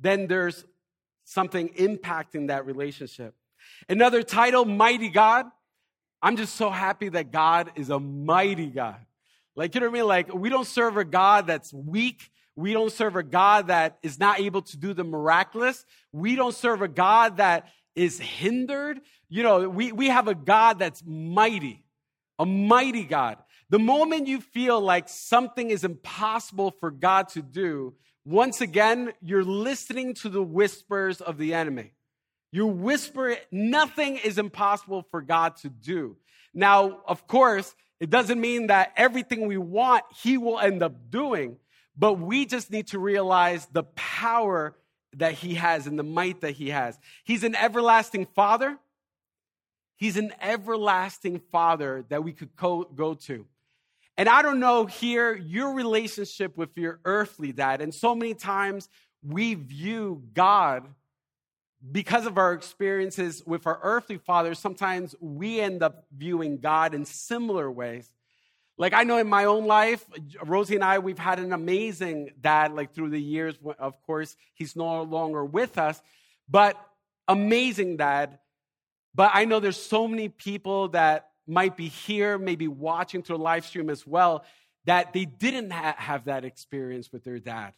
then 0.00 0.26
there's 0.26 0.64
something 1.24 1.68
impacting 1.70 2.48
that 2.48 2.64
relationship. 2.66 3.34
Another 3.88 4.22
title, 4.22 4.64
Mighty 4.64 5.10
God. 5.10 5.46
I'm 6.20 6.36
just 6.36 6.56
so 6.56 6.70
happy 6.70 7.10
that 7.10 7.30
God 7.30 7.70
is 7.76 7.90
a 7.90 8.00
mighty 8.00 8.66
God. 8.66 8.96
Like, 9.54 9.74
you 9.74 9.80
know 9.80 9.86
what 9.86 9.96
I 9.96 9.98
mean? 10.00 10.08
Like, 10.08 10.34
we 10.34 10.48
don't 10.48 10.66
serve 10.66 10.96
a 10.96 11.04
God 11.04 11.46
that's 11.46 11.72
weak. 11.72 12.30
We 12.56 12.72
don't 12.72 12.90
serve 12.90 13.14
a 13.14 13.22
God 13.22 13.68
that 13.68 13.98
is 14.02 14.18
not 14.18 14.40
able 14.40 14.62
to 14.62 14.76
do 14.76 14.94
the 14.94 15.04
miraculous. 15.04 15.84
We 16.12 16.34
don't 16.34 16.54
serve 16.54 16.82
a 16.82 16.88
God 16.88 17.36
that 17.36 17.68
is 17.98 18.18
hindered. 18.18 19.00
You 19.28 19.42
know, 19.42 19.68
we, 19.68 19.92
we 19.92 20.08
have 20.08 20.28
a 20.28 20.34
God 20.34 20.78
that's 20.78 21.02
mighty, 21.04 21.84
a 22.38 22.46
mighty 22.46 23.04
God. 23.04 23.38
The 23.70 23.78
moment 23.78 24.28
you 24.28 24.40
feel 24.40 24.80
like 24.80 25.08
something 25.08 25.70
is 25.70 25.84
impossible 25.84 26.74
for 26.80 26.90
God 26.90 27.28
to 27.30 27.42
do, 27.42 27.94
once 28.24 28.60
again, 28.60 29.12
you're 29.20 29.44
listening 29.44 30.14
to 30.14 30.28
the 30.28 30.42
whispers 30.42 31.20
of 31.20 31.38
the 31.38 31.54
enemy. 31.54 31.92
You 32.52 32.66
whisper, 32.66 33.36
nothing 33.50 34.16
is 34.16 34.38
impossible 34.38 35.04
for 35.10 35.20
God 35.20 35.56
to 35.56 35.68
do. 35.68 36.16
Now, 36.54 37.00
of 37.06 37.26
course, 37.26 37.74
it 38.00 38.10
doesn't 38.10 38.40
mean 38.40 38.68
that 38.68 38.92
everything 38.96 39.46
we 39.46 39.58
want, 39.58 40.04
He 40.22 40.38
will 40.38 40.58
end 40.58 40.82
up 40.82 41.10
doing, 41.10 41.56
but 41.96 42.14
we 42.14 42.46
just 42.46 42.70
need 42.70 42.86
to 42.88 42.98
realize 42.98 43.66
the 43.72 43.82
power 43.82 44.76
that 45.16 45.34
He 45.34 45.54
has 45.54 45.86
and 45.86 45.98
the 45.98 46.02
might 46.02 46.40
that 46.42 46.52
He 46.52 46.70
has. 46.70 46.98
He's 47.24 47.44
an 47.44 47.54
everlasting 47.54 48.26
Father. 48.26 48.78
He's 49.96 50.16
an 50.16 50.32
everlasting 50.40 51.40
Father 51.50 52.04
that 52.08 52.22
we 52.22 52.32
could 52.32 52.54
co- 52.56 52.84
go 52.84 53.14
to. 53.14 53.46
And 54.16 54.28
I 54.28 54.42
don't 54.42 54.60
know 54.60 54.86
here 54.86 55.34
your 55.34 55.72
relationship 55.72 56.56
with 56.56 56.76
your 56.76 57.00
earthly 57.04 57.52
dad. 57.52 57.80
And 57.80 57.94
so 57.94 58.14
many 58.14 58.34
times 58.34 58.88
we 59.22 59.54
view 59.54 60.22
God 60.34 60.88
because 61.92 62.26
of 62.26 62.38
our 62.38 62.52
experiences 62.52 63.42
with 63.46 63.66
our 63.66 63.78
earthly 63.82 64.18
fathers, 64.18 64.58
sometimes 64.58 65.14
we 65.20 65.60
end 65.60 65.82
up 65.82 66.04
viewing 66.16 66.58
God 66.58 66.94
in 66.94 67.04
similar 67.04 67.70
ways. 67.70 68.10
Like 68.78 68.94
I 68.94 69.02
know 69.02 69.18
in 69.18 69.28
my 69.28 69.44
own 69.44 69.66
life, 69.66 70.06
Rosie 70.44 70.76
and 70.76 70.84
I, 70.84 71.00
we've 71.00 71.18
had 71.18 71.40
an 71.40 71.52
amazing 71.52 72.30
dad, 72.40 72.72
like 72.72 72.94
through 72.94 73.10
the 73.10 73.20
years. 73.20 73.56
Of 73.78 74.00
course, 74.02 74.36
he's 74.54 74.76
no 74.76 75.02
longer 75.02 75.44
with 75.44 75.78
us, 75.78 76.00
but 76.48 76.76
amazing 77.26 77.96
dad. 77.96 78.38
But 79.14 79.32
I 79.34 79.46
know 79.46 79.58
there's 79.58 79.82
so 79.82 80.06
many 80.06 80.28
people 80.28 80.88
that 80.90 81.30
might 81.46 81.76
be 81.76 81.88
here, 81.88 82.38
maybe 82.38 82.68
watching 82.68 83.22
through 83.22 83.38
live 83.38 83.66
stream 83.66 83.90
as 83.90 84.06
well, 84.06 84.44
that 84.84 85.12
they 85.12 85.24
didn't 85.24 85.70
ha- 85.70 85.96
have 85.98 86.26
that 86.26 86.44
experience 86.44 87.12
with 87.12 87.24
their 87.24 87.40
dad. 87.40 87.72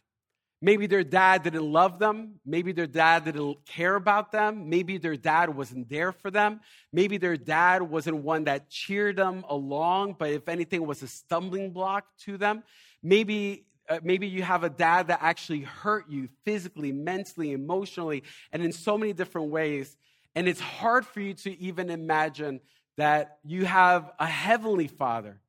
Maybe 0.62 0.86
their 0.86 1.04
dad 1.04 1.42
didn't 1.42 1.72
love 1.72 1.98
them. 1.98 2.34
Maybe 2.44 2.72
their 2.72 2.86
dad 2.86 3.24
didn't 3.24 3.64
care 3.66 3.94
about 3.94 4.30
them. 4.30 4.68
Maybe 4.68 4.98
their 4.98 5.16
dad 5.16 5.54
wasn't 5.54 5.88
there 5.88 6.12
for 6.12 6.30
them. 6.30 6.60
Maybe 6.92 7.16
their 7.16 7.38
dad 7.38 7.82
wasn't 7.82 8.18
one 8.18 8.44
that 8.44 8.68
cheered 8.68 9.16
them 9.16 9.44
along, 9.48 10.16
but 10.18 10.30
if 10.30 10.48
anything, 10.48 10.86
was 10.86 11.02
a 11.02 11.08
stumbling 11.08 11.70
block 11.70 12.04
to 12.24 12.36
them. 12.36 12.62
Maybe 13.02 13.64
uh, 13.88 13.98
maybe 14.04 14.28
you 14.28 14.42
have 14.42 14.62
a 14.62 14.70
dad 14.70 15.08
that 15.08 15.18
actually 15.20 15.62
hurt 15.62 16.08
you 16.08 16.28
physically, 16.44 16.92
mentally, 16.92 17.52
emotionally, 17.52 18.22
and 18.52 18.62
in 18.62 18.70
so 18.70 18.96
many 18.96 19.12
different 19.12 19.48
ways. 19.48 19.96
And 20.36 20.46
it's 20.46 20.60
hard 20.60 21.04
for 21.04 21.20
you 21.20 21.34
to 21.34 21.58
even 21.60 21.90
imagine 21.90 22.60
that 22.96 23.38
you 23.44 23.64
have 23.64 24.12
a 24.18 24.26
heavenly 24.26 24.86
father 24.86 25.40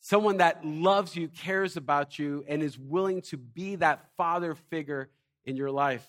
someone 0.00 0.38
that 0.38 0.64
loves 0.64 1.14
you, 1.14 1.28
cares 1.28 1.76
about 1.76 2.18
you, 2.18 2.44
and 2.48 2.62
is 2.62 2.78
willing 2.78 3.20
to 3.22 3.36
be 3.36 3.76
that 3.76 4.06
father 4.16 4.54
figure 4.54 5.08
in 5.44 5.56
your 5.56 5.70
life. 5.70 6.06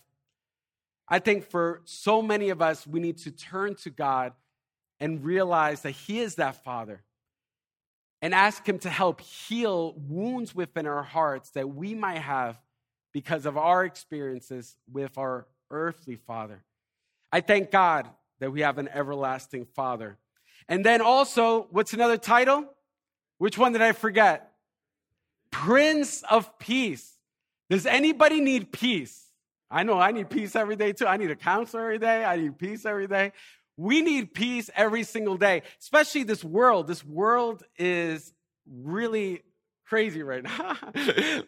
I 1.07 1.19
think 1.19 1.49
for 1.49 1.81
so 1.83 2.21
many 2.21 2.49
of 2.49 2.61
us, 2.61 2.87
we 2.87 3.01
need 3.01 3.17
to 3.19 3.31
turn 3.31 3.75
to 3.75 3.89
God 3.89 4.33
and 4.99 5.23
realize 5.23 5.81
that 5.81 5.91
He 5.91 6.19
is 6.19 6.35
that 6.35 6.63
father 6.63 7.03
and 8.21 8.33
ask 8.33 8.65
Him 8.67 8.79
to 8.79 8.89
help 8.89 9.19
heal 9.19 9.93
wounds 10.07 10.55
within 10.55 10.87
our 10.87 11.03
hearts 11.03 11.49
that 11.51 11.69
we 11.69 11.93
might 11.93 12.19
have 12.19 12.57
because 13.11 13.45
of 13.45 13.57
our 13.57 13.83
experiences 13.83 14.77
with 14.91 15.17
our 15.17 15.47
earthly 15.69 16.15
father. 16.15 16.63
I 17.31 17.41
thank 17.41 17.71
God 17.71 18.07
that 18.39 18.51
we 18.51 18.61
have 18.61 18.77
an 18.77 18.87
everlasting 18.87 19.65
father. 19.65 20.17
And 20.69 20.85
then 20.85 21.01
also, 21.01 21.67
what's 21.71 21.93
another 21.93 22.17
title? 22.17 22.65
Which 23.41 23.57
one 23.57 23.71
did 23.71 23.81
I 23.81 23.93
forget? 23.93 24.51
Prince 25.49 26.21
of 26.29 26.59
Peace. 26.59 27.11
Does 27.71 27.87
anybody 27.87 28.39
need 28.39 28.71
peace? 28.71 29.19
I 29.67 29.81
know 29.81 29.99
I 29.99 30.11
need 30.11 30.29
peace 30.29 30.55
every 30.55 30.75
day 30.75 30.93
too. 30.93 31.07
I 31.07 31.17
need 31.17 31.31
a 31.31 31.35
counselor 31.35 31.85
every 31.85 31.97
day. 31.97 32.23
I 32.23 32.35
need 32.35 32.59
peace 32.59 32.85
every 32.85 33.07
day. 33.07 33.31
We 33.77 34.03
need 34.03 34.35
peace 34.35 34.69
every 34.75 35.01
single 35.01 35.37
day, 35.37 35.63
especially 35.79 36.21
this 36.21 36.43
world. 36.43 36.85
This 36.85 37.03
world 37.03 37.63
is 37.79 38.31
really 38.71 39.41
crazy 39.87 40.21
right 40.21 40.43
now. 40.43 40.77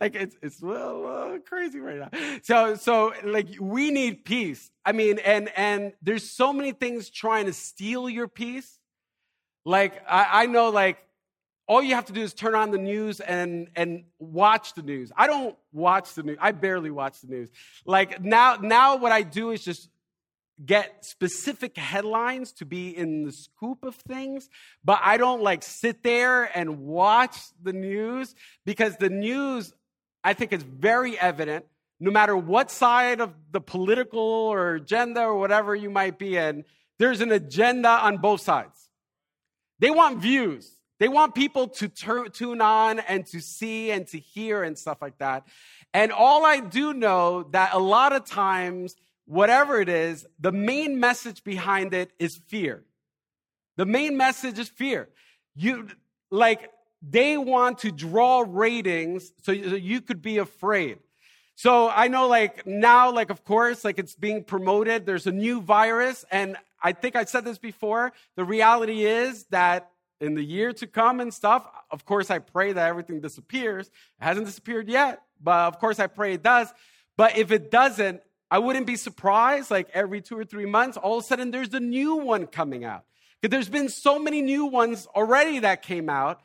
like 0.01 0.15
it's 0.15 0.35
it's 0.41 0.63
well, 0.63 0.99
well, 0.99 1.37
crazy 1.47 1.79
right 1.79 1.99
now. 1.99 2.39
So 2.41 2.73
so 2.73 3.13
like 3.23 3.49
we 3.59 3.91
need 3.91 4.25
peace. 4.25 4.71
I 4.83 4.93
mean, 4.93 5.19
and 5.19 5.47
and 5.55 5.93
there's 6.01 6.27
so 6.27 6.53
many 6.53 6.71
things 6.71 7.11
trying 7.11 7.45
to 7.45 7.53
steal 7.53 8.09
your 8.09 8.27
peace. 8.27 8.79
Like 9.63 10.01
I, 10.09 10.41
I 10.41 10.45
know 10.47 10.71
like 10.71 10.97
all 11.67 11.81
you 11.81 11.95
have 11.95 12.05
to 12.05 12.13
do 12.13 12.21
is 12.21 12.33
turn 12.33 12.55
on 12.55 12.71
the 12.71 12.77
news 12.77 13.19
and 13.19 13.69
and 13.75 14.03
watch 14.19 14.73
the 14.73 14.81
news. 14.81 15.11
I 15.15 15.27
don't 15.27 15.55
watch 15.71 16.13
the 16.13 16.23
news. 16.23 16.37
I 16.41 16.51
barely 16.51 16.91
watch 16.91 17.21
the 17.21 17.27
news. 17.27 17.49
Like 17.85 18.21
now 18.21 18.57
now 18.61 18.97
what 18.97 19.11
I 19.11 19.21
do 19.21 19.51
is 19.51 19.63
just 19.63 19.89
get 20.63 21.03
specific 21.03 21.77
headlines 21.77 22.51
to 22.53 22.65
be 22.65 22.95
in 22.95 23.23
the 23.23 23.31
scoop 23.31 23.83
of 23.83 23.95
things, 23.95 24.49
but 24.83 24.99
I 25.01 25.17
don't 25.17 25.41
like 25.41 25.63
sit 25.63 26.03
there 26.03 26.49
and 26.57 26.79
watch 26.79 27.37
the 27.61 27.73
news 27.73 28.35
because 28.65 28.97
the 28.97 29.09
news 29.09 29.73
I 30.23 30.33
think 30.33 30.53
is 30.53 30.63
very 30.63 31.19
evident 31.19 31.65
no 32.03 32.11
matter 32.11 32.35
what 32.35 32.69
side 32.69 33.21
of 33.21 33.33
the 33.51 33.61
political 33.61 34.19
or 34.19 34.75
agenda 34.75 35.21
or 35.21 35.39
whatever 35.39 35.73
you 35.73 35.89
might 35.89 36.19
be 36.19 36.35
in, 36.35 36.65
there's 36.99 37.21
an 37.21 37.31
agenda 37.31 37.87
on 37.87 38.17
both 38.17 38.41
sides. 38.41 38.89
They 39.79 39.89
want 39.89 40.19
views. 40.19 40.77
They 41.03 41.09
want 41.09 41.35
people 41.35 41.67
to 41.67 41.89
tur- 41.89 42.29
tune 42.29 42.61
on 42.61 42.99
and 42.99 43.25
to 43.25 43.41
see 43.41 43.91
and 43.91 44.07
to 44.07 44.17
hear 44.17 44.63
and 44.63 44.77
stuff 44.77 45.01
like 45.01 45.17
that. 45.17 45.45
And 45.93 46.13
all 46.13 46.45
I 46.45 46.61
do 46.61 46.93
know 46.93 47.43
that 47.51 47.73
a 47.73 47.77
lot 47.77 48.13
of 48.13 48.23
times, 48.23 48.95
whatever 49.25 49.81
it 49.81 49.89
is, 49.89 50.25
the 50.39 50.53
main 50.53 51.01
message 51.01 51.43
behind 51.43 51.93
it 51.93 52.11
is 52.19 52.39
fear. 52.47 52.85
The 53.75 53.85
main 53.85 54.15
message 54.15 54.57
is 54.57 54.69
fear. 54.69 55.09
You 55.57 55.89
like 56.31 56.71
they 57.01 57.37
want 57.37 57.79
to 57.79 57.91
draw 57.91 58.45
ratings 58.47 59.33
so 59.41 59.51
you 59.51 59.99
could 59.99 60.21
be 60.21 60.37
afraid. 60.37 60.99
So 61.55 61.89
I 61.89 62.07
know 62.07 62.29
like 62.29 62.65
now, 62.65 63.11
like 63.11 63.29
of 63.29 63.43
course, 63.43 63.83
like 63.83 63.99
it's 63.99 64.15
being 64.15 64.45
promoted. 64.45 65.05
There's 65.05 65.27
a 65.27 65.33
new 65.33 65.59
virus. 65.59 66.23
And 66.31 66.55
I 66.81 66.93
think 66.93 67.17
I 67.17 67.25
said 67.25 67.43
this 67.43 67.57
before. 67.57 68.13
The 68.37 68.45
reality 68.45 69.03
is 69.03 69.43
that 69.49 69.89
in 70.23 70.35
the 70.35 70.43
year 70.43 70.73
to 70.73 70.87
come 70.87 71.19
and 71.19 71.33
stuff, 71.33 71.65
of 71.91 72.05
course, 72.05 72.31
I 72.31 72.39
pray 72.39 72.73
that 72.73 72.87
everything 72.87 73.19
disappears. 73.19 73.87
It 73.87 73.93
hasn't 74.23 74.45
disappeared 74.45 74.87
yet, 74.89 75.21
but 75.41 75.67
of 75.67 75.79
course, 75.79 75.99
I 75.99 76.07
pray 76.07 76.33
it 76.33 76.43
does. 76.43 76.67
But 77.17 77.37
if 77.37 77.51
it 77.51 77.69
doesn't, 77.69 78.21
I 78.49 78.59
wouldn't 78.59 78.87
be 78.87 78.95
surprised, 78.95 79.69
like 79.69 79.89
every 79.93 80.21
two 80.21 80.37
or 80.37 80.45
three 80.45 80.65
months, 80.65 80.97
all 80.97 81.17
of 81.17 81.23
a 81.23 81.27
sudden 81.27 81.51
there's 81.51 81.73
a 81.73 81.79
new 81.79 82.15
one 82.15 82.47
coming 82.47 82.85
out. 82.85 83.03
Because 83.41 83.51
there's 83.51 83.69
been 83.69 83.89
so 83.89 84.17
many 84.17 84.41
new 84.41 84.65
ones 84.65 85.07
already 85.07 85.59
that 85.59 85.81
came 85.81 86.09
out. 86.09 86.39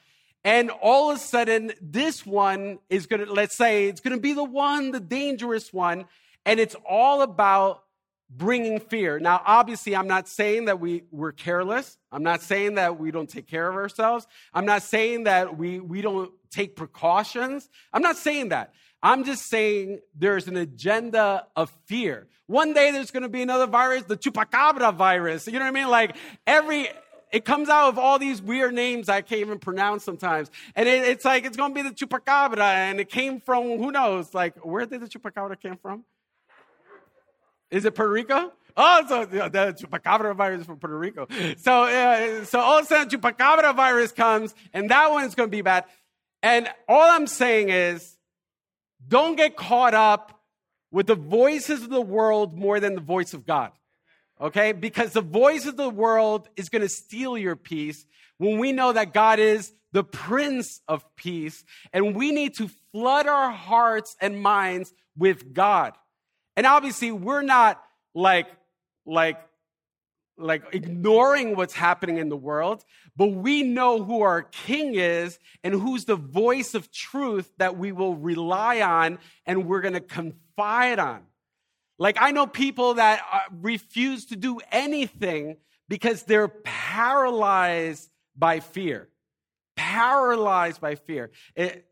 And 0.44 0.70
all 0.70 1.10
of 1.10 1.16
a 1.16 1.20
sudden, 1.20 1.72
this 1.80 2.24
one 2.24 2.78
is 2.88 3.06
going 3.06 3.24
to, 3.24 3.32
let's 3.32 3.56
say, 3.56 3.86
it's 3.86 4.00
going 4.00 4.16
to 4.16 4.20
be 4.20 4.32
the 4.32 4.44
one, 4.44 4.90
the 4.90 5.00
dangerous 5.00 5.72
one. 5.72 6.06
And 6.44 6.58
it's 6.58 6.76
all 6.88 7.22
about 7.22 7.82
bringing 8.30 8.78
fear. 8.80 9.18
Now, 9.18 9.40
obviously, 9.44 9.96
I'm 9.96 10.06
not 10.06 10.28
saying 10.28 10.66
that 10.66 10.80
we, 10.80 11.04
we're 11.10 11.32
careless. 11.32 11.96
I'm 12.12 12.22
not 12.22 12.42
saying 12.42 12.74
that 12.74 12.98
we 13.00 13.10
don't 13.10 13.28
take 13.28 13.46
care 13.46 13.68
of 13.68 13.74
ourselves. 13.74 14.26
I'm 14.52 14.66
not 14.66 14.82
saying 14.82 15.24
that 15.24 15.56
we, 15.56 15.80
we 15.80 16.02
don't 16.02 16.30
take 16.50 16.76
precautions. 16.76 17.68
I'm 17.92 18.02
not 18.02 18.16
saying 18.16 18.50
that. 18.50 18.74
I'm 19.02 19.24
just 19.24 19.48
saying 19.48 20.00
there's 20.14 20.48
an 20.48 20.56
agenda 20.56 21.46
of 21.54 21.72
fear. 21.86 22.26
One 22.46 22.72
day 22.72 22.90
there's 22.90 23.10
going 23.10 23.22
to 23.22 23.28
be 23.28 23.42
another 23.42 23.66
virus, 23.66 24.04
the 24.04 24.16
chupacabra 24.16 24.94
virus. 24.94 25.46
You 25.46 25.54
know 25.54 25.60
what 25.60 25.66
I 25.66 25.70
mean? 25.70 25.88
Like 25.88 26.16
every, 26.46 26.88
it 27.30 27.44
comes 27.44 27.68
out 27.68 27.90
of 27.90 27.98
all 27.98 28.18
these 28.18 28.42
weird 28.42 28.74
names 28.74 29.08
I 29.08 29.20
can't 29.20 29.40
even 29.40 29.58
pronounce 29.58 30.02
sometimes. 30.04 30.50
And 30.74 30.88
it, 30.88 31.04
it's 31.04 31.24
like, 31.24 31.44
it's 31.44 31.56
going 31.56 31.74
to 31.74 31.82
be 31.82 31.88
the 31.88 31.94
chupacabra. 31.94 32.58
And 32.58 33.00
it 33.00 33.08
came 33.08 33.40
from, 33.40 33.78
who 33.78 33.92
knows? 33.92 34.34
Like, 34.34 34.56
where 34.64 34.84
did 34.84 35.00
the 35.00 35.06
chupacabra 35.06 35.60
came 35.60 35.76
from? 35.76 36.04
Is 37.70 37.84
it 37.84 37.94
Puerto 37.94 38.12
Rico? 38.12 38.52
Oh, 38.76 39.04
so 39.08 39.24
the 39.24 39.76
chupacabra 39.78 40.36
virus 40.36 40.64
from 40.64 40.78
Puerto 40.78 40.96
Rico. 40.96 41.26
So, 41.56 42.44
so 42.44 42.60
all 42.60 42.78
of 42.78 42.84
a 42.84 42.86
sudden, 42.86 43.08
chupacabra 43.08 43.74
virus 43.74 44.12
comes, 44.12 44.54
and 44.72 44.90
that 44.90 45.10
one's 45.10 45.34
going 45.34 45.48
to 45.48 45.56
be 45.56 45.62
bad. 45.62 45.84
And 46.42 46.68
all 46.88 47.10
I'm 47.10 47.26
saying 47.26 47.70
is, 47.70 48.16
don't 49.06 49.36
get 49.36 49.56
caught 49.56 49.94
up 49.94 50.40
with 50.92 51.08
the 51.08 51.16
voices 51.16 51.82
of 51.82 51.90
the 51.90 52.00
world 52.00 52.56
more 52.56 52.78
than 52.78 52.94
the 52.94 53.00
voice 53.00 53.34
of 53.34 53.44
God. 53.44 53.72
okay? 54.40 54.72
Because 54.72 55.12
the 55.12 55.20
voice 55.20 55.66
of 55.66 55.76
the 55.76 55.90
world 55.90 56.48
is 56.56 56.68
going 56.68 56.82
to 56.82 56.88
steal 56.88 57.36
your 57.36 57.56
peace 57.56 58.04
when 58.38 58.58
we 58.58 58.72
know 58.72 58.92
that 58.92 59.12
God 59.12 59.38
is 59.38 59.72
the 59.92 60.04
Prince 60.04 60.80
of 60.86 61.04
Peace, 61.16 61.64
and 61.92 62.14
we 62.14 62.30
need 62.30 62.54
to 62.56 62.68
flood 62.92 63.26
our 63.26 63.50
hearts 63.50 64.16
and 64.20 64.40
minds 64.40 64.92
with 65.16 65.54
God. 65.54 65.94
And 66.58 66.66
obviously, 66.66 67.12
we're 67.12 67.42
not 67.42 67.80
like, 68.16 68.48
like, 69.06 69.40
like 70.36 70.64
ignoring 70.72 71.54
what's 71.54 71.72
happening 71.72 72.16
in 72.16 72.30
the 72.30 72.36
world, 72.36 72.84
but 73.14 73.28
we 73.28 73.62
know 73.62 74.02
who 74.02 74.22
our 74.22 74.42
king 74.42 74.96
is 74.96 75.38
and 75.62 75.72
who's 75.72 76.04
the 76.04 76.16
voice 76.16 76.74
of 76.74 76.90
truth 76.90 77.48
that 77.58 77.78
we 77.78 77.92
will 77.92 78.16
rely 78.16 78.80
on 78.80 79.20
and 79.46 79.68
we're 79.68 79.80
going 79.80 79.94
to 79.94 80.00
confide 80.00 80.98
on. 80.98 81.22
Like, 81.96 82.16
I 82.20 82.32
know 82.32 82.48
people 82.48 82.94
that 82.94 83.22
uh, 83.32 83.38
refuse 83.52 84.26
to 84.26 84.36
do 84.36 84.58
anything 84.72 85.58
because 85.88 86.24
they're 86.24 86.48
paralyzed 86.48 88.10
by 88.36 88.58
fear. 88.58 89.08
Paralyzed 89.76 90.80
by 90.80 90.96
fear. 90.96 91.30
It, 91.54 91.84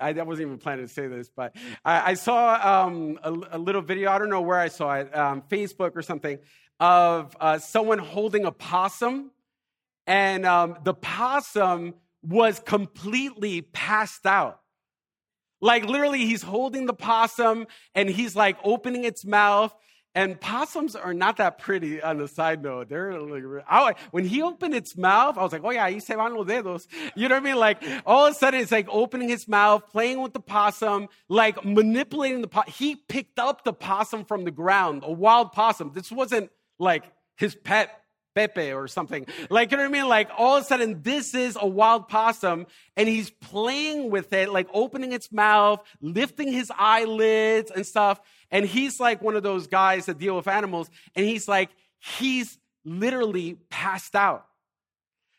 I, 0.00 0.10
I, 0.10 0.22
wasn't 0.22 0.46
even 0.46 0.58
planning 0.58 0.86
to 0.86 0.92
say 0.92 1.06
this, 1.06 1.30
but 1.34 1.54
I, 1.84 2.10
I 2.10 2.14
saw 2.14 2.86
um, 2.86 3.18
a, 3.22 3.56
a, 3.56 3.58
little 3.58 3.82
video. 3.82 4.10
I 4.10 4.18
don't 4.18 4.30
know 4.30 4.40
where 4.40 4.58
I 4.58 4.68
saw 4.68 4.94
it, 4.94 5.16
um, 5.16 5.42
Facebook 5.42 5.92
or 5.94 6.02
something, 6.02 6.38
of 6.80 7.36
uh, 7.40 7.58
someone 7.58 7.98
holding 7.98 8.44
a 8.44 8.52
possum, 8.52 9.30
and 10.06 10.44
um, 10.44 10.78
the 10.84 10.94
possum 10.94 11.94
was 12.22 12.60
completely 12.60 13.62
passed 13.62 14.26
out. 14.26 14.60
Like 15.60 15.86
literally, 15.86 16.26
he's 16.26 16.42
holding 16.42 16.86
the 16.86 16.94
possum 16.94 17.66
and 17.94 18.10
he's 18.10 18.36
like 18.36 18.58
opening 18.64 19.04
its 19.04 19.24
mouth. 19.24 19.74
And 20.16 20.40
possums 20.40 20.94
are 20.94 21.12
not 21.12 21.38
that 21.38 21.58
pretty 21.58 22.00
on 22.00 22.18
the 22.18 22.28
side 22.28 22.62
note. 22.62 22.88
They're 22.88 23.18
like, 23.18 23.64
I, 23.68 23.94
when 24.12 24.24
he 24.24 24.42
opened 24.42 24.72
its 24.72 24.96
mouth, 24.96 25.36
I 25.36 25.42
was 25.42 25.50
like, 25.50 25.62
oh 25.64 25.70
yeah, 25.70 25.90
ahí 25.90 26.00
se 26.00 26.14
van 26.14 26.34
los 26.34 26.46
dedos. 26.46 26.86
You 27.16 27.28
know 27.28 27.34
what 27.34 27.42
I 27.42 27.44
mean? 27.44 27.56
Like 27.56 27.82
all 28.06 28.26
of 28.26 28.32
a 28.32 28.34
sudden 28.34 28.60
it's 28.60 28.70
like 28.70 28.86
opening 28.88 29.28
his 29.28 29.48
mouth, 29.48 29.90
playing 29.90 30.22
with 30.22 30.32
the 30.32 30.40
possum, 30.40 31.08
like 31.28 31.64
manipulating 31.64 32.42
the 32.42 32.48
possum. 32.48 32.72
He 32.72 32.94
picked 32.94 33.40
up 33.40 33.64
the 33.64 33.72
possum 33.72 34.24
from 34.24 34.44
the 34.44 34.52
ground, 34.52 35.02
a 35.04 35.12
wild 35.12 35.50
possum. 35.50 35.90
This 35.94 36.12
wasn't 36.12 36.50
like 36.78 37.02
his 37.36 37.56
pet 37.56 38.03
Pepe 38.34 38.72
or 38.72 38.88
something. 38.88 39.26
Like, 39.50 39.70
you 39.70 39.76
know 39.76 39.84
what 39.84 39.88
I 39.88 39.92
mean? 39.92 40.08
Like, 40.08 40.30
all 40.36 40.56
of 40.56 40.64
a 40.64 40.66
sudden, 40.66 41.02
this 41.02 41.34
is 41.34 41.56
a 41.60 41.66
wild 41.66 42.08
possum, 42.08 42.66
and 42.96 43.08
he's 43.08 43.30
playing 43.30 44.10
with 44.10 44.32
it, 44.32 44.50
like 44.50 44.68
opening 44.72 45.12
its 45.12 45.30
mouth, 45.32 45.80
lifting 46.00 46.52
his 46.52 46.72
eyelids 46.76 47.70
and 47.70 47.86
stuff. 47.86 48.20
And 48.50 48.66
he's 48.66 49.00
like 49.00 49.22
one 49.22 49.36
of 49.36 49.42
those 49.42 49.66
guys 49.66 50.06
that 50.06 50.18
deal 50.18 50.36
with 50.36 50.48
animals, 50.48 50.90
and 51.14 51.24
he's 51.24 51.48
like, 51.48 51.70
he's 51.98 52.58
literally 52.84 53.56
passed 53.70 54.14
out. 54.14 54.46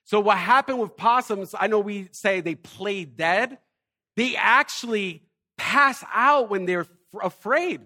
So, 0.06 0.20
what 0.20 0.38
happened 0.38 0.80
with 0.80 0.96
possums, 0.96 1.56
I 1.58 1.68
know 1.68 1.80
we 1.80 2.10
say 2.12 2.42
they 2.42 2.56
play 2.56 3.06
dead, 3.06 3.58
they 4.16 4.36
actually 4.36 5.24
pass 5.58 6.04
out 6.14 6.50
when 6.50 6.66
they're 6.66 6.86
afraid. 7.22 7.82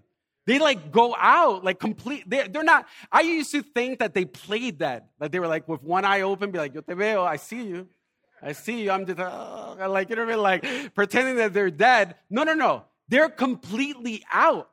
They 0.50 0.58
like 0.58 0.92
go 0.92 1.16
out, 1.16 1.64
like 1.64 1.80
complete. 1.80 2.28
They're, 2.28 2.48
they're 2.48 2.64
not. 2.64 2.88
I 3.12 3.22
used 3.22 3.52
to 3.52 3.62
think 3.62 4.00
that 4.00 4.16
they 4.16 4.26
played 4.26 4.80
that. 4.80 5.10
That 5.20 5.32
they 5.32 5.40
were 5.40 5.46
like 5.46 5.68
with 5.68 5.84
one 5.84 6.06
eye 6.06 6.22
open, 6.22 6.50
be 6.50 6.58
like, 6.58 6.74
Yo 6.74 6.82
te 6.82 6.96
veo, 6.96 7.24
I 7.24 7.36
see 7.36 7.68
you. 7.68 7.88
I 8.42 8.54
see 8.54 8.82
you. 8.82 8.90
I'm 8.90 9.06
just 9.06 9.20
oh, 9.20 9.78
like, 9.88 10.10
you 10.10 10.16
know 10.16 10.26
what 10.26 10.32
I 10.32 10.36
mean? 10.36 10.42
Like 10.42 10.96
pretending 10.96 11.36
that 11.36 11.54
they're 11.54 11.70
dead. 11.70 12.16
No, 12.32 12.42
no, 12.42 12.56
no. 12.56 12.86
They're 13.10 13.30
completely 13.30 14.24
out. 14.34 14.72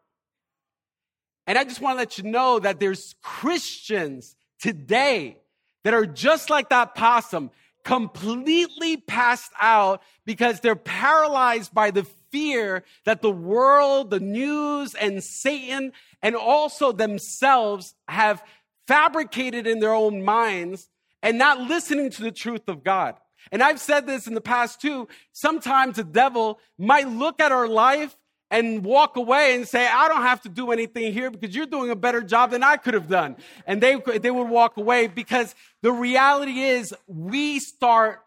And 1.46 1.58
I 1.58 1.64
just 1.64 1.82
want 1.82 1.96
to 1.96 1.98
let 1.98 2.16
you 2.16 2.24
know 2.24 2.58
that 2.58 2.80
there's 2.80 3.14
Christians 3.20 4.34
today 4.58 5.36
that 5.84 5.92
are 5.92 6.06
just 6.06 6.48
like 6.48 6.70
that 6.70 6.94
possum, 6.94 7.50
completely 7.84 8.96
passed 8.96 9.52
out 9.60 10.02
because 10.24 10.60
they're 10.60 10.74
paralyzed 10.74 11.74
by 11.74 11.90
the 11.90 12.06
fear 12.30 12.84
that 13.04 13.22
the 13.22 13.30
world, 13.30 14.10
the 14.10 14.20
news, 14.20 14.94
and 14.94 15.22
Satan, 15.22 15.92
and 16.22 16.36
also 16.36 16.92
themselves 16.92 17.94
have 18.08 18.42
fabricated 18.86 19.66
in 19.66 19.80
their 19.80 19.92
own 19.94 20.22
minds 20.22 20.88
and 21.22 21.38
not 21.38 21.60
listening 21.60 22.10
to 22.10 22.22
the 22.22 22.32
truth 22.32 22.68
of 22.68 22.84
God. 22.84 23.16
And 23.52 23.62
I've 23.62 23.80
said 23.80 24.06
this 24.06 24.26
in 24.26 24.34
the 24.34 24.40
past 24.40 24.80
too. 24.80 25.08
Sometimes 25.32 25.96
the 25.96 26.04
devil 26.04 26.58
might 26.78 27.08
look 27.08 27.40
at 27.40 27.52
our 27.52 27.68
life 27.68 28.16
and 28.50 28.84
walk 28.84 29.16
away 29.16 29.54
and 29.54 29.66
say, 29.66 29.86
I 29.86 30.08
don't 30.08 30.22
have 30.22 30.40
to 30.42 30.48
do 30.48 30.70
anything 30.70 31.12
here 31.12 31.30
because 31.30 31.54
you're 31.54 31.66
doing 31.66 31.90
a 31.90 31.96
better 31.96 32.22
job 32.22 32.52
than 32.52 32.62
I 32.62 32.76
could 32.76 32.94
have 32.94 33.08
done. 33.08 33.36
And 33.66 33.82
they, 33.82 33.96
they 33.96 34.30
would 34.30 34.48
walk 34.48 34.76
away 34.76 35.08
because 35.08 35.54
the 35.82 35.92
reality 35.92 36.60
is 36.60 36.94
we 37.06 37.58
start 37.58 38.22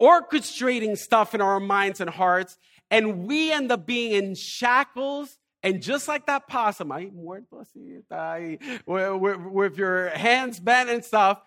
orchestrating 0.00 0.98
stuff 0.98 1.34
in 1.34 1.40
our 1.40 1.60
minds 1.60 2.00
and 2.00 2.10
hearts 2.10 2.58
and 2.92 3.26
we 3.26 3.50
end 3.50 3.72
up 3.72 3.86
being 3.86 4.12
in 4.12 4.34
shackles. 4.36 5.38
And 5.64 5.80
just 5.80 6.08
like 6.08 6.26
that 6.26 6.46
possum, 6.48 6.92
I 6.92 7.08
word 7.12 7.46
with 8.86 9.78
your 9.78 10.08
hands 10.10 10.60
bent 10.60 10.90
and 10.90 11.04
stuff, 11.04 11.40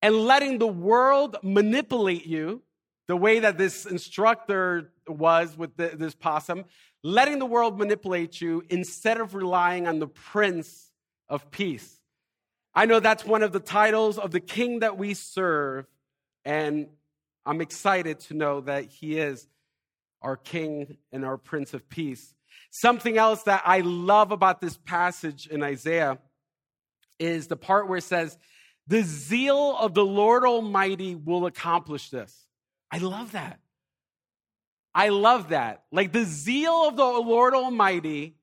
and 0.00 0.14
letting 0.14 0.58
the 0.58 0.66
world 0.66 1.36
manipulate 1.42 2.24
you 2.24 2.62
the 3.08 3.16
way 3.16 3.40
that 3.40 3.58
this 3.58 3.84
instructor 3.84 4.92
was 5.08 5.56
with 5.56 5.76
the, 5.76 5.88
this 5.88 6.14
possum, 6.14 6.66
letting 7.02 7.40
the 7.40 7.46
world 7.46 7.78
manipulate 7.78 8.40
you 8.40 8.62
instead 8.70 9.20
of 9.20 9.34
relying 9.34 9.88
on 9.88 9.98
the 9.98 10.06
Prince 10.06 10.92
of 11.28 11.50
Peace. 11.50 11.98
I 12.74 12.86
know 12.86 13.00
that's 13.00 13.24
one 13.24 13.42
of 13.42 13.50
the 13.50 13.60
titles 13.60 14.18
of 14.18 14.30
the 14.30 14.40
King 14.40 14.80
that 14.80 14.96
we 14.96 15.14
serve, 15.14 15.86
and 16.44 16.86
I'm 17.44 17.60
excited 17.60 18.20
to 18.20 18.34
know 18.34 18.60
that 18.60 18.84
He 18.84 19.18
is 19.18 19.48
our 20.22 20.36
King 20.36 20.96
and 21.12 21.24
our 21.24 21.36
Prince 21.36 21.74
of 21.74 21.88
Peace. 21.88 22.34
Something 22.70 23.16
else 23.16 23.44
that 23.44 23.62
I 23.64 23.80
love 23.80 24.32
about 24.32 24.60
this 24.60 24.76
passage 24.76 25.46
in 25.46 25.62
Isaiah 25.62 26.18
is 27.18 27.46
the 27.46 27.56
part 27.56 27.88
where 27.88 27.98
it 27.98 28.04
says, 28.04 28.36
The 28.86 29.02
zeal 29.02 29.76
of 29.78 29.94
the 29.94 30.04
Lord 30.04 30.44
Almighty 30.44 31.14
will 31.14 31.46
accomplish 31.46 32.10
this. 32.10 32.46
I 32.90 32.98
love 32.98 33.32
that. 33.32 33.58
I 34.94 35.10
love 35.10 35.50
that. 35.50 35.84
Like 35.92 36.12
the 36.12 36.24
zeal 36.24 36.88
of 36.88 36.96
the 36.96 37.04
Lord 37.04 37.54
Almighty 37.54 38.34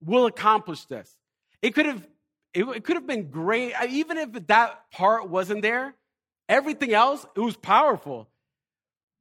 will 0.00 0.26
accomplish 0.26 0.84
this. 0.84 1.12
It 1.62 1.74
could 1.74 1.86
have 1.86 2.06
it, 2.52 2.84
could 2.84 2.96
have 2.96 3.06
been 3.06 3.30
great 3.30 3.72
even 3.88 4.18
if 4.18 4.46
that 4.46 4.90
part 4.92 5.28
wasn't 5.28 5.62
there. 5.62 5.94
Everything 6.48 6.92
else 6.92 7.26
it 7.34 7.40
was 7.40 7.56
powerful. 7.56 8.28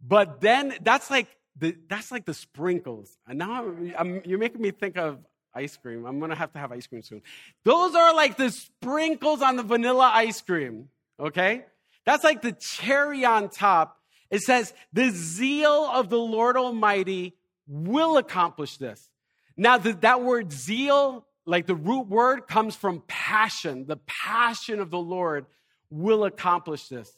But 0.06 0.42
then 0.42 0.76
that's 0.82 1.10
like 1.10 1.28
the, 1.58 1.76
that's 1.88 2.12
like 2.12 2.26
the 2.26 2.34
sprinkles. 2.34 3.18
And 3.28 3.40
now 3.40 3.66
I'm, 3.66 3.94
I'm, 3.98 4.22
you're 4.26 4.40
making 4.40 4.62
me 4.62 4.72
think 4.72 4.98
of 4.98 5.20
ice 5.54 5.78
cream. 5.78 6.06
I'm 6.06 6.20
gonna 6.20 6.36
have 6.36 6.52
to 6.54 6.60
have 6.60 6.72
ice 6.72 6.88
cream 6.88 7.04
soon. 7.04 7.22
Those 7.64 7.96
are 7.96 8.14
like 8.14 8.38
the 8.38 8.50
sprinkles 8.50 9.42
on 9.42 9.56
the 9.56 9.64
vanilla 9.64 10.10
ice 10.14 10.42
cream. 10.42 10.90
Okay, 11.20 11.66
that's 12.06 12.24
like 12.24 12.42
the 12.42 12.54
cherry 12.54 13.24
on 13.24 13.50
top. 13.50 14.00
It 14.32 14.42
says 14.42 14.74
the 14.92 15.12
zeal 15.12 15.90
of 15.94 16.10
the 16.10 16.18
Lord 16.18 16.58
Almighty 16.58 17.36
will 17.68 18.18
accomplish 18.18 18.78
this. 18.78 19.10
Now 19.56 19.78
the, 19.78 19.94
that 19.94 20.24
word 20.24 20.52
zeal, 20.52 21.28
like 21.46 21.68
the 21.68 21.76
root 21.76 22.08
word, 22.08 22.48
comes 22.48 22.76
from 22.76 23.04
passion. 23.08 23.86
The 23.86 23.98
passion 24.08 24.80
of 24.80 24.90
the 24.90 25.00
Lord 25.00 25.46
will 25.92 26.26
accomplish 26.26 26.88
this, 26.88 27.12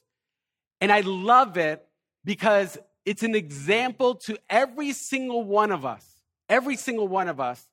and 0.82 0.92
I 0.92 1.00
love 1.02 1.56
it 1.56 1.86
because 2.26 2.78
it's 3.06 3.24
an 3.24 3.36
example 3.36 4.16
to 4.26 4.38
every 4.49 4.91
single 4.93 5.43
one 5.43 5.72
of 5.72 5.86
us, 5.86 6.06
every 6.49 6.76
single 6.76 7.08
one 7.08 7.28
of 7.28 7.39
us, 7.39 7.64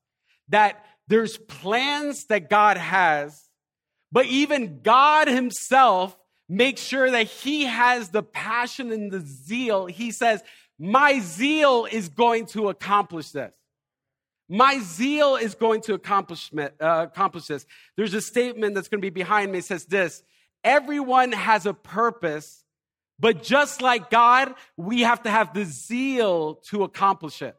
that 0.48 0.84
there's 1.08 1.36
plans 1.36 2.26
that 2.26 2.50
God 2.50 2.76
has, 2.76 3.48
but 4.10 4.26
even 4.26 4.82
God 4.82 5.28
Himself 5.28 6.16
makes 6.48 6.82
sure 6.82 7.10
that 7.10 7.26
He 7.26 7.64
has 7.64 8.10
the 8.10 8.22
passion 8.22 8.92
and 8.92 9.10
the 9.10 9.20
zeal. 9.20 9.86
He 9.86 10.10
says, 10.10 10.42
My 10.78 11.20
zeal 11.20 11.86
is 11.90 12.08
going 12.08 12.46
to 12.46 12.68
accomplish 12.68 13.30
this. 13.30 13.52
My 14.48 14.80
zeal 14.80 15.36
is 15.36 15.54
going 15.54 15.80
to 15.82 15.94
accomplish, 15.94 16.50
uh, 16.54 16.68
accomplish 16.80 17.46
this. 17.46 17.64
There's 17.96 18.12
a 18.12 18.20
statement 18.20 18.74
that's 18.74 18.88
going 18.88 19.00
to 19.00 19.06
be 19.06 19.10
behind 19.10 19.50
me. 19.50 19.58
It 19.58 19.64
says 19.64 19.86
this 19.86 20.22
Everyone 20.62 21.32
has 21.32 21.64
a 21.64 21.72
purpose 21.72 22.61
but 23.18 23.42
just 23.42 23.82
like 23.82 24.10
God, 24.10 24.54
we 24.76 25.02
have 25.02 25.22
to 25.22 25.30
have 25.30 25.54
the 25.54 25.64
zeal 25.64 26.56
to 26.70 26.82
accomplish 26.82 27.42
it. 27.42 27.56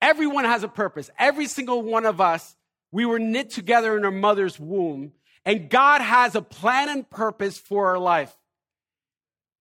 Everyone 0.00 0.44
has 0.44 0.62
a 0.62 0.68
purpose. 0.68 1.10
Every 1.18 1.46
single 1.46 1.82
one 1.82 2.06
of 2.06 2.20
us, 2.20 2.56
we 2.92 3.04
were 3.04 3.18
knit 3.18 3.50
together 3.50 3.96
in 3.96 4.04
our 4.04 4.10
mother's 4.10 4.58
womb, 4.58 5.12
and 5.44 5.68
God 5.68 6.00
has 6.00 6.34
a 6.34 6.42
plan 6.42 6.88
and 6.88 7.08
purpose 7.08 7.58
for 7.58 7.88
our 7.88 7.98
life. 7.98 8.34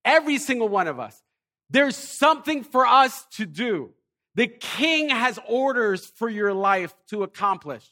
Every 0.05 0.37
single 0.37 0.69
one 0.69 0.87
of 0.87 0.99
us. 0.99 1.21
There's 1.69 1.97
something 1.97 2.63
for 2.63 2.85
us 2.85 3.25
to 3.31 3.45
do. 3.45 3.91
The 4.35 4.47
king 4.47 5.09
has 5.09 5.39
orders 5.47 6.05
for 6.05 6.29
your 6.29 6.53
life 6.53 6.93
to 7.09 7.23
accomplish. 7.23 7.83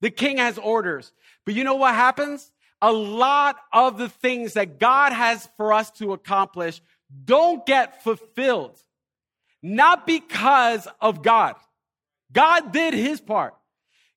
The 0.00 0.10
king 0.10 0.38
has 0.38 0.58
orders. 0.58 1.12
But 1.44 1.54
you 1.54 1.62
know 1.62 1.74
what 1.76 1.94
happens? 1.94 2.50
A 2.80 2.92
lot 2.92 3.56
of 3.72 3.98
the 3.98 4.08
things 4.08 4.54
that 4.54 4.78
God 4.78 5.12
has 5.12 5.48
for 5.56 5.72
us 5.72 5.90
to 5.92 6.12
accomplish 6.12 6.80
don't 7.24 7.66
get 7.66 8.02
fulfilled. 8.02 8.78
Not 9.62 10.06
because 10.06 10.86
of 11.00 11.22
God. 11.22 11.56
God 12.32 12.72
did 12.72 12.94
his 12.94 13.20
part. 13.20 13.54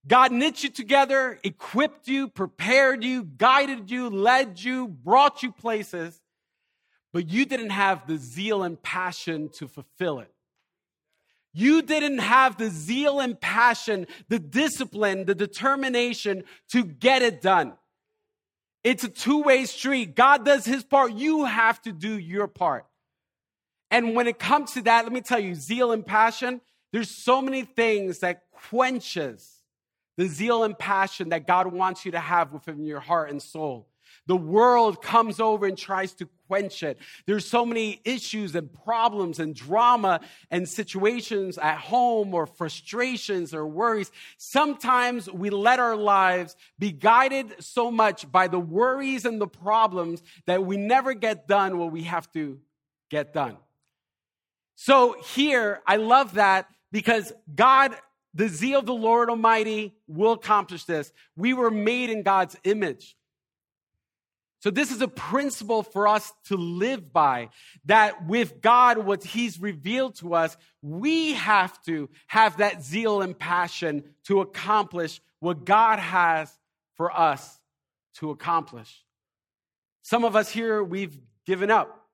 God 0.07 0.31
knit 0.31 0.63
you 0.63 0.69
together, 0.69 1.39
equipped 1.43 2.07
you, 2.07 2.27
prepared 2.27 3.03
you, 3.03 3.23
guided 3.23 3.91
you, 3.91 4.09
led 4.09 4.59
you, 4.59 4.87
brought 4.87 5.43
you 5.43 5.51
places, 5.51 6.19
but 7.13 7.29
you 7.29 7.45
didn't 7.45 7.69
have 7.69 8.07
the 8.07 8.17
zeal 8.17 8.63
and 8.63 8.81
passion 8.81 9.49
to 9.49 9.67
fulfill 9.67 10.19
it. 10.19 10.33
You 11.53 11.81
didn't 11.81 12.19
have 12.19 12.57
the 12.57 12.69
zeal 12.69 13.19
and 13.19 13.39
passion, 13.39 14.07
the 14.29 14.39
discipline, 14.39 15.25
the 15.25 15.35
determination 15.35 16.45
to 16.69 16.83
get 16.83 17.21
it 17.21 17.41
done. 17.41 17.73
It's 18.83 19.03
a 19.03 19.09
two 19.09 19.43
way 19.43 19.65
street. 19.65 20.15
God 20.15 20.45
does 20.45 20.65
his 20.65 20.83
part. 20.83 21.13
You 21.13 21.45
have 21.45 21.81
to 21.83 21.91
do 21.91 22.17
your 22.17 22.47
part. 22.47 22.85
And 23.91 24.15
when 24.15 24.27
it 24.27 24.39
comes 24.39 24.71
to 24.73 24.81
that, 24.83 25.03
let 25.03 25.11
me 25.11 25.21
tell 25.21 25.39
you, 25.39 25.53
zeal 25.53 25.91
and 25.91 26.05
passion, 26.05 26.61
there's 26.91 27.09
so 27.09 27.41
many 27.41 27.63
things 27.63 28.19
that 28.19 28.43
quenches 28.51 29.61
the 30.17 30.27
zeal 30.27 30.63
and 30.63 30.77
passion 30.77 31.29
that 31.29 31.47
God 31.47 31.67
wants 31.67 32.05
you 32.05 32.11
to 32.11 32.19
have 32.19 32.53
within 32.53 32.85
your 32.85 32.99
heart 32.99 33.29
and 33.29 33.41
soul. 33.41 33.87
The 34.31 34.37
world 34.37 35.01
comes 35.01 35.41
over 35.41 35.65
and 35.65 35.77
tries 35.77 36.13
to 36.13 36.29
quench 36.47 36.83
it. 36.83 36.97
There's 37.25 37.45
so 37.45 37.65
many 37.65 37.99
issues 38.05 38.55
and 38.55 38.71
problems 38.71 39.39
and 39.39 39.53
drama 39.53 40.21
and 40.49 40.69
situations 40.69 41.57
at 41.57 41.77
home 41.79 42.33
or 42.33 42.45
frustrations 42.47 43.53
or 43.53 43.67
worries. 43.67 44.09
Sometimes 44.37 45.29
we 45.29 45.49
let 45.49 45.79
our 45.81 45.97
lives 45.97 46.55
be 46.79 46.93
guided 46.93 47.61
so 47.61 47.91
much 47.91 48.31
by 48.31 48.47
the 48.47 48.57
worries 48.57 49.25
and 49.25 49.41
the 49.41 49.49
problems 49.49 50.23
that 50.45 50.65
we 50.65 50.77
never 50.77 51.13
get 51.13 51.45
done 51.45 51.77
what 51.77 51.91
we 51.91 52.03
have 52.03 52.31
to 52.31 52.57
get 53.09 53.33
done. 53.33 53.57
So 54.75 55.17
here, 55.21 55.81
I 55.85 55.97
love 55.97 56.35
that 56.35 56.69
because 56.89 57.33
God 57.53 57.97
the 58.33 58.47
zeal 58.47 58.79
of 58.79 58.85
the 58.85 58.93
Lord 58.93 59.29
Almighty 59.29 59.93
will 60.07 60.31
accomplish 60.31 60.85
this. 60.85 61.11
We 61.35 61.53
were 61.53 61.69
made 61.69 62.09
in 62.09 62.23
God's 62.23 62.55
image. 62.63 63.17
So, 64.61 64.69
this 64.69 64.91
is 64.91 65.01
a 65.01 65.07
principle 65.07 65.81
for 65.81 66.07
us 66.07 66.31
to 66.45 66.55
live 66.55 67.11
by 67.11 67.49
that 67.85 68.27
with 68.27 68.61
God, 68.61 68.99
what 68.99 69.23
He's 69.23 69.59
revealed 69.59 70.15
to 70.17 70.35
us, 70.35 70.55
we 70.83 71.33
have 71.33 71.81
to 71.85 72.09
have 72.27 72.57
that 72.57 72.83
zeal 72.83 73.23
and 73.23 73.37
passion 73.37 74.03
to 74.25 74.39
accomplish 74.41 75.19
what 75.39 75.65
God 75.65 75.97
has 75.97 76.55
for 76.95 77.11
us 77.11 77.59
to 78.17 78.29
accomplish. 78.29 79.03
Some 80.03 80.23
of 80.23 80.35
us 80.35 80.51
here, 80.51 80.83
we've 80.83 81.17
given 81.47 81.71
up. 81.71 82.07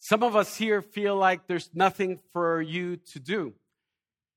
Some 0.00 0.22
of 0.22 0.36
us 0.36 0.54
here 0.54 0.82
feel 0.82 1.16
like 1.16 1.46
there's 1.46 1.70
nothing 1.72 2.18
for 2.34 2.60
you 2.60 2.96
to 3.12 3.18
do. 3.18 3.54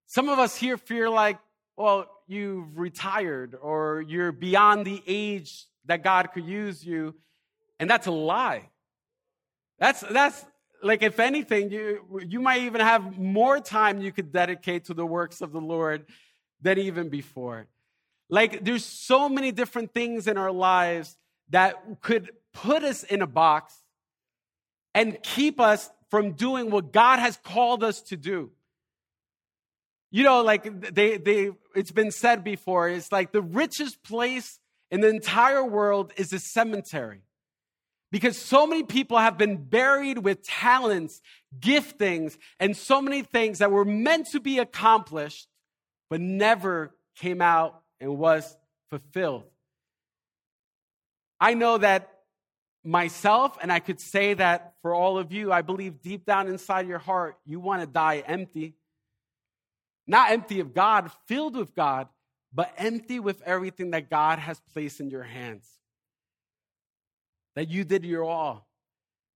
Some 0.05 0.30
of 0.30 0.39
us 0.39 0.55
here 0.55 0.78
feel 0.78 1.11
like, 1.11 1.39
well, 1.76 2.09
you've 2.26 2.78
retired 2.78 3.53
or 3.61 4.01
you're 4.07 4.32
beyond 4.32 4.86
the 4.86 5.03
age 5.05 5.66
that 5.86 6.04
God 6.04 6.32
could 6.34 6.46
use 6.46 6.86
you. 6.86 7.16
And 7.80 7.90
that's 7.90 8.08
a 8.08 8.12
lie. 8.12 8.70
That's, 9.80 10.02
that's 10.02 10.46
like, 10.82 11.02
if 11.02 11.20
anything, 11.20 11.72
you, 11.72 12.24
you 12.28 12.40
might 12.40 12.62
even 12.64 12.82
have 12.82 13.18
more 13.18 13.60
time 13.60 14.02
you 14.02 14.12
could 14.12 14.32
dedicate 14.32 14.86
to 14.86 14.94
the 14.94 15.06
works 15.06 15.42
of 15.42 15.52
the 15.52 15.62
Lord 15.62 16.06
than 16.62 16.78
even 16.78 17.10
before. 17.10 17.68
Like, 18.30 18.64
there's 18.64 18.86
so 18.86 19.28
many 19.30 19.52
different 19.52 19.94
things 19.94 20.28
in 20.28 20.38
our 20.38 20.52
lives 20.52 21.18
that 21.50 21.76
could 22.02 22.32
put 22.54 22.84
us 22.84 23.04
in 23.04 23.22
a 23.22 23.28
box 23.28 23.76
and 24.94 25.22
keep 25.24 25.60
us 25.60 25.90
from 26.10 26.34
doing 26.34 26.70
what 26.70 26.94
God 26.94 27.20
has 27.20 27.38
called 27.44 27.84
us 27.84 28.02
to 28.04 28.18
do. 28.18 28.52
You 30.12 30.24
know, 30.24 30.44
like 30.44 30.94
they, 30.94 31.18
they, 31.18 31.52
it's 31.76 31.92
been 31.92 32.12
said 32.12 32.44
before, 32.44 32.88
it's 32.88 33.12
like 33.12 33.32
the 33.32 33.42
richest 33.42 34.04
place 34.04 34.60
in 34.94 35.02
the 35.02 35.10
entire 35.10 35.66
world 35.66 36.14
is 36.18 36.32
a 36.34 36.39
cemetery. 36.39 37.24
Because 38.12 38.38
so 38.38 38.68
many 38.68 38.84
people 38.84 39.18
have 39.18 39.39
been 39.39 39.58
buried 39.58 40.20
with 40.20 40.44
talents, 40.44 41.20
giftings, 41.60 42.38
and 42.60 42.78
so 42.78 43.02
many 43.02 43.24
things 43.24 43.58
that 43.58 43.72
were 43.72 43.86
meant 43.86 44.28
to 44.34 44.39
be 44.39 44.60
accomplished, 44.60 45.48
but 46.12 46.22
never 46.22 46.96
came 47.16 47.41
out 47.41 47.82
and 48.00 48.20
was 48.20 48.56
fulfilled. 48.91 49.46
I 51.39 51.56
know 51.56 51.80
that 51.80 52.20
myself, 52.84 53.58
and 53.64 53.72
I 53.72 53.80
could 53.80 54.00
say 54.00 54.36
that 54.36 54.76
for 54.84 54.94
all 54.94 55.18
of 55.18 55.32
you, 55.32 55.52
I 55.52 55.64
believe 55.64 56.04
deep 56.04 56.24
down 56.24 56.48
inside 56.48 56.88
your 56.88 57.00
heart, 57.00 57.36
you 57.48 57.60
want 57.60 57.82
to 57.82 57.88
die 57.88 58.24
empty. 58.28 58.76
Not 60.06 60.30
empty 60.30 60.60
of 60.60 60.76
God, 60.76 61.10
filled 61.26 61.56
with 61.56 61.74
God, 61.74 62.10
but 62.54 62.72
empty 62.78 63.20
with 63.20 63.41
everything 63.43 63.91
that 63.91 64.10
God 64.10 64.39
has 64.39 64.62
placed 64.74 64.99
in 64.99 65.10
your 65.10 65.24
hands. 65.24 65.68
That 67.56 67.70
you 67.70 67.84
did 67.84 68.06
your 68.06 68.24
all. 68.24 68.68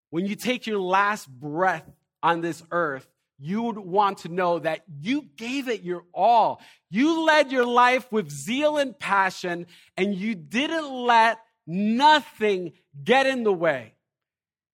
When 0.09 0.26
you 0.26 0.36
take 0.36 0.68
your 0.68 0.80
last 0.80 1.30
breath 1.30 1.89
on 2.24 2.41
this 2.41 2.63
earth, 2.72 3.07
you 3.39 3.61
would 3.63 3.78
want 3.78 4.20
to 4.20 4.30
know 4.30 4.59
that 4.59 4.84
you 4.99 5.28
gave 5.36 5.68
it 5.68 5.84
your 5.84 6.03
all. 6.13 6.61
You 6.89 7.26
led 7.26 7.51
your 7.51 7.65
life 7.65 8.11
with 8.11 8.32
zeal 8.32 8.78
and 8.78 8.97
passion, 8.97 9.68
and 9.95 10.15
you 10.15 10.34
didn't 10.34 10.91
let 10.91 11.39
nothing 11.68 12.74
get 13.03 13.28
in 13.28 13.43
the 13.43 13.53
way. 13.53 13.93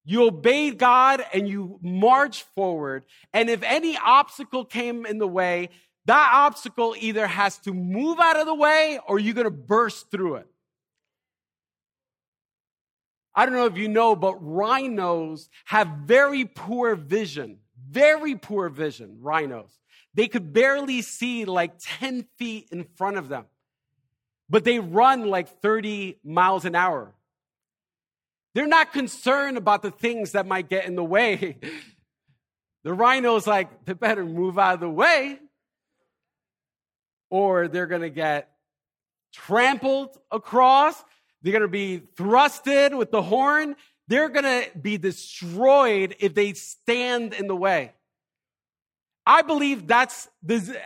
You 0.06 0.28
obeyed 0.28 0.78
God 0.78 1.26
and 1.34 1.48
you 1.48 1.80
marched 1.82 2.44
forward. 2.56 3.06
And 3.34 3.50
if 3.50 3.64
any 3.64 3.98
obstacle 3.98 4.66
came 4.66 5.06
in 5.06 5.18
the 5.18 5.28
way, 5.28 5.70
that 6.06 6.32
obstacle 6.34 6.96
either 7.00 7.26
has 7.28 7.58
to 7.60 7.74
move 7.74 8.20
out 8.20 8.38
of 8.38 8.46
the 8.46 8.54
way 8.54 9.00
or 9.08 9.20
you're 9.20 9.34
going 9.34 9.46
to 9.46 9.52
burst 9.52 10.12
through 10.12 10.36
it. 10.36 10.48
I 13.36 13.46
don't 13.46 13.56
know 13.56 13.66
if 13.66 13.78
you 13.78 13.88
know, 13.88 14.16
but 14.16 14.36
rhinos 14.36 15.50
have 15.66 15.88
very 16.06 16.46
poor 16.46 16.96
vision. 16.96 17.60
Very 17.90 18.36
poor 18.36 18.70
vision, 18.70 19.18
rhinos. 19.22 19.72
They 20.14 20.28
could 20.28 20.54
barely 20.54 21.02
see 21.02 21.46
like 21.46 21.74
10 21.80 22.26
feet 22.38 22.68
in 22.72 22.86
front 22.96 23.18
of 23.18 23.30
them, 23.30 23.46
but 24.50 24.64
they 24.64 24.80
run 24.80 25.28
like 25.30 25.62
30 25.62 26.20
miles 26.24 26.66
an 26.66 26.76
hour. 26.76 27.14
They're 28.54 28.68
not 28.68 28.94
concerned 28.94 29.58
about 29.58 29.82
the 29.82 29.90
things 29.90 30.34
that 30.34 30.46
might 30.46 30.70
get 30.70 30.86
in 30.86 30.96
the 30.96 31.04
way. 31.04 31.58
The 32.86 32.94
rhino's 32.94 33.48
like, 33.48 33.86
they 33.86 33.94
better 33.94 34.26
move 34.26 34.60
out 34.60 34.74
of 34.74 34.80
the 34.82 34.90
way 34.90 35.40
or 37.34 37.68
they're 37.68 37.88
going 37.88 38.04
to 38.04 38.12
get 38.12 38.52
trampled 39.32 40.16
across. 40.32 41.04
They're 41.42 41.52
going 41.52 41.64
to 41.64 41.68
be 41.68 42.04
thrusted 42.16 42.96
with 42.96 43.10
the 43.10 43.24
horn. 43.24 43.76
They're 44.08 44.30
going 44.30 44.44
to 44.46 44.78
be 44.78 45.00
destroyed 45.00 46.16
if 46.20 46.36
they 46.36 46.54
stand 46.54 47.34
in 47.34 47.48
the 47.48 47.56
way. 47.56 47.92
I 49.26 49.42
believe 49.42 49.88
that's 49.88 50.30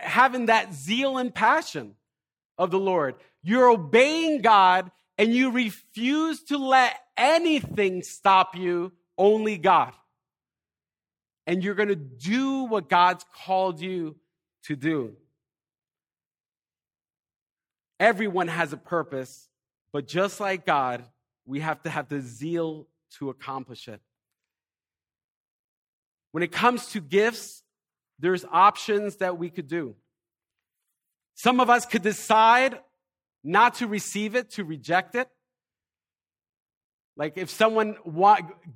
having 0.00 0.46
that 0.46 0.72
zeal 0.72 1.18
and 1.18 1.34
passion 1.34 1.96
of 2.56 2.70
the 2.70 2.80
Lord. 2.80 3.16
You're 3.42 3.68
obeying 3.68 4.40
God 4.40 4.90
and 5.18 5.34
you 5.34 5.50
refuse 5.50 6.44
to 6.44 6.56
let 6.56 6.98
anything 7.18 8.02
stop 8.02 8.56
you, 8.56 8.92
only 9.18 9.58
God. 9.58 9.92
And 11.46 11.62
you're 11.62 11.74
going 11.74 11.90
to 11.90 11.94
do 11.94 12.62
what 12.62 12.88
God's 12.88 13.26
called 13.44 13.82
you 13.82 14.16
to 14.62 14.76
do. 14.76 15.14
Everyone 18.00 18.48
has 18.48 18.72
a 18.72 18.76
purpose, 18.76 19.48
but 19.92 20.06
just 20.06 20.40
like 20.40 20.64
God, 20.64 21.04
we 21.46 21.60
have 21.60 21.82
to 21.82 21.90
have 21.90 22.08
the 22.08 22.20
zeal 22.20 22.86
to 23.18 23.30
accomplish 23.30 23.88
it. 23.88 24.00
When 26.32 26.42
it 26.42 26.52
comes 26.52 26.86
to 26.88 27.00
gifts, 27.00 27.62
there's 28.18 28.44
options 28.52 29.16
that 29.16 29.38
we 29.38 29.50
could 29.50 29.66
do. 29.66 29.96
Some 31.34 31.60
of 31.60 31.70
us 31.70 31.86
could 31.86 32.02
decide 32.02 32.78
not 33.42 33.74
to 33.76 33.86
receive 33.86 34.34
it, 34.34 34.50
to 34.50 34.64
reject 34.64 35.14
it. 35.14 35.28
Like 37.16 37.36
if 37.36 37.50
someone 37.50 37.96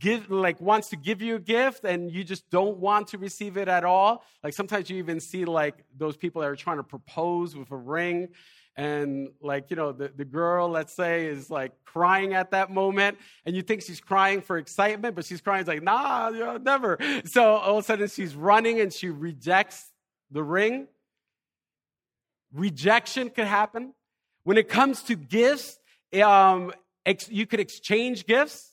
give, 0.01 0.31
like 0.31 0.61
wants 0.61 0.89
to 0.91 0.97
give 0.97 1.23
you 1.23 1.37
a 1.37 1.41
gift 1.41 1.85
and 1.85 2.11
you 2.11 2.25
just 2.25 2.49
don't 2.51 2.79
want 2.79 3.09
to 3.09 3.19
receive 3.19 3.57
it 3.57 3.69
at 3.69 3.85
all. 3.85 4.25
Like 4.43 4.55
sometimes 4.55 4.91
you 4.91 4.97
even 4.97 5.21
see 5.21 5.45
like 5.45 5.85
those 5.97 6.17
people 6.17 6.43
that 6.43 6.49
are 6.49 6.57
trying 6.57 6.79
to 6.79 6.83
propose 6.83 7.55
with 7.55 7.71
a 7.71 7.77
ring 7.77 8.29
and 8.77 9.29
like 9.43 9.71
you 9.71 9.77
know 9.77 9.93
the, 9.93 10.11
the 10.17 10.25
girl 10.25 10.69
let's 10.69 10.95
say 10.95 11.27
is 11.27 11.51
like 11.51 11.73
crying 11.85 12.33
at 12.33 12.53
that 12.53 12.71
moment 12.71 13.19
and 13.45 13.55
you 13.55 13.63
think 13.63 13.83
she's 13.83 14.01
crying 14.01 14.41
for 14.41 14.57
excitement 14.57 15.15
but 15.15 15.27
she's 15.27 15.43
crying 15.43 15.67
like 15.67 15.83
nah 15.83 16.29
you 16.31 16.41
know, 16.41 16.57
never 16.57 16.99
so 17.27 17.57
all 17.57 17.79
of 17.79 17.85
a 17.85 17.87
sudden 17.87 18.09
she's 18.09 18.35
running 18.35 18.81
and 18.81 18.93
she 18.93 19.11
rejects 19.11 19.91
the 20.31 20.43
ring 20.43 20.87
rejection 22.53 23.31
could 23.31 23.47
happen 23.47 23.95
When 24.45 24.59
it 24.59 24.69
comes 24.69 25.03
to 25.05 25.15
gifts, 25.15 25.79
um, 26.23 26.73
ex- 27.07 27.31
you 27.31 27.47
could 27.47 27.61
exchange 27.61 28.27
gifts. 28.27 28.71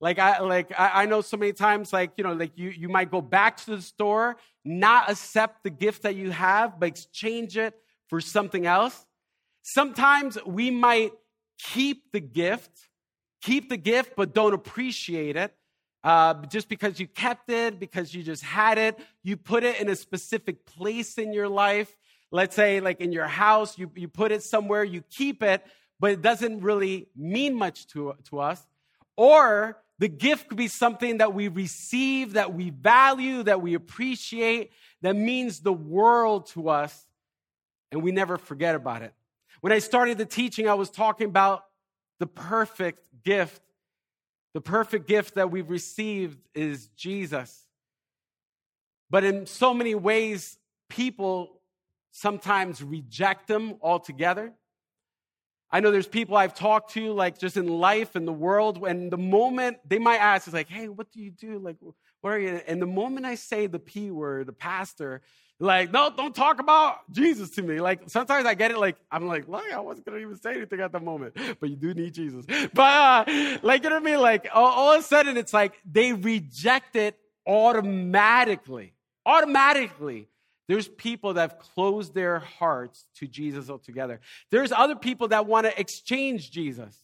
Like 0.00 0.18
I 0.18 0.40
like 0.40 0.72
I, 0.78 1.02
I 1.02 1.06
know 1.06 1.20
so 1.20 1.36
many 1.36 1.52
times, 1.52 1.92
like 1.92 2.12
you 2.16 2.24
know, 2.24 2.32
like 2.32 2.52
you 2.56 2.70
you 2.70 2.88
might 2.88 3.10
go 3.10 3.20
back 3.20 3.56
to 3.58 3.76
the 3.76 3.82
store, 3.82 4.36
not 4.64 5.10
accept 5.10 5.62
the 5.62 5.70
gift 5.70 6.02
that 6.02 6.16
you 6.16 6.30
have, 6.30 6.78
but 6.78 6.88
exchange 6.88 7.56
it 7.56 7.74
for 8.08 8.20
something 8.20 8.66
else. 8.66 9.06
Sometimes 9.62 10.38
we 10.44 10.70
might 10.70 11.12
keep 11.58 12.12
the 12.12 12.20
gift, 12.20 12.88
keep 13.42 13.68
the 13.68 13.76
gift, 13.76 14.14
but 14.16 14.34
don't 14.34 14.54
appreciate 14.54 15.36
it. 15.36 15.54
Uh, 16.04 16.34
just 16.46 16.68
because 16.68 16.98
you 16.98 17.06
kept 17.06 17.48
it, 17.48 17.78
because 17.78 18.12
you 18.12 18.24
just 18.24 18.42
had 18.42 18.76
it, 18.76 18.98
you 19.22 19.36
put 19.36 19.62
it 19.62 19.80
in 19.80 19.88
a 19.88 19.94
specific 19.94 20.66
place 20.66 21.16
in 21.16 21.32
your 21.32 21.48
life. 21.48 21.94
Let's 22.32 22.56
say, 22.56 22.80
like 22.80 23.00
in 23.00 23.12
your 23.12 23.28
house, 23.28 23.78
you, 23.78 23.88
you 23.94 24.08
put 24.08 24.32
it 24.32 24.42
somewhere, 24.42 24.82
you 24.82 25.02
keep 25.10 25.44
it, 25.44 25.64
but 26.00 26.10
it 26.10 26.22
doesn't 26.22 26.60
really 26.60 27.06
mean 27.14 27.54
much 27.54 27.86
to, 27.88 28.14
to 28.30 28.40
us. 28.40 28.60
Or 29.16 29.80
the 30.00 30.08
gift 30.08 30.48
could 30.48 30.58
be 30.58 30.66
something 30.66 31.18
that 31.18 31.34
we 31.34 31.46
receive, 31.46 32.32
that 32.32 32.52
we 32.52 32.70
value, 32.70 33.44
that 33.44 33.62
we 33.62 33.74
appreciate, 33.74 34.72
that 35.02 35.14
means 35.14 35.60
the 35.60 35.72
world 35.72 36.46
to 36.48 36.68
us, 36.68 37.06
and 37.92 38.02
we 38.02 38.10
never 38.10 38.38
forget 38.38 38.74
about 38.74 39.02
it. 39.02 39.14
When 39.62 39.72
I 39.72 39.78
started 39.78 40.18
the 40.18 40.26
teaching, 40.26 40.68
I 40.68 40.74
was 40.74 40.90
talking 40.90 41.28
about 41.28 41.64
the 42.18 42.26
perfect 42.26 42.98
gift. 43.24 43.62
The 44.54 44.60
perfect 44.60 45.06
gift 45.06 45.36
that 45.36 45.52
we've 45.52 45.70
received 45.70 46.40
is 46.52 46.88
Jesus. 46.96 47.64
But 49.08 49.22
in 49.22 49.46
so 49.46 49.72
many 49.72 49.94
ways, 49.94 50.58
people 50.90 51.60
sometimes 52.10 52.82
reject 52.82 53.46
them 53.46 53.74
altogether. 53.80 54.52
I 55.70 55.78
know 55.78 55.92
there's 55.92 56.08
people 56.08 56.36
I've 56.36 56.54
talked 56.54 56.94
to, 56.94 57.12
like 57.12 57.38
just 57.38 57.56
in 57.56 57.68
life 57.68 58.16
and 58.16 58.26
the 58.26 58.32
world, 58.32 58.78
when 58.78 59.10
the 59.10 59.16
moment 59.16 59.78
they 59.88 60.00
might 60.00 60.18
ask, 60.18 60.48
is 60.48 60.54
like, 60.54 60.68
hey, 60.68 60.88
what 60.88 61.12
do 61.12 61.20
you 61.20 61.30
do? 61.30 61.60
Like, 61.60 61.76
what 62.20 62.32
are 62.32 62.38
you? 62.40 62.60
And 62.66 62.82
the 62.82 62.86
moment 62.86 63.26
I 63.26 63.36
say 63.36 63.68
the 63.68 63.78
P 63.78 64.10
word, 64.10 64.48
the 64.48 64.52
pastor, 64.52 65.22
like, 65.60 65.92
no, 65.92 66.10
don't 66.16 66.34
talk 66.34 66.60
about 66.60 67.10
Jesus 67.10 67.50
to 67.50 67.62
me. 67.62 67.80
Like, 67.80 68.08
sometimes 68.08 68.46
I 68.46 68.54
get 68.54 68.70
it, 68.70 68.78
like, 68.78 68.96
I'm 69.10 69.26
like, 69.26 69.48
look, 69.48 69.64
I 69.72 69.80
wasn't 69.80 70.06
going 70.06 70.18
to 70.18 70.22
even 70.22 70.36
say 70.40 70.56
anything 70.56 70.80
at 70.80 70.92
the 70.92 71.00
moment, 71.00 71.36
but 71.60 71.70
you 71.70 71.76
do 71.76 71.94
need 71.94 72.14
Jesus. 72.14 72.44
But, 72.74 73.28
uh, 73.28 73.58
like, 73.62 73.84
you 73.84 73.90
know 73.90 73.96
what 73.96 74.02
I 74.02 74.10
mean? 74.12 74.20
Like, 74.20 74.48
all, 74.52 74.66
all 74.66 74.92
of 74.92 75.00
a 75.00 75.02
sudden, 75.02 75.36
it's 75.36 75.52
like 75.52 75.74
they 75.84 76.12
reject 76.12 76.96
it 76.96 77.18
automatically. 77.46 78.92
Automatically. 79.24 80.28
There's 80.68 80.88
people 80.88 81.34
that 81.34 81.50
have 81.50 81.58
closed 81.58 82.14
their 82.14 82.38
hearts 82.38 83.06
to 83.16 83.26
Jesus 83.26 83.68
altogether. 83.68 84.20
There's 84.50 84.72
other 84.72 84.96
people 84.96 85.28
that 85.28 85.46
want 85.46 85.66
to 85.66 85.78
exchange 85.78 86.50
Jesus. 86.50 86.96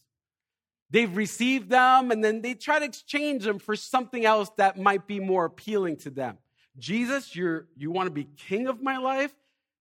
They've 0.91 1.15
received 1.15 1.69
them 1.69 2.11
and 2.11 2.25
then 2.25 2.41
they 2.41 2.55
try 2.55 2.79
to 2.79 2.85
exchange 2.85 3.45
them 3.45 3.59
for 3.59 3.77
something 3.77 4.25
else 4.25 4.51
that 4.57 4.79
might 4.79 5.07
be 5.07 5.21
more 5.21 5.45
appealing 5.45 5.97
to 5.99 6.11
them. 6.11 6.39
Jesus, 6.79 7.35
you're, 7.35 7.67
you 7.77 7.91
want 7.91 8.07
to 8.07 8.13
be 8.13 8.25
king 8.25 8.69
of 8.69 8.83
my 8.83 8.99
life? 8.99 9.35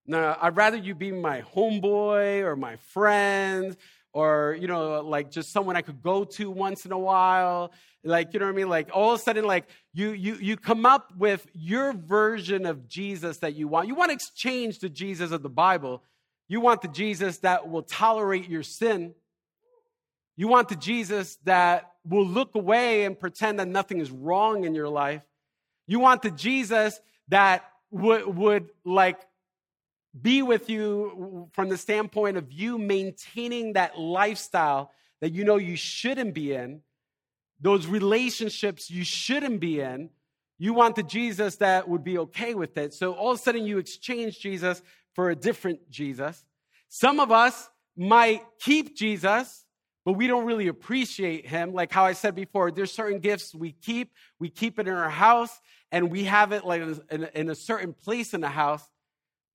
No, 0.05 0.35
I'd 0.41 0.55
rather 0.55 0.77
you 0.77 0.95
be 0.95 1.11
my 1.11 1.41
homeboy 1.41 2.43
or 2.43 2.55
my 2.55 2.77
friend 2.77 3.75
or, 4.13 4.57
you 4.59 4.67
know, 4.67 5.01
like 5.01 5.29
just 5.29 5.51
someone 5.51 5.75
I 5.75 5.81
could 5.81 6.01
go 6.01 6.23
to 6.23 6.49
once 6.49 6.85
in 6.85 6.91
a 6.91 6.97
while. 6.97 7.73
Like, 8.03 8.33
you 8.33 8.39
know 8.39 8.45
what 8.45 8.53
I 8.53 8.55
mean? 8.55 8.69
Like 8.69 8.89
all 8.93 9.13
of 9.13 9.19
a 9.19 9.23
sudden, 9.23 9.43
like 9.45 9.65
you, 9.93 10.11
you, 10.11 10.35
you 10.35 10.55
come 10.55 10.85
up 10.85 11.11
with 11.17 11.45
your 11.53 11.91
version 11.93 12.65
of 12.65 12.87
Jesus 12.87 13.39
that 13.39 13.55
you 13.55 13.67
want. 13.67 13.89
You 13.89 13.95
want 13.95 14.09
to 14.09 14.15
exchange 14.15 14.79
the 14.79 14.89
Jesus 14.89 15.31
of 15.31 15.43
the 15.43 15.49
Bible. 15.49 16.03
You 16.47 16.61
want 16.61 16.81
the 16.81 16.87
Jesus 16.87 17.39
that 17.39 17.69
will 17.69 17.83
tolerate 17.83 18.49
your 18.49 18.63
sin. 18.63 19.13
You 20.37 20.47
want 20.47 20.69
the 20.69 20.75
Jesus 20.75 21.37
that 21.43 21.91
will 22.05 22.25
look 22.25 22.55
away 22.55 23.03
and 23.03 23.19
pretend 23.19 23.59
that 23.59 23.67
nothing 23.67 23.99
is 23.99 24.09
wrong 24.09 24.63
in 24.63 24.73
your 24.73 24.87
life. 24.87 25.23
You 25.88 25.99
want 25.99 26.21
the 26.21 26.31
Jesus 26.31 26.99
that 27.29 27.63
would, 27.89 28.25
would 28.35 28.69
like 28.85 29.19
be 30.19 30.41
with 30.41 30.69
you 30.69 31.49
from 31.53 31.69
the 31.69 31.77
standpoint 31.77 32.38
of 32.38 32.51
you 32.51 32.77
maintaining 32.77 33.73
that 33.73 33.97
lifestyle 33.99 34.91
that 35.21 35.31
you 35.31 35.43
know 35.43 35.57
you 35.57 35.75
shouldn't 35.75 36.33
be 36.33 36.53
in, 36.53 36.81
those 37.59 37.88
relationships 37.88 38.89
you 38.89 39.03
shouldn't 39.03 39.59
be 39.59 39.79
in. 39.79 40.09
You 40.59 40.73
want 40.73 40.95
the 40.95 41.03
Jesus 41.03 41.57
that 41.57 41.88
would 41.88 42.03
be 42.03 42.17
okay 42.19 42.53
with 42.53 42.77
it. 42.77 42.93
So 42.93 43.13
all 43.13 43.31
of 43.31 43.39
a 43.39 43.41
sudden 43.41 43.65
you 43.65 43.77
exchange 43.77 44.39
Jesus 44.39 44.81
for 45.13 45.29
a 45.29 45.35
different 45.35 45.89
Jesus. 45.89 46.43
Some 46.89 47.19
of 47.19 47.31
us 47.31 47.69
might 47.95 48.43
keep 48.59 48.95
Jesus, 48.95 49.65
but 50.05 50.13
we 50.13 50.27
don't 50.27 50.45
really 50.45 50.67
appreciate 50.67 51.47
him. 51.47 51.73
Like 51.73 51.91
how 51.91 52.05
I 52.05 52.13
said 52.13 52.35
before, 52.35 52.71
there's 52.71 52.91
certain 52.91 53.19
gifts 53.19 53.53
we 53.53 53.71
keep. 53.71 54.11
We 54.39 54.49
keep 54.49 54.79
it 54.79 54.88
in 54.88 54.93
our 54.93 55.09
house 55.09 55.59
and 55.91 56.11
we 56.11 56.25
have 56.25 56.51
it 56.51 56.65
like 56.65 56.81
in 57.11 57.49
a 57.49 57.55
certain 57.55 57.93
place 57.93 58.33
in 58.33 58.41
the 58.41 58.49
house 58.49 58.88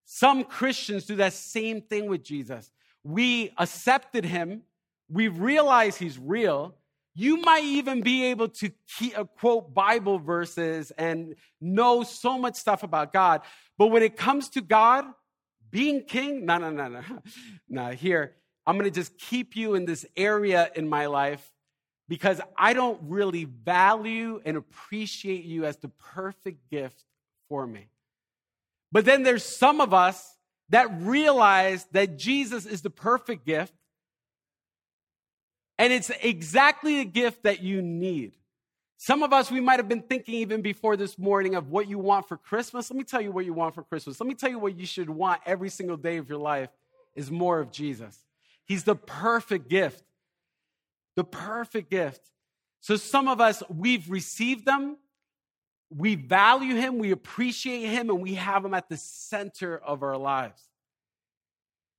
some 0.04 0.44
Christians 0.44 1.06
do 1.06 1.16
that 1.16 1.32
same 1.32 1.80
thing 1.80 2.08
with 2.08 2.22
Jesus. 2.22 2.70
We 3.04 3.52
accepted 3.58 4.24
him, 4.24 4.62
we 5.08 5.28
realize 5.28 5.96
he's 5.96 6.18
real. 6.18 6.74
You 7.14 7.38
might 7.42 7.64
even 7.64 8.00
be 8.00 8.24
able 8.24 8.48
to 8.48 8.70
uh, 9.14 9.24
quote 9.24 9.74
Bible 9.74 10.18
verses 10.18 10.92
and 10.92 11.34
know 11.60 12.02
so 12.02 12.38
much 12.38 12.56
stuff 12.56 12.82
about 12.82 13.12
God. 13.12 13.42
But 13.76 13.88
when 13.88 14.02
it 14.02 14.16
comes 14.16 14.48
to 14.50 14.62
God 14.62 15.04
being 15.70 16.04
king, 16.04 16.46
no, 16.46 16.56
no, 16.58 16.70
no, 16.70 16.88
no. 16.88 17.02
No, 17.68 17.90
here, 17.90 18.34
I'm 18.66 18.78
going 18.78 18.90
to 18.90 18.94
just 18.94 19.18
keep 19.18 19.56
you 19.56 19.74
in 19.74 19.84
this 19.84 20.06
area 20.16 20.70
in 20.74 20.88
my 20.88 21.06
life 21.06 21.50
because 22.08 22.40
I 22.56 22.72
don't 22.72 23.00
really 23.02 23.44
value 23.44 24.40
and 24.44 24.56
appreciate 24.56 25.44
you 25.44 25.64
as 25.64 25.76
the 25.76 25.88
perfect 25.88 26.70
gift 26.70 27.04
for 27.48 27.66
me. 27.66 27.86
But 28.90 29.04
then 29.04 29.22
there's 29.22 29.44
some 29.44 29.80
of 29.80 29.94
us 29.94 30.36
that 30.68 30.88
realize 31.00 31.86
that 31.92 32.18
Jesus 32.18 32.66
is 32.66 32.82
the 32.82 32.90
perfect 32.90 33.46
gift. 33.46 33.72
And 35.78 35.92
it's 35.92 36.10
exactly 36.22 36.98
the 36.98 37.04
gift 37.04 37.42
that 37.44 37.62
you 37.62 37.82
need. 37.82 38.36
Some 38.98 39.24
of 39.24 39.32
us, 39.32 39.50
we 39.50 39.58
might 39.58 39.80
have 39.80 39.88
been 39.88 40.02
thinking 40.02 40.34
even 40.34 40.62
before 40.62 40.96
this 40.96 41.18
morning 41.18 41.56
of 41.56 41.70
what 41.70 41.88
you 41.88 41.98
want 41.98 42.28
for 42.28 42.36
Christmas. 42.36 42.88
Let 42.88 42.96
me 42.96 43.02
tell 43.02 43.20
you 43.20 43.32
what 43.32 43.44
you 43.44 43.52
want 43.52 43.74
for 43.74 43.82
Christmas. 43.82 44.20
Let 44.20 44.28
me 44.28 44.34
tell 44.34 44.48
you 44.48 44.60
what 44.60 44.78
you 44.78 44.86
should 44.86 45.10
want 45.10 45.40
every 45.44 45.70
single 45.70 45.96
day 45.96 46.18
of 46.18 46.28
your 46.28 46.38
life 46.38 46.68
is 47.16 47.30
more 47.30 47.58
of 47.58 47.72
Jesus. 47.72 48.22
He's 48.64 48.84
the 48.84 48.94
perfect 48.94 49.68
gift. 49.68 50.04
The 51.16 51.24
perfect 51.24 51.90
gift. 51.90 52.20
So 52.80 52.96
some 52.96 53.28
of 53.28 53.40
us, 53.40 53.62
we've 53.68 54.10
received 54.10 54.64
them, 54.64 54.96
we 55.88 56.14
value 56.14 56.74
him, 56.74 56.98
we 56.98 57.10
appreciate 57.10 57.86
him, 57.86 58.10
and 58.10 58.20
we 58.20 58.34
have 58.34 58.64
him 58.64 58.74
at 58.74 58.88
the 58.88 58.96
center 58.96 59.76
of 59.76 60.02
our 60.02 60.16
lives. 60.16 60.68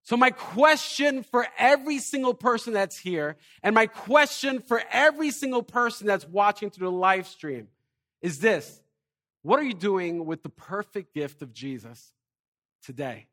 So, 0.06 0.18
my 0.18 0.32
question 0.32 1.24
for 1.24 1.48
every 1.58 2.00
single 2.00 2.34
person 2.34 2.74
that's 2.74 2.98
here, 2.98 3.38
and 3.62 3.74
my 3.74 3.88
question 3.88 4.60
for 4.60 4.82
every 4.92 5.32
single 5.32 5.64
person 5.64 6.08
that's 6.08 6.28
watching 6.28 6.70
through 6.70 6.88
the 6.88 6.98
live 6.98 7.28
stream 7.28 7.70
is 8.22 8.40
this 8.40 8.82
What 9.44 9.60
are 9.60 9.64
you 9.64 9.74
doing 9.74 10.26
with 10.26 10.44
the 10.44 10.50
perfect 10.50 11.14
gift 11.14 11.42
of 11.42 11.54
Jesus 11.54 12.12
today? 12.84 13.28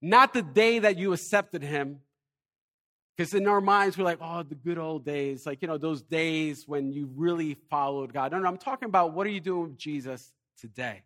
Not 0.00 0.32
the 0.32 0.42
day 0.42 0.78
that 0.78 0.96
you 0.96 1.12
accepted 1.12 1.62
him, 1.62 2.00
because 3.18 3.34
in 3.34 3.48
our 3.48 3.60
minds, 3.60 3.98
we're 3.98 4.04
like, 4.04 4.20
oh, 4.20 4.44
the 4.44 4.54
good 4.54 4.78
old 4.78 5.04
days, 5.04 5.44
like, 5.44 5.60
you 5.60 5.66
know, 5.66 5.76
those 5.76 6.02
days 6.02 6.68
when 6.68 6.92
you 6.92 7.10
really 7.16 7.54
followed 7.68 8.12
God. 8.12 8.30
No, 8.30 8.38
no, 8.38 8.46
I'm 8.46 8.56
talking 8.56 8.86
about 8.86 9.12
what 9.12 9.26
are 9.26 9.30
you 9.30 9.40
doing 9.40 9.62
with 9.62 9.76
Jesus 9.76 10.32
today? 10.60 11.02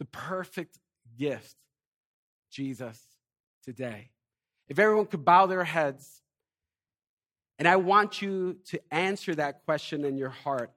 The 0.00 0.04
perfect 0.06 0.80
gift, 1.16 1.54
Jesus 2.50 3.00
today. 3.64 4.10
If 4.68 4.80
everyone 4.80 5.06
could 5.06 5.24
bow 5.24 5.46
their 5.46 5.62
heads, 5.62 6.22
and 7.56 7.68
I 7.68 7.76
want 7.76 8.20
you 8.20 8.56
to 8.70 8.80
answer 8.90 9.32
that 9.36 9.64
question 9.64 10.04
in 10.04 10.16
your 10.16 10.30
heart. 10.30 10.72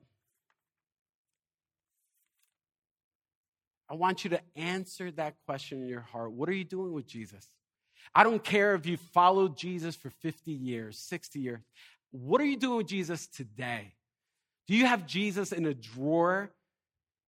I 3.90 3.96
want 3.96 4.24
you 4.24 4.30
to 4.32 4.42
answer 4.56 5.10
that 5.12 5.38
question 5.48 5.82
in 5.82 5.88
your 5.88 6.02
heart. 6.02 6.34
What 6.34 6.50
are 6.50 6.54
you 6.54 6.64
doing 6.64 6.94
with 6.94 7.08
Jesus? 7.08 7.50
I 8.14 8.24
don't 8.24 8.44
care 8.44 8.76
if 8.76 8.86
you 8.86 8.98
followed 8.98 9.58
Jesus 9.58 9.96
for 9.96 10.10
50 10.10 10.52
years, 10.52 10.98
60 11.00 11.40
years. 11.40 11.62
What 12.12 12.40
are 12.40 12.46
you 12.46 12.58
doing 12.58 12.78
with 12.78 12.88
Jesus 12.88 13.28
today? 13.28 13.94
Do 14.68 14.76
you 14.76 14.86
have 14.86 15.06
Jesus 15.06 15.52
in 15.52 15.66
a 15.66 15.74
drawer 15.74 16.52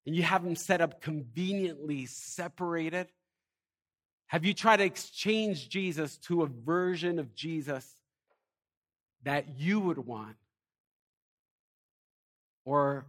and 0.07 0.15
you 0.15 0.23
have 0.23 0.45
him 0.45 0.57
set 0.57 0.81
up 0.81 1.01
conveniently 1.01 2.07
separated? 2.07 3.09
Have 4.29 4.45
you 4.45 4.55
tried 4.55 4.79
to 4.79 4.85
exchange 4.85 5.69
Jesus 5.69 6.17
to 6.19 6.43
a 6.43 6.47
version 6.47 7.19
of 7.19 7.35
Jesus 7.35 7.97
that 9.25 9.59
you 9.59 9.81
would 9.81 9.99
want? 9.99 10.37
Or 12.65 13.07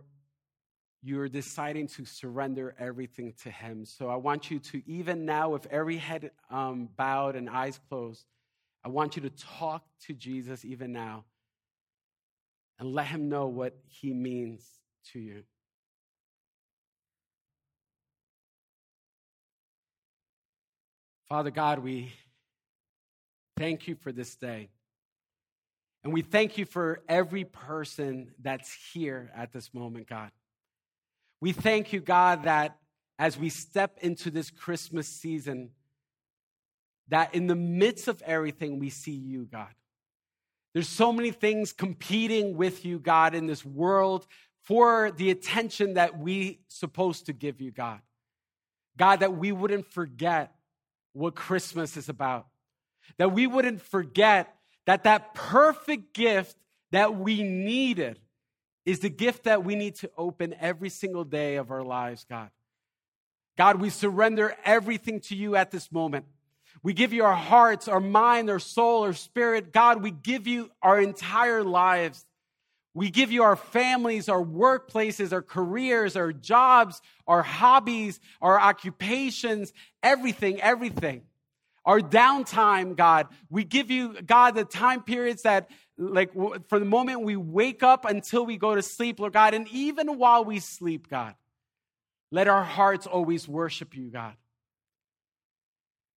you're 1.04 1.30
deciding 1.30 1.88
to 1.88 2.06
surrender 2.06 2.76
everything 2.80 3.34
to 3.43 3.52
Him. 3.52 3.86
So 3.86 4.10
I 4.10 4.16
want 4.16 4.52
you 4.52 4.60
to, 4.60 4.82
even 4.86 5.26
now, 5.26 5.50
with 5.50 5.68
every 5.68 5.98
head 5.98 6.32
um, 6.50 6.89
bowed 6.95 7.36
and 7.36 7.50
eyes 7.50 7.80
closed, 7.89 8.26
I 8.84 8.89
want 8.89 9.16
you 9.16 9.24
to 9.24 9.30
talk 9.30 9.84
to 10.06 10.14
Jesus 10.14 10.64
even 10.64 10.93
now 10.93 11.26
and 12.80 12.93
let 12.93 13.08
him 13.08 13.30
know 13.30 13.48
what 13.48 13.76
he 13.88 14.14
means 14.14 14.66
to 15.12 15.20
you. 15.20 15.43
Father 21.30 21.52
God, 21.52 21.80
we 21.80 22.14
thank 23.58 23.88
you 23.88 23.95
for 23.95 24.12
this 24.12 24.36
day. 24.36 24.70
And 26.04 26.14
we 26.14 26.22
thank 26.22 26.58
you 26.58 26.66
for 26.66 27.02
every 27.10 27.43
person 27.43 28.32
that's 28.41 28.72
here 28.93 29.30
at 29.36 29.52
this 29.52 29.74
moment, 29.74 30.08
God. 30.08 30.32
We 31.40 31.52
thank 31.52 31.94
you, 31.94 32.00
God, 32.00 32.44
that 32.44 32.78
as 33.20 33.38
we 33.38 33.50
step 33.50 33.98
into 34.02 34.32
this 34.32 34.50
Christmas 34.50 35.08
season, 35.08 35.72
that 37.10 37.34
in 37.34 37.48
the 37.48 37.56
midst 37.56 38.08
of 38.08 38.22
everything, 38.24 38.80
we 38.80 38.90
see 38.90 39.12
you, 39.12 39.46
God. 39.46 39.74
There's 40.74 40.90
so 40.90 41.12
many 41.12 41.32
things 41.32 41.74
competing 41.74 42.56
with 42.56 42.86
you, 42.86 43.00
God, 43.00 43.34
in 43.34 43.48
this 43.48 43.66
world 43.66 44.28
for 44.64 45.12
the 45.12 45.32
attention 45.32 45.94
that 45.94 46.20
we 46.20 46.60
supposed 46.68 47.28
to 47.28 47.34
give 47.34 47.62
you, 47.62 47.72
God. 47.72 48.00
God, 48.98 49.22
that 49.22 49.38
we 49.38 49.52
wouldn't 49.52 49.86
forget 49.92 50.54
what 51.14 51.36
Christmas 51.36 51.98
is 51.98 52.10
about. 52.10 52.48
That 53.18 53.32
we 53.32 53.48
wouldn't 53.48 53.82
forget 53.82 54.54
that 54.86 55.04
that 55.04 55.34
perfect 55.34 56.14
gift 56.14 56.56
that 56.92 57.16
we 57.16 57.44
needed 57.44 58.20
is 58.88 59.00
the 59.00 59.10
gift 59.10 59.44
that 59.44 59.66
we 59.66 59.76
need 59.76 59.96
to 59.96 60.10
open 60.18 60.56
every 60.62 60.88
single 60.88 61.26
day 61.26 61.58
of 61.58 61.72
our 61.72 61.84
lives, 61.84 62.26
God. 62.30 62.50
God, 63.58 63.82
we 63.82 63.90
surrender 63.90 64.56
everything 64.64 65.20
to 65.22 65.36
you 65.36 65.58
at 65.58 65.72
this 65.72 65.92
moment. 65.92 66.26
We 66.84 66.94
give 66.94 67.12
you 67.12 67.26
our 67.26 67.36
hearts, 67.36 67.90
our 67.90 68.00
mind, 68.00 68.50
our 68.50 68.60
soul, 68.60 69.04
our 69.04 69.12
spirit. 69.12 69.74
God, 69.74 70.02
we 70.02 70.12
give 70.12 70.48
you 70.48 70.72
our 70.82 71.02
entire 71.02 71.66
lives. 71.66 72.26
We 72.94 73.10
give 73.10 73.30
you 73.30 73.44
our 73.44 73.58
families, 73.58 74.30
our 74.30 74.42
workplaces, 74.42 75.34
our 75.34 75.42
careers, 75.42 76.16
our 76.16 76.32
jobs, 76.32 77.02
our 77.28 77.44
hobbies, 77.44 78.22
our 78.42 78.58
occupations, 78.58 79.74
everything, 80.02 80.62
everything. 80.62 81.24
Our 81.84 82.00
downtime, 82.00 82.96
God. 82.96 83.28
We 83.50 83.66
give 83.66 83.92
you, 83.92 84.22
God, 84.22 84.56
the 84.56 84.64
time 84.64 85.04
periods 85.04 85.42
that, 85.42 85.70
like, 85.98 86.32
for 86.68 86.80
the 86.80 86.86
moment 86.86 87.22
we 87.22 87.36
wake 87.36 87.84
up 87.84 88.06
until 88.06 88.45
we 88.45 88.58
go 88.58 88.76
to 88.76 88.82
sleep, 88.82 89.20
Lord 89.20 89.34
God, 89.34 89.54
and 89.54 89.68
even 89.70 90.18
while 90.18 90.45
we 90.45 90.60
sleep, 90.60 91.10
God, 91.10 91.36
let 92.32 92.48
our 92.48 92.64
hearts 92.64 93.08
always 93.08 93.48
worship 93.48 93.95
you, 93.95 94.10
God. 94.10 94.36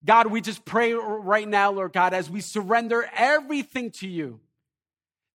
God, 0.05 0.29
we 0.29 0.41
just 0.41 0.65
pray 0.65 0.93
right 0.95 1.47
now, 1.47 1.71
Lord 1.73 1.93
God, 1.93 2.15
as 2.15 2.31
we 2.31 2.41
surrender 2.41 3.09
everything 3.15 3.91
to 3.93 4.09
you 4.09 4.41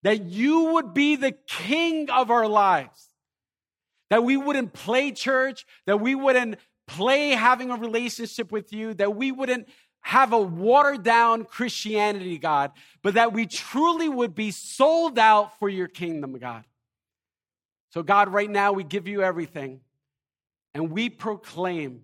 that 0.05 0.23
you 0.25 0.73
would 0.73 0.93
be 0.93 1.15
the 1.15 1.31
king 1.31 2.11
of 2.11 2.29
our 2.29 2.47
lives. 2.47 3.09
That 4.11 4.23
we 4.23 4.37
wouldn't 4.37 4.71
play 4.71 5.11
church, 5.11 5.65
that 5.87 5.99
we 5.99 6.13
wouldn't 6.13 6.59
play 6.87 7.29
having 7.29 7.71
a 7.71 7.75
relationship 7.75 8.51
with 8.51 8.71
you, 8.71 8.93
that 8.93 9.15
we 9.15 9.31
wouldn't 9.31 9.67
have 10.05 10.33
a 10.33 10.39
watered 10.39 11.01
down 11.01 11.45
Christianity, 11.45 12.37
God, 12.37 12.71
but 13.01 13.15
that 13.15 13.33
we 13.33 13.47
truly 13.47 14.07
would 14.07 14.35
be 14.35 14.51
sold 14.51 15.17
out 15.17 15.57
for 15.57 15.67
your 15.67 15.87
kingdom, 15.87 16.37
God. 16.37 16.63
So, 17.89 18.03
God, 18.03 18.29
right 18.29 18.49
now 18.49 18.71
we 18.71 18.83
give 18.83 19.07
you 19.07 19.23
everything 19.23 19.79
and 20.75 20.91
we 20.91 21.09
proclaim 21.09 22.01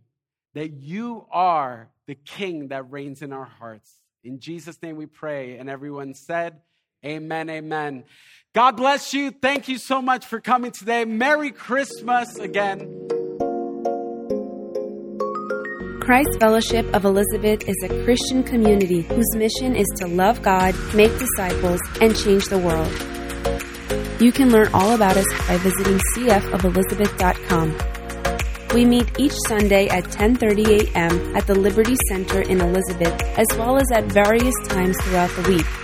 that 0.55 0.71
you 0.71 1.27
are 1.29 1.89
the 2.07 2.15
king 2.15 2.69
that 2.69 2.89
reigns 2.89 3.21
in 3.21 3.31
our 3.31 3.45
hearts. 3.45 3.93
In 4.23 4.39
Jesus' 4.39 4.81
name 4.81 4.95
we 4.95 5.05
pray. 5.05 5.57
And 5.57 5.69
everyone 5.69 6.15
said, 6.15 6.59
Amen, 7.05 7.51
amen. 7.51 8.05
God 8.55 8.77
bless 8.77 9.13
you. 9.13 9.29
Thank 9.29 9.67
you 9.67 9.77
so 9.77 10.01
much 10.01 10.25
for 10.25 10.41
coming 10.41 10.71
today. 10.71 11.05
Merry 11.05 11.51
Christmas 11.51 12.35
again. 12.37 13.20
Christ 16.01 16.39
Fellowship 16.39 16.85
of 16.95 17.05
Elizabeth 17.05 17.69
is 17.69 17.75
a 17.83 18.03
Christian 18.03 18.41
community 18.41 19.01
whose 19.01 19.35
mission 19.35 19.75
is 19.75 19.85
to 19.97 20.07
love 20.07 20.41
God, 20.41 20.73
make 20.95 21.11
disciples, 21.19 21.79
and 22.01 22.17
change 22.17 22.45
the 22.45 22.57
world. 22.57 22.91
You 24.19 24.31
can 24.31 24.49
learn 24.49 24.69
all 24.73 24.95
about 24.95 25.15
us 25.15 25.27
by 25.47 25.57
visiting 25.57 25.99
cfofelizabeth.com. 26.15 27.77
We 28.73 28.83
meet 28.83 29.19
each 29.19 29.35
Sunday 29.47 29.89
at 29.89 30.05
10:30 30.05 30.89
a.m. 30.89 31.35
at 31.35 31.45
the 31.45 31.53
Liberty 31.53 31.95
Center 32.09 32.41
in 32.41 32.61
Elizabeth, 32.61 33.21
as 33.37 33.47
well 33.55 33.77
as 33.77 33.85
at 33.93 34.05
various 34.05 34.55
times 34.69 34.97
throughout 35.03 35.29
the 35.35 35.43
week. 35.53 35.80